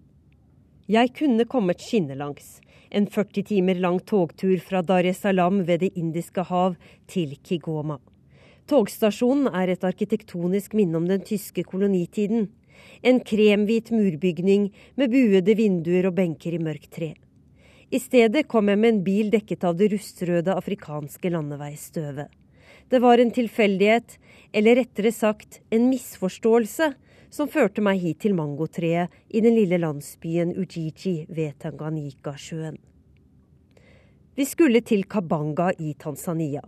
Jeg 0.86 1.16
kunne 1.18 1.48
kommet 1.50 1.82
skinnelangs, 1.82 2.60
en 2.94 3.08
40 3.10 3.42
timer 3.48 3.80
lang 3.82 3.98
togtur 4.06 4.60
fra 4.62 4.84
Dar 4.86 5.04
es 5.04 5.24
Salaam 5.24 5.64
ved 5.66 5.82
Det 5.82 5.96
indiske 5.98 6.46
hav 6.46 6.76
til 7.10 7.34
Kigoma. 7.42 7.98
Togstasjonen 8.66 9.46
er 9.54 9.70
et 9.70 9.84
arkitektonisk 9.86 10.72
minne 10.74 10.98
om 10.98 11.04
den 11.06 11.22
tyske 11.22 11.62
kolonitiden. 11.62 12.48
En 13.06 13.20
kremhvit 13.22 13.92
murbygning 13.94 14.72
med 14.98 15.12
buede 15.12 15.54
vinduer 15.54 16.08
og 16.10 16.16
benker 16.16 16.56
i 16.56 16.58
mørkt 16.58 16.90
tre. 16.98 17.12
I 17.94 18.00
stedet 18.02 18.48
kom 18.50 18.66
jeg 18.66 18.80
med 18.82 18.90
en 18.90 19.04
bil 19.06 19.30
dekket 19.30 19.62
av 19.68 19.76
det 19.78 19.92
rustrøde 19.92 20.56
afrikanske 20.58 21.30
landeveisstøvet. 21.30 22.26
Det 22.90 22.98
var 23.02 23.22
en 23.22 23.30
tilfeldighet, 23.34 24.18
eller 24.52 24.80
rettere 24.80 25.12
sagt 25.14 25.60
en 25.70 25.86
misforståelse, 25.90 26.90
som 27.30 27.50
førte 27.50 27.82
meg 27.82 28.00
hit 28.02 28.24
til 28.24 28.34
mangotreet 28.34 29.14
i 29.30 29.42
den 29.44 29.54
lille 29.54 29.78
landsbyen 29.82 30.54
Ujiji 30.58 31.26
ved 31.30 31.54
Tanganyika-sjøen. 31.62 32.78
Vi 34.36 34.44
skulle 34.44 34.82
til 34.82 35.06
Kabanga 35.06 35.70
i 35.78 35.94
Tanzania. 35.98 36.62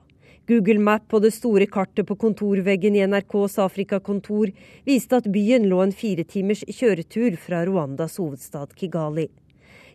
Google 0.48 0.80
Map 0.80 1.12
og 1.12 1.20
det 1.26 1.34
store 1.36 1.66
kartet 1.68 2.06
på 2.08 2.14
kontorveggen 2.16 2.94
i 2.96 3.02
NRKs 3.04 3.58
Afrikakontor 3.60 4.48
viste 4.88 5.18
at 5.20 5.26
byen 5.28 5.66
lå 5.68 5.82
en 5.84 5.90
fire 5.92 6.24
timers 6.24 6.62
kjøretur 6.64 7.34
fra 7.36 7.58
Rwandas 7.68 8.16
hovedstad 8.16 8.72
Kigali. 8.78 9.26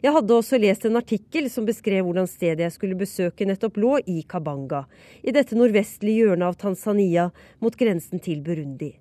Jeg 0.04 0.14
hadde 0.14 0.36
også 0.36 0.60
lest 0.62 0.86
en 0.86 1.00
artikkel 1.00 1.48
som 1.50 1.66
beskrev 1.66 2.06
hvordan 2.06 2.30
stedet 2.30 2.68
jeg 2.68 2.76
skulle 2.76 2.98
besøke 3.00 3.48
nettopp 3.50 3.80
lå 3.82 3.96
i 4.06 4.20
Kabanga, 4.30 4.84
i 5.26 5.34
dette 5.34 5.58
nordvestlige 5.58 6.28
hjørnet 6.28 6.52
av 6.52 6.60
Tanzania 6.62 7.32
mot 7.64 7.80
grensen 7.80 8.22
til 8.22 8.44
Burundi. 8.46 8.92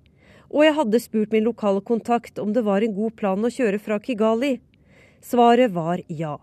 Og 0.49 0.65
jeg 0.65 0.77
hadde 0.79 1.03
spurt 1.05 1.37
min 1.37 1.45
lokale 1.45 1.85
kontakt 1.85 2.41
om 2.41 2.55
det 2.55 2.65
var 2.65 2.81
en 2.81 2.97
god 2.97 3.13
plan 3.21 3.45
å 3.45 3.53
kjøre 3.53 3.77
fra 3.77 3.99
Kigali. 4.01 4.55
Svaret 5.21 5.69
var 5.77 6.01
ja. 6.09 6.39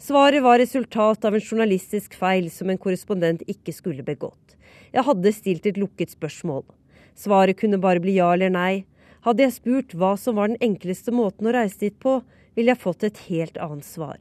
Svaret 0.00 0.42
var 0.42 0.58
resultat 0.58 1.24
av 1.24 1.34
en 1.34 1.42
journalistisk 1.44 2.14
feil 2.16 2.46
som 2.50 2.70
en 2.72 2.78
korrespondent 2.80 3.42
ikke 3.44 3.72
skulle 3.76 4.04
begått. 4.06 4.54
Jeg 4.96 5.04
hadde 5.04 5.32
stilt 5.36 5.66
et 5.68 5.76
lukket 5.76 6.14
spørsmål. 6.14 6.64
Svaret 7.12 7.58
kunne 7.60 7.76
bare 7.82 8.00
bli 8.00 8.14
ja 8.16 8.30
eller 8.32 8.48
nei. 8.54 8.86
Hadde 9.28 9.44
jeg 9.44 9.58
spurt 9.58 9.92
hva 9.92 10.14
som 10.16 10.38
var 10.40 10.48
den 10.48 10.62
enkleste 10.64 11.12
måten 11.12 11.50
å 11.50 11.52
reise 11.52 11.82
dit 11.84 11.98
på, 12.00 12.22
ville 12.56 12.72
jeg 12.72 12.80
fått 12.80 13.04
et 13.04 13.22
helt 13.26 13.60
annet 13.60 13.84
svar. 13.84 14.16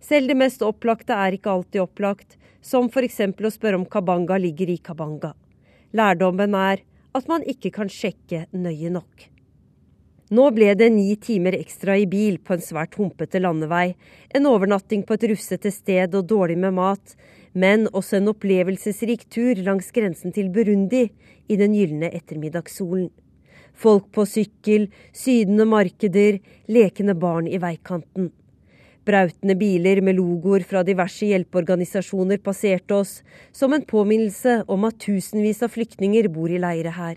Selv 0.00 0.32
det 0.32 0.40
mest 0.40 0.64
opplagte 0.64 1.12
er 1.12 1.36
ikke 1.36 1.52
alltid 1.52 1.84
opplagt, 1.84 2.40
som 2.64 2.88
f.eks. 2.88 3.20
å 3.20 3.52
spørre 3.52 3.76
om 3.76 3.84
Kabanga 3.84 4.40
ligger 4.40 4.72
i 4.72 4.80
Kabanga. 4.80 5.34
Lærdommen 5.92 6.56
er 6.56 6.86
at 7.12 7.28
man 7.28 7.44
ikke 7.44 7.74
kan 7.82 7.92
sjekke 7.92 8.46
nøye 8.56 8.96
nok. 8.96 9.28
Nå 10.26 10.48
ble 10.50 10.72
det 10.74 10.88
ni 10.90 11.12
timer 11.22 11.54
ekstra 11.54 11.94
i 12.02 12.06
bil 12.10 12.40
på 12.42 12.56
en 12.56 12.62
svært 12.64 12.96
humpete 12.98 13.38
landevei, 13.38 13.94
en 14.34 14.48
overnatting 14.50 15.04
på 15.06 15.14
et 15.14 15.26
rufsete 15.30 15.70
sted 15.70 16.16
og 16.18 16.26
dårlig 16.32 16.56
med 16.58 16.74
mat, 16.74 17.12
men 17.54 17.86
også 17.92 18.18
en 18.18 18.32
opplevelsesrik 18.32 19.28
tur 19.30 19.60
langs 19.62 19.92
grensen 19.94 20.34
til 20.34 20.48
Burundi 20.50 21.04
i 21.46 21.58
den 21.60 21.76
gylne 21.78 22.10
ettermiddagssolen. 22.10 23.12
Folk 23.76 24.08
på 24.10 24.24
sykkel, 24.26 24.88
sydende 25.14 25.68
markeder, 25.68 26.40
lekende 26.66 27.14
barn 27.14 27.46
i 27.46 27.60
veikanten. 27.62 28.32
Brautende 29.06 29.54
biler 29.54 30.00
med 30.02 30.18
logoer 30.18 30.64
fra 30.66 30.82
diverse 30.82 31.28
hjelpeorganisasjoner 31.28 32.42
passerte 32.42 32.98
oss, 32.98 33.20
som 33.54 33.76
en 33.76 33.86
påminnelse 33.86 34.64
om 34.66 34.88
at 34.90 34.98
tusenvis 35.06 35.62
av 35.62 35.70
flyktninger 35.76 36.26
bor 36.34 36.50
i 36.50 36.58
leire 36.58 36.96
her. 36.98 37.14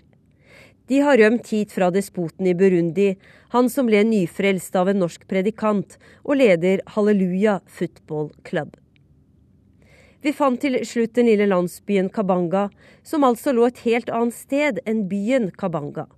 De 0.90 0.98
har 1.06 1.18
rømt 1.18 1.46
hit 1.54 1.70
fra 1.70 1.86
despoten 1.94 2.48
i 2.50 2.54
Burundi, 2.58 3.12
han 3.52 3.68
som 3.70 3.86
ble 3.86 4.00
nyfrelst 4.08 4.74
av 4.74 4.88
en 4.90 4.98
norsk 5.04 5.22
predikant 5.30 5.94
og 6.24 6.40
leder 6.40 6.82
Halleluja 6.96 7.60
Football 7.70 8.32
Club. 8.42 8.74
Vi 10.26 10.34
fant 10.34 10.58
til 10.58 10.80
slutt 10.82 11.14
den 11.14 11.30
lille 11.30 11.46
landsbyen 11.46 12.10
Kabanga, 12.10 12.66
som 13.06 13.22
altså 13.22 13.54
lå 13.54 13.68
et 13.70 13.84
helt 13.86 14.10
annet 14.10 14.34
sted 14.34 14.82
enn 14.82 15.06
byen 15.12 15.52
Kabanga. 15.54 16.08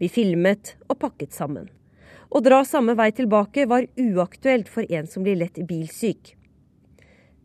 Vi 0.00 0.08
filmet 0.08 0.78
og 0.88 1.02
pakket 1.04 1.36
sammen. 1.36 1.68
Å 2.32 2.40
dra 2.40 2.64
samme 2.64 2.96
vei 2.96 3.10
tilbake 3.12 3.68
var 3.68 3.84
uaktuelt 4.00 4.72
for 4.72 4.88
en 4.88 5.12
som 5.12 5.28
blir 5.28 5.36
lett 5.44 5.60
bilsyk. 5.68 6.38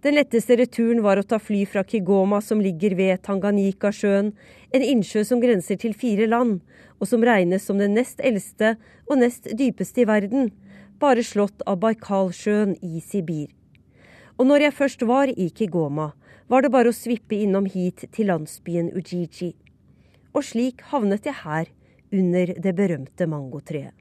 Den 0.08 0.16
letteste 0.16 0.56
returen 0.56 1.04
var 1.04 1.20
å 1.20 1.28
ta 1.28 1.36
fly 1.36 1.66
fra 1.68 1.84
Kigoma, 1.84 2.40
som 2.40 2.64
ligger 2.64 2.96
ved 2.96 3.26
Tanganyika-sjøen, 3.28 4.32
en 4.76 4.84
innsjø 4.84 5.24
som 5.28 5.42
grenser 5.42 5.80
til 5.80 5.96
fire 5.96 6.28
land, 6.28 6.60
og 7.00 7.08
som 7.08 7.24
regnes 7.24 7.66
som 7.68 7.80
den 7.80 7.96
nest 7.98 8.22
eldste 8.26 8.76
og 9.08 9.20
nest 9.22 9.48
dypeste 9.58 10.04
i 10.04 10.08
verden, 10.10 10.52
bare 11.00 11.24
slått 11.24 11.62
av 11.70 11.80
Baikalsjøen 11.84 12.76
i 12.82 13.02
Sibir. 13.04 13.54
Og 14.38 14.50
når 14.50 14.68
jeg 14.68 14.78
først 14.78 15.06
var 15.10 15.30
i 15.30 15.50
Kigoma, 15.50 16.12
var 16.48 16.64
det 16.64 16.72
bare 16.74 16.92
å 16.92 16.96
svippe 16.96 17.38
innom 17.38 17.68
hit 17.70 18.06
til 18.14 18.30
landsbyen 18.32 18.92
Ujiji. 18.96 19.54
Og 20.34 20.46
slik 20.46 20.84
havnet 20.92 21.26
jeg 21.26 21.42
her, 21.44 21.72
under 22.08 22.54
det 22.64 22.72
berømte 22.78 23.26
mangotreet. 23.28 23.92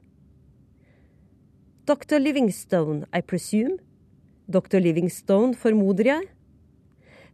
Dr. 1.87 2.19
Livingstone, 2.19 3.05
I 3.11 3.21
presume, 3.21 3.77
Dr. 4.47 4.79
Livingstone, 4.79 5.55
formoder 5.55 6.07
jeg. 6.07 6.27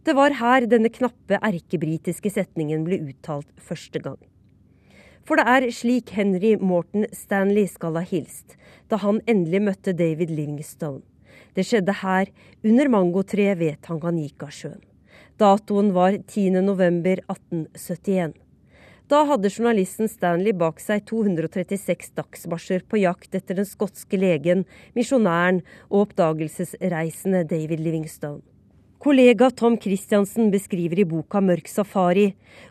Det 0.03 0.11
var 0.17 0.33
her 0.35 0.65
denne 0.67 0.89
knappe 0.91 1.37
erkebritiske 1.39 2.27
setningen 2.33 2.81
ble 2.83 2.97
uttalt 3.05 3.47
første 3.55 4.01
gang. 4.03 4.17
For 5.23 5.39
det 5.39 5.45
er 5.47 5.71
slik 5.71 6.11
Henry 6.17 6.57
Morton 6.59 7.07
Stanley 7.15 7.69
skal 7.71 7.95
ha 7.95 8.03
hilst 8.09 8.57
da 8.91 8.99
han 8.99 9.21
endelig 9.31 9.61
møtte 9.63 9.95
David 9.95 10.27
Livingstone. 10.35 10.99
Det 11.55 11.63
skjedde 11.69 11.93
her, 12.01 12.27
under 12.65 12.87
mangotreet 12.91 13.57
ved 13.61 13.77
Tanganyika-sjøen. 13.85 14.81
Datoen 15.39 15.93
var 15.95 16.11
10.11.1871. 16.19 18.33
Da 19.07 19.23
hadde 19.29 19.53
journalisten 19.53 20.07
Stanley 20.11 20.53
bak 20.57 20.79
seg 20.83 21.05
236 21.07 22.11
dagsmarsjer 22.17 22.81
på 22.89 22.97
jakt 23.01 23.35
etter 23.39 23.55
den 23.61 23.67
skotske 23.69 24.17
legen, 24.19 24.65
misjonæren 24.97 25.61
og 25.89 26.09
oppdagelsesreisende 26.09 27.41
David 27.47 27.79
Livingstone. 27.79 28.52
Kollega 29.03 29.49
Tom 29.51 29.77
Christiansen 29.77 30.51
beskriver 30.51 30.99
i 31.01 31.03
boka 31.03 31.41
Mørk 31.43 31.65
safari 31.67 32.29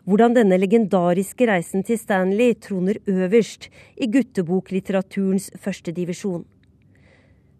hvordan 0.09 0.33
denne 0.33 0.57
legendariske 0.57 1.45
reisen 1.45 1.85
til 1.85 1.99
Stanley 2.01 2.55
troner 2.57 2.97
øverst 3.05 3.67
i 4.01 4.07
gutteboklitteraturens 4.09 5.51
første 5.61 5.93
divisjon. 5.93 6.41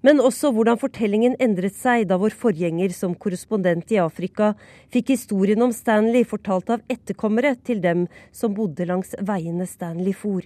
Men 0.01 0.17
også 0.17 0.49
hvordan 0.57 0.81
fortellingen 0.81 1.37
endret 1.37 1.77
seg 1.77 2.07
da 2.09 2.17
vår 2.17 2.33
forgjenger 2.33 2.97
som 2.97 3.13
korrespondent 3.13 3.93
i 3.93 4.01
Afrika 4.01 4.55
fikk 4.89 5.13
historien 5.13 5.61
om 5.61 5.77
Stanley 5.83 6.25
fortalt 6.25 6.73
av 6.73 6.81
etterkommere 6.89 7.53
til 7.61 7.85
dem 7.85 8.07
som 8.33 8.57
bodde 8.57 8.89
langs 8.89 9.13
veiene 9.21 9.69
Stanley 9.69 10.17
for. 10.17 10.41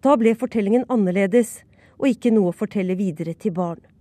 Da 0.00 0.16
ble 0.16 0.32
fortellingen 0.40 0.88
annerledes, 0.88 1.58
og 2.00 2.08
ikke 2.16 2.32
noe 2.32 2.48
å 2.48 2.60
fortelle 2.64 2.96
videre 2.96 3.36
til 3.36 3.52
barn. 3.60 3.91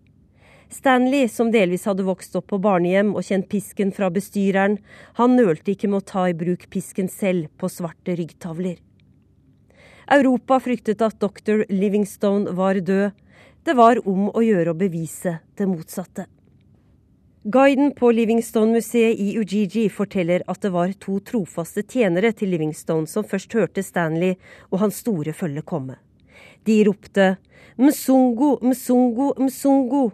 Stanley, 0.72 1.28
som 1.28 1.52
delvis 1.52 1.84
hadde 1.86 2.06
vokst 2.08 2.36
opp 2.40 2.48
på 2.54 2.60
barnehjem 2.64 3.12
og 3.12 3.26
kjent 3.28 3.50
pisken 3.52 3.92
fra 3.92 4.08
bestyreren, 4.14 4.78
han 5.20 5.36
nølte 5.36 5.74
ikke 5.74 5.90
med 5.92 6.00
å 6.00 6.10
ta 6.14 6.30
i 6.32 6.38
bruk 6.38 6.70
pisken 6.72 7.12
selv 7.12 7.50
på 7.60 7.68
svarte 7.68 8.16
ryggtavler. 8.16 8.78
Europa 10.12 10.60
fryktet 10.64 11.04
at 11.04 11.20
dr. 11.20 11.66
Livingstone 11.70 12.56
var 12.56 12.80
død. 12.80 13.12
Det 13.64 13.76
var 13.78 14.00
om 14.08 14.30
å 14.32 14.42
gjøre 14.44 14.72
å 14.72 14.80
bevise 14.80 15.38
det 15.60 15.68
motsatte. 15.70 16.26
Guiden 17.44 17.92
på 17.98 18.12
Livingstone-museet 18.14 19.20
i 19.20 19.32
Ujiji 19.42 19.88
forteller 19.90 20.44
at 20.48 20.62
det 20.62 20.72
var 20.72 20.92
to 21.02 21.20
trofaste 21.26 21.84
tjenere 21.84 22.32
til 22.38 22.52
Livingstone 22.54 23.10
som 23.10 23.26
først 23.26 23.54
hørte 23.58 23.84
Stanley 23.84 24.36
og 24.70 24.84
hans 24.84 25.00
store 25.02 25.34
følge 25.34 25.64
komme. 25.66 25.98
De 26.70 26.84
ropte 26.86 27.36
Msungu, 27.82 28.60
Msungu, 28.62 29.34
Msungu. 29.42 30.12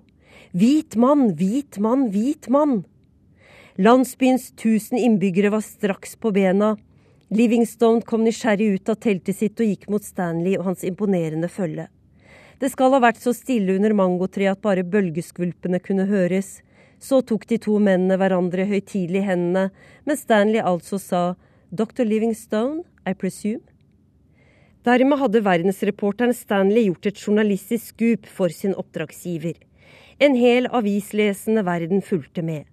Hvit 0.51 0.95
mann, 0.95 1.33
hvit 1.35 1.79
mann, 1.79 2.07
hvit 2.11 2.47
mann. 2.49 2.85
Landsbyens 3.75 4.51
tusen 4.55 4.97
innbyggere 4.97 5.51
var 5.53 5.61
straks 5.61 6.15
på 6.15 6.31
bena. 6.31 6.77
Livingstone 7.29 8.01
kom 8.01 8.23
nysgjerrig 8.23 8.69
ut 8.77 8.89
av 8.89 8.95
teltet 9.03 9.35
sitt 9.35 9.59
og 9.59 9.67
gikk 9.67 9.89
mot 9.91 10.03
Stanley 10.03 10.55
og 10.57 10.69
hans 10.69 10.85
imponerende 10.87 11.49
følge. 11.51 11.89
Det 12.57 12.71
skal 12.73 12.95
ha 12.95 13.01
vært 13.03 13.19
så 13.21 13.35
stille 13.35 13.75
under 13.75 13.93
mangotreet 13.93 14.55
at 14.55 14.63
bare 14.63 14.87
bølgeskvulpene 14.87 15.81
kunne 15.83 16.07
høres. 16.09 16.61
Så 16.97 17.19
tok 17.21 17.45
de 17.51 17.59
to 17.61 17.75
mennene 17.77 18.17
hverandre 18.17 18.65
høytidelig 18.65 19.21
i 19.21 19.27
hendene, 19.27 19.67
mens 20.07 20.23
Stanley 20.25 20.63
altså 20.63 20.97
sa 20.97 21.23
Dr. 21.69 22.07
Livingstone, 22.07 22.81
I 23.05 23.13
presume? 23.13 23.61
Dermed 24.87 25.19
hadde 25.19 25.43
verdensreporteren 25.43 26.33
Stanley 26.33 26.87
gjort 26.87 27.11
et 27.11 27.19
journalistisk 27.19 27.91
skup 27.91 28.27
for 28.31 28.49
sin 28.49 28.73
oppdragsgiver. 28.79 29.59
En 30.19 30.33
hel 30.35 30.65
avislesende 30.73 31.61
verden 31.65 32.01
fulgte 32.01 32.41
med. 32.41 32.65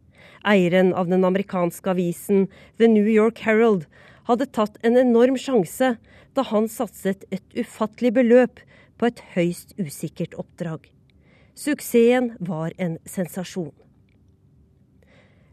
Eieren 0.45 0.95
av 0.95 1.09
den 1.09 1.25
amerikanske 1.25 1.91
avisen 1.93 2.47
The 2.79 2.89
New 2.89 3.09
York 3.09 3.43
Herald 3.45 3.85
hadde 4.29 4.49
tatt 4.49 4.79
en 4.83 4.97
enorm 4.97 5.37
sjanse 5.41 5.95
da 6.35 6.45
han 6.49 6.69
satset 6.73 7.27
et 7.31 7.45
ufattelig 7.57 8.15
beløp 8.17 8.63
på 8.97 9.09
et 9.11 9.21
høyst 9.35 9.75
usikkert 9.77 10.37
oppdrag. 10.41 10.89
Suksessen 11.55 12.33
var 12.41 12.73
en 12.79 12.97
sensasjon. 13.05 13.73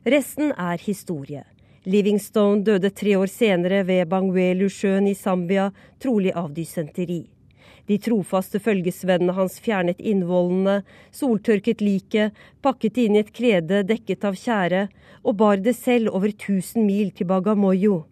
Resten 0.08 0.56
er 0.58 0.80
historie. 0.82 1.44
Livingstone 1.86 2.64
døde 2.66 2.90
tre 2.94 3.18
år 3.20 3.30
senere 3.30 3.84
ved 3.86 4.08
Bangwelu-sjøen 4.10 5.12
i 5.12 5.16
Zambia, 5.18 5.70
trolig 6.02 6.34
av 6.38 6.54
dysenteri. 6.56 7.26
De 7.92 7.98
trofaste 8.00 8.60
følgesvennene 8.64 9.34
hans 9.36 9.58
fjernet 9.60 10.00
innvollene, 10.00 10.78
soltørket 11.12 11.82
liket, 11.84 12.38
pakket 12.64 12.96
det 12.96 13.04
inn 13.04 13.18
i 13.18 13.20
et 13.20 13.34
krede 13.36 13.82
dekket 13.90 14.24
av 14.30 14.38
tjære, 14.40 14.86
og 15.28 15.36
bar 15.42 15.60
det 15.60 15.74
selv 15.76 16.14
over 16.16 16.32
1000 16.32 16.86
mil 16.88 17.12
til 17.12 17.28
Bagamoyo. 17.28 18.06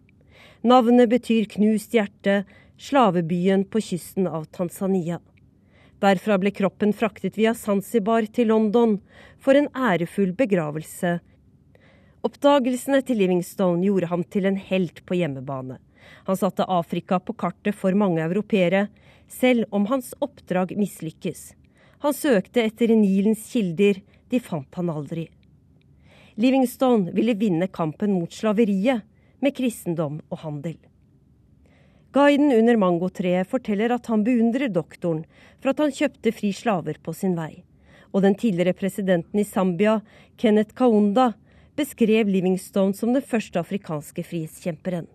Navnet 0.68 1.08
betyr 1.08 1.48
knust 1.56 1.96
hjerte, 1.96 2.42
slavebyen 2.76 3.64
på 3.72 3.80
kysten 3.88 4.28
av 4.28 4.50
Tanzania. 4.52 5.16
Derfra 6.04 6.36
ble 6.40 6.52
kroppen 6.52 6.92
fraktet 6.92 7.40
via 7.40 7.54
Zanzibar 7.56 8.28
til 8.28 8.52
London 8.52 8.98
for 9.40 9.56
en 9.56 9.72
ærefull 9.72 10.34
begravelse. 10.36 11.18
Oppdagelsene 12.20 13.00
til 13.00 13.22
Livingstone 13.22 13.84
gjorde 13.88 14.12
ham 14.12 14.28
til 14.28 14.48
en 14.48 14.60
helt 14.60 15.00
på 15.08 15.16
hjemmebane. 15.16 15.80
Han 16.28 16.36
satte 16.36 16.68
Afrika 16.68 17.16
på 17.20 17.32
kartet 17.32 17.76
for 17.76 17.96
mange 17.96 18.20
europeere, 18.20 18.90
selv 19.30 19.64
om 19.70 19.86
hans 19.86 20.12
oppdrag 20.20 20.74
mislykkes. 20.78 21.52
Han 22.02 22.16
søkte 22.16 22.64
etter 22.66 22.92
Nilens 22.96 23.46
kilder, 23.52 24.00
de 24.30 24.40
fant 24.40 24.74
han 24.78 24.90
aldri. 24.90 25.28
Livingstone 26.40 27.12
ville 27.12 27.34
vinne 27.36 27.68
kampen 27.68 28.14
mot 28.16 28.32
slaveriet 28.32 29.04
med 29.40 29.56
kristendom 29.56 30.20
og 30.30 30.42
handel. 30.44 30.78
Guiden 32.10 32.50
under 32.50 32.78
mangotreet 32.80 33.46
forteller 33.50 33.92
at 33.94 34.08
han 34.10 34.24
beundrer 34.26 34.72
doktoren 34.72 35.22
for 35.60 35.70
at 35.70 35.82
han 35.84 35.94
kjøpte 35.94 36.32
fri 36.34 36.50
slaver 36.56 36.98
på 37.02 37.14
sin 37.14 37.36
vei. 37.38 37.62
Og 38.10 38.24
den 38.24 38.34
tidligere 38.34 38.74
presidenten 38.74 39.38
i 39.38 39.46
Zambia, 39.46 40.00
Kenneth 40.40 40.74
Kaunda, 40.74 41.30
beskrev 41.78 42.26
Livingstone 42.26 42.96
som 42.96 43.14
den 43.14 43.22
første 43.22 43.62
afrikanske 43.62 44.24
frihetskjemperen. 44.26 45.06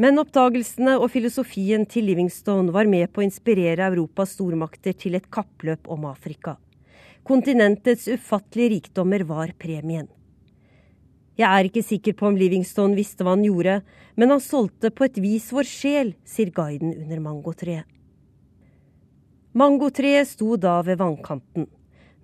Men 0.00 0.16
oppdagelsene 0.22 0.94
og 0.96 1.10
filosofien 1.12 1.84
til 1.84 2.06
Livingstone 2.08 2.72
var 2.72 2.88
med 2.88 3.10
på 3.12 3.20
å 3.20 3.26
inspirere 3.26 3.90
Europas 3.90 4.32
stormakter 4.38 4.96
til 4.96 5.18
et 5.18 5.28
kappløp 5.28 5.90
om 5.92 6.06
Afrika. 6.08 6.56
Kontinentets 7.28 8.08
ufattelige 8.08 8.78
rikdommer 8.78 9.22
var 9.28 9.52
premien. 9.60 10.08
Jeg 11.36 11.48
er 11.48 11.68
ikke 11.68 11.84
sikker 11.84 12.16
på 12.16 12.26
om 12.28 12.38
Livingstone 12.40 12.96
visste 12.96 13.24
hva 13.24 13.36
han 13.36 13.44
gjorde, 13.44 13.80
men 14.16 14.32
han 14.32 14.42
solgte 14.42 14.90
på 14.92 15.06
et 15.06 15.20
vis 15.20 15.50
vår 15.52 15.68
sjel, 15.68 16.16
sier 16.24 16.50
guiden 16.52 16.92
under 16.96 17.22
mangotreet. 17.24 17.88
Mangotreet 19.52 20.28
sto 20.30 20.56
da 20.56 20.78
ved 20.84 21.00
vannkanten. 21.00 21.68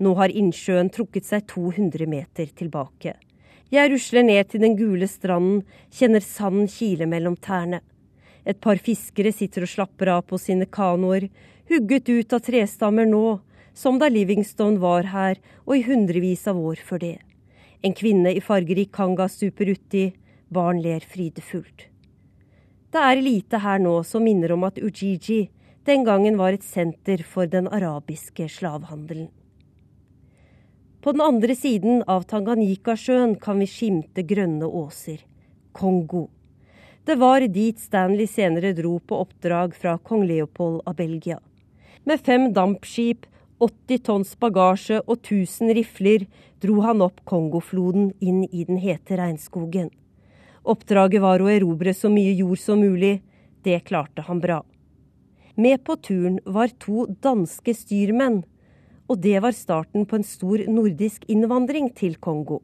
Nå 0.00 0.12
har 0.16 0.32
innsjøen 0.32 0.88
trukket 0.92 1.26
seg 1.28 1.44
200 1.50 2.08
meter 2.08 2.48
tilbake. 2.56 3.18
Jeg 3.68 3.90
rusler 3.92 4.24
ned 4.24 4.48
til 4.48 4.62
den 4.64 4.78
gule 4.78 5.04
stranden, 5.04 5.60
kjenner 5.92 6.24
sanden 6.24 6.70
kile 6.72 7.04
mellom 7.04 7.34
tærne. 7.36 7.82
Et 8.48 8.56
par 8.56 8.80
fiskere 8.80 9.28
sitter 9.32 9.66
og 9.66 9.68
slapper 9.68 10.08
av 10.14 10.22
på 10.30 10.38
sine 10.40 10.64
kanoer, 10.64 11.26
hugget 11.68 12.08
ut 12.08 12.32
av 12.32 12.40
trestammer 12.46 13.04
nå, 13.04 13.40
som 13.76 13.98
da 14.00 14.08
Livingstone 14.08 14.80
var 14.80 15.10
her 15.12 15.36
og 15.66 15.76
i 15.76 15.84
hundrevis 15.84 16.46
av 16.48 16.56
år 16.56 16.80
før 16.80 17.02
det. 17.04 17.18
En 17.84 17.92
kvinne 17.94 18.32
i 18.32 18.40
fargerik 18.40 18.90
kanga 18.96 19.28
stuper 19.28 19.68
uti, 19.76 20.08
barn 20.48 20.80
ler 20.82 21.04
frydefullt. 21.04 21.90
Det 22.88 23.04
er 23.04 23.20
lite 23.20 23.60
her 23.60 23.84
nå 23.84 23.98
som 24.08 24.24
minner 24.24 24.56
om 24.56 24.64
at 24.64 24.80
Ujiji 24.80 25.50
den 25.84 26.08
gangen 26.08 26.40
var 26.40 26.56
et 26.56 26.64
senter 26.64 27.20
for 27.20 27.46
den 27.46 27.68
arabiske 27.68 28.48
slavehandelen. 28.48 29.28
På 31.08 31.12
den 31.12 31.20
andre 31.24 31.54
siden 31.56 32.02
av 32.04 32.26
Tanganyikasjøen 32.28 33.30
kan 33.40 33.62
vi 33.62 33.66
skimte 33.72 34.20
grønne 34.28 34.66
åser. 34.68 35.22
Kongo. 35.72 36.26
Det 37.08 37.14
var 37.16 37.46
dit 37.48 37.78
Stanley 37.80 38.28
senere 38.28 38.74
dro 38.76 38.98
på 39.00 39.16
oppdrag 39.24 39.72
fra 39.72 39.94
kong 40.04 40.26
Leopold 40.28 40.82
av 40.84 40.98
Belgia. 40.98 41.38
Med 42.04 42.20
fem 42.26 42.44
dampskip, 42.52 43.24
80 43.56 44.02
tonns 44.04 44.34
bagasje 44.36 44.98
og 45.06 45.14
1000 45.22 45.72
rifler 45.78 46.26
dro 46.60 46.76
han 46.84 47.00
opp 47.00 47.24
Kongofloden 47.24 48.12
inn 48.20 48.44
i 48.44 48.66
den 48.68 48.76
hete 48.76 49.16
regnskogen. 49.16 49.88
Oppdraget 50.68 51.24
var 51.24 51.40
å 51.40 51.48
erobre 51.54 51.96
så 51.96 52.12
mye 52.12 52.36
jord 52.36 52.60
som 52.60 52.84
mulig. 52.84 53.22
Det 53.64 53.80
klarte 53.88 54.28
han 54.28 54.44
bra. 54.44 54.60
Med 55.56 55.80
på 55.88 55.96
turen 56.04 56.36
var 56.44 56.68
to 56.76 57.08
danske 57.24 57.72
styrmenn 57.72 58.42
og 59.08 59.20
det 59.24 59.38
var 59.40 59.56
starten 59.56 60.04
på 60.06 60.18
en 60.18 60.26
stor 60.26 60.64
nordisk 60.68 61.24
innvandring 61.32 61.88
til 61.96 62.16
Kongo. 62.20 62.60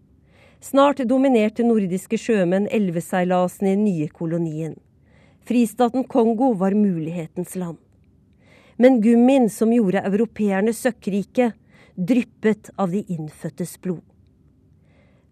Snart 0.64 1.02
dominerte 1.08 1.64
nordiske 1.64 2.18
sjømenn 2.20 2.68
elveseilasen 2.72 3.68
i 3.68 3.74
den 3.74 3.84
nye 3.84 4.08
kolonien. 4.08 4.76
Fristaten 5.44 6.06
Kongo 6.08 6.52
var 6.56 6.76
mulighetens 6.76 7.56
land. 7.56 7.76
Men 8.76 9.00
gummien 9.04 9.50
som 9.52 9.72
gjorde 9.72 10.04
europeerne 10.04 10.72
søkkrike, 10.72 11.52
dryppet 11.94 12.72
av 12.80 12.90
de 12.90 13.04
innfødtes 13.12 13.76
blod. 13.80 14.02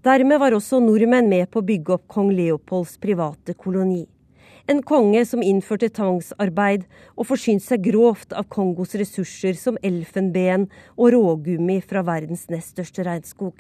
Dermed 0.02 0.40
var 0.42 0.54
også 0.56 0.80
nordmenn 0.82 1.30
med 1.30 1.48
på 1.50 1.60
å 1.62 1.66
bygge 1.66 1.96
opp 1.96 2.08
kong 2.10 2.32
Leopolds 2.34 2.96
private 3.02 3.54
koloni. 3.54 4.04
En 4.70 4.82
konge 4.86 5.24
som 5.26 5.42
innførte 5.42 5.88
tvangsarbeid 5.90 6.84
og 7.16 7.26
forsynte 7.32 7.66
seg 7.66 7.82
grovt 7.88 8.34
av 8.36 8.46
Kongos 8.52 8.94
ressurser 8.98 9.58
som 9.58 9.78
elfenben 9.82 10.68
og 10.94 11.12
rågummi 11.16 11.80
fra 11.82 12.04
verdens 12.06 12.46
nest 12.52 12.76
største 12.76 13.06
regnskog. 13.08 13.56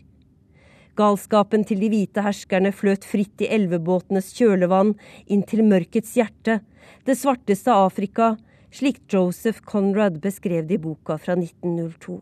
Galskapen 0.94 1.64
til 1.64 1.80
de 1.80 1.88
hvite 1.88 2.22
herskerne 2.22 2.70
fløt 2.76 3.06
fritt 3.08 3.42
i 3.42 3.48
elvebåtenes 3.56 4.28
kjølevann 4.36 4.92
inn 5.26 5.42
til 5.48 5.64
mørkets 5.64 6.12
hjerte, 6.18 6.60
det 7.08 7.16
svarteste 7.18 7.72
Afrika, 7.72 8.34
slik 8.70 9.00
Joseph 9.10 9.64
Conrad 9.66 10.20
beskrev 10.22 10.68
det 10.68 10.78
i 10.78 10.82
boka 10.84 11.16
fra 11.18 11.34
1902. 11.38 12.20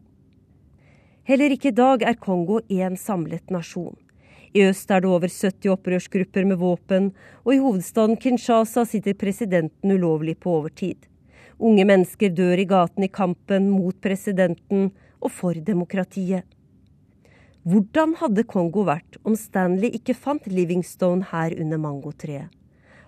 Heller 1.29 1.53
ikke 1.53 1.71
i 1.71 1.77
dag 1.77 2.07
er 2.07 2.17
Kongo 2.19 2.63
én 2.71 2.97
samlet 2.99 3.53
nasjon. 3.53 3.99
I 4.51 4.65
øst 4.67 4.91
er 4.91 5.03
det 5.05 5.11
over 5.11 5.31
70 5.31 5.71
opprørsgrupper 5.71 6.45
med 6.45 6.59
våpen, 6.59 7.13
og 7.45 7.53
i 7.55 7.61
hovedstaden 7.63 8.17
Kinshasa 8.19 8.83
sitter 8.85 9.15
presidenten 9.15 9.93
ulovlig 9.95 10.41
på 10.43 10.57
overtid. 10.59 11.07
Unge 11.61 11.85
mennesker 11.87 12.33
dør 12.35 12.59
i 12.59 12.67
gaten 12.67 13.07
i 13.07 13.13
kampen 13.13 13.69
mot 13.71 13.95
presidenten 14.03 14.89
og 15.21 15.31
for 15.31 15.55
demokratiet. 15.55 16.43
Hvordan 17.63 18.17
hadde 18.19 18.47
Kongo 18.49 18.83
vært 18.89 19.21
om 19.23 19.37
Stanley 19.37 19.93
ikke 19.95 20.17
fant 20.17 20.49
Livingstone 20.49 21.29
her 21.31 21.55
under 21.61 21.79
mangotreet? 21.79 22.49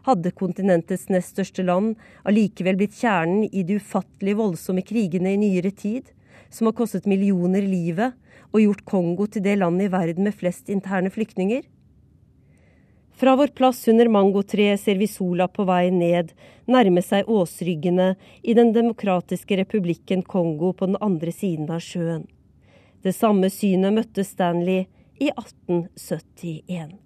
Hadde 0.06 0.34
kontinentets 0.36 1.08
nest 1.10 1.32
største 1.34 1.64
land 1.64 1.94
allikevel 2.28 2.78
blitt 2.78 2.98
kjernen 2.98 3.46
i 3.48 3.62
de 3.66 3.78
ufattelig 3.80 4.36
voldsomme 4.38 4.82
krigene 4.86 5.34
i 5.34 5.40
nyere 5.40 5.70
tid, 5.74 6.10
som 6.50 6.68
har 6.68 6.76
kostet 6.76 7.08
millioner 7.08 7.64
livet 7.64 8.12
og 8.52 8.60
gjort 8.60 8.84
Kongo 8.88 9.26
til 9.26 9.44
det 9.44 9.58
landet 9.58 9.88
i 9.88 9.92
verden 9.92 10.28
med 10.28 10.36
flest 10.36 10.68
interne 10.72 11.10
flyktninger? 11.10 11.64
Fra 13.16 13.36
vår 13.36 13.52
plass 13.54 13.84
under 13.88 14.08
mangotreet 14.08 14.80
ser 14.80 14.96
vi 14.98 15.06
sola 15.06 15.46
på 15.48 15.66
vei 15.68 15.90
ned, 15.94 16.32
nærme 16.66 17.02
seg 17.04 17.28
åsryggene 17.30 18.14
i 18.42 18.54
Den 18.58 18.72
demokratiske 18.74 19.60
republikken 19.60 20.24
Kongo 20.26 20.72
på 20.72 20.88
den 20.90 20.98
andre 21.00 21.32
siden 21.32 21.70
av 21.70 21.84
sjøen. 21.84 22.26
Det 23.02 23.14
samme 23.14 23.50
synet 23.50 23.94
møtte 23.94 24.24
Stanley 24.24 24.86
i 25.20 25.30
1871. 25.30 26.98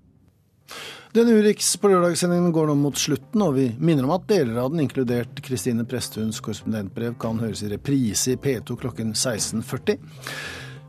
Den 1.16 1.30
Urix 1.32 1.68
på 1.80 1.88
lørdagssendingen 1.88 2.52
går 2.52 2.66
nå 2.68 2.74
mot 2.76 2.98
slutten, 3.00 3.40
og 3.40 3.54
vi 3.56 3.70
minner 3.78 4.04
om 4.04 4.12
at 4.18 4.26
deler 4.28 4.58
av 4.60 4.72
den, 4.72 4.82
inkludert 4.84 5.40
Kristine 5.44 5.86
Presthunds 5.88 6.42
korrespondentbrev, 6.44 7.14
kan 7.20 7.40
høres 7.40 7.62
i 7.64 7.70
reprise 7.72 8.34
i 8.34 8.40
P2 8.40 8.76
klokken 8.82 9.14
16.40. 9.16 9.96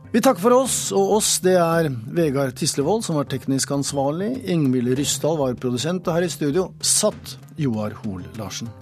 Vi 0.08 0.22
takker 0.24 0.40
for 0.40 0.56
oss, 0.56 0.76
og 0.96 1.18
oss 1.18 1.34
det 1.44 1.58
er 1.60 1.90
Vegard 2.16 2.54
Tislevold 2.56 3.02
som 3.04 3.18
var 3.18 3.26
teknisk 3.28 3.74
ansvarlig, 3.76 4.30
Ingvild 4.48 4.94
Ryssdal 4.96 5.36
var 5.36 5.58
produsent, 5.60 6.08
og 6.08 6.16
her 6.16 6.24
i 6.24 6.32
studio 6.32 6.70
satt 6.80 7.36
Joar 7.60 7.92
Hoel 8.00 8.24
Larsen. 8.40 8.72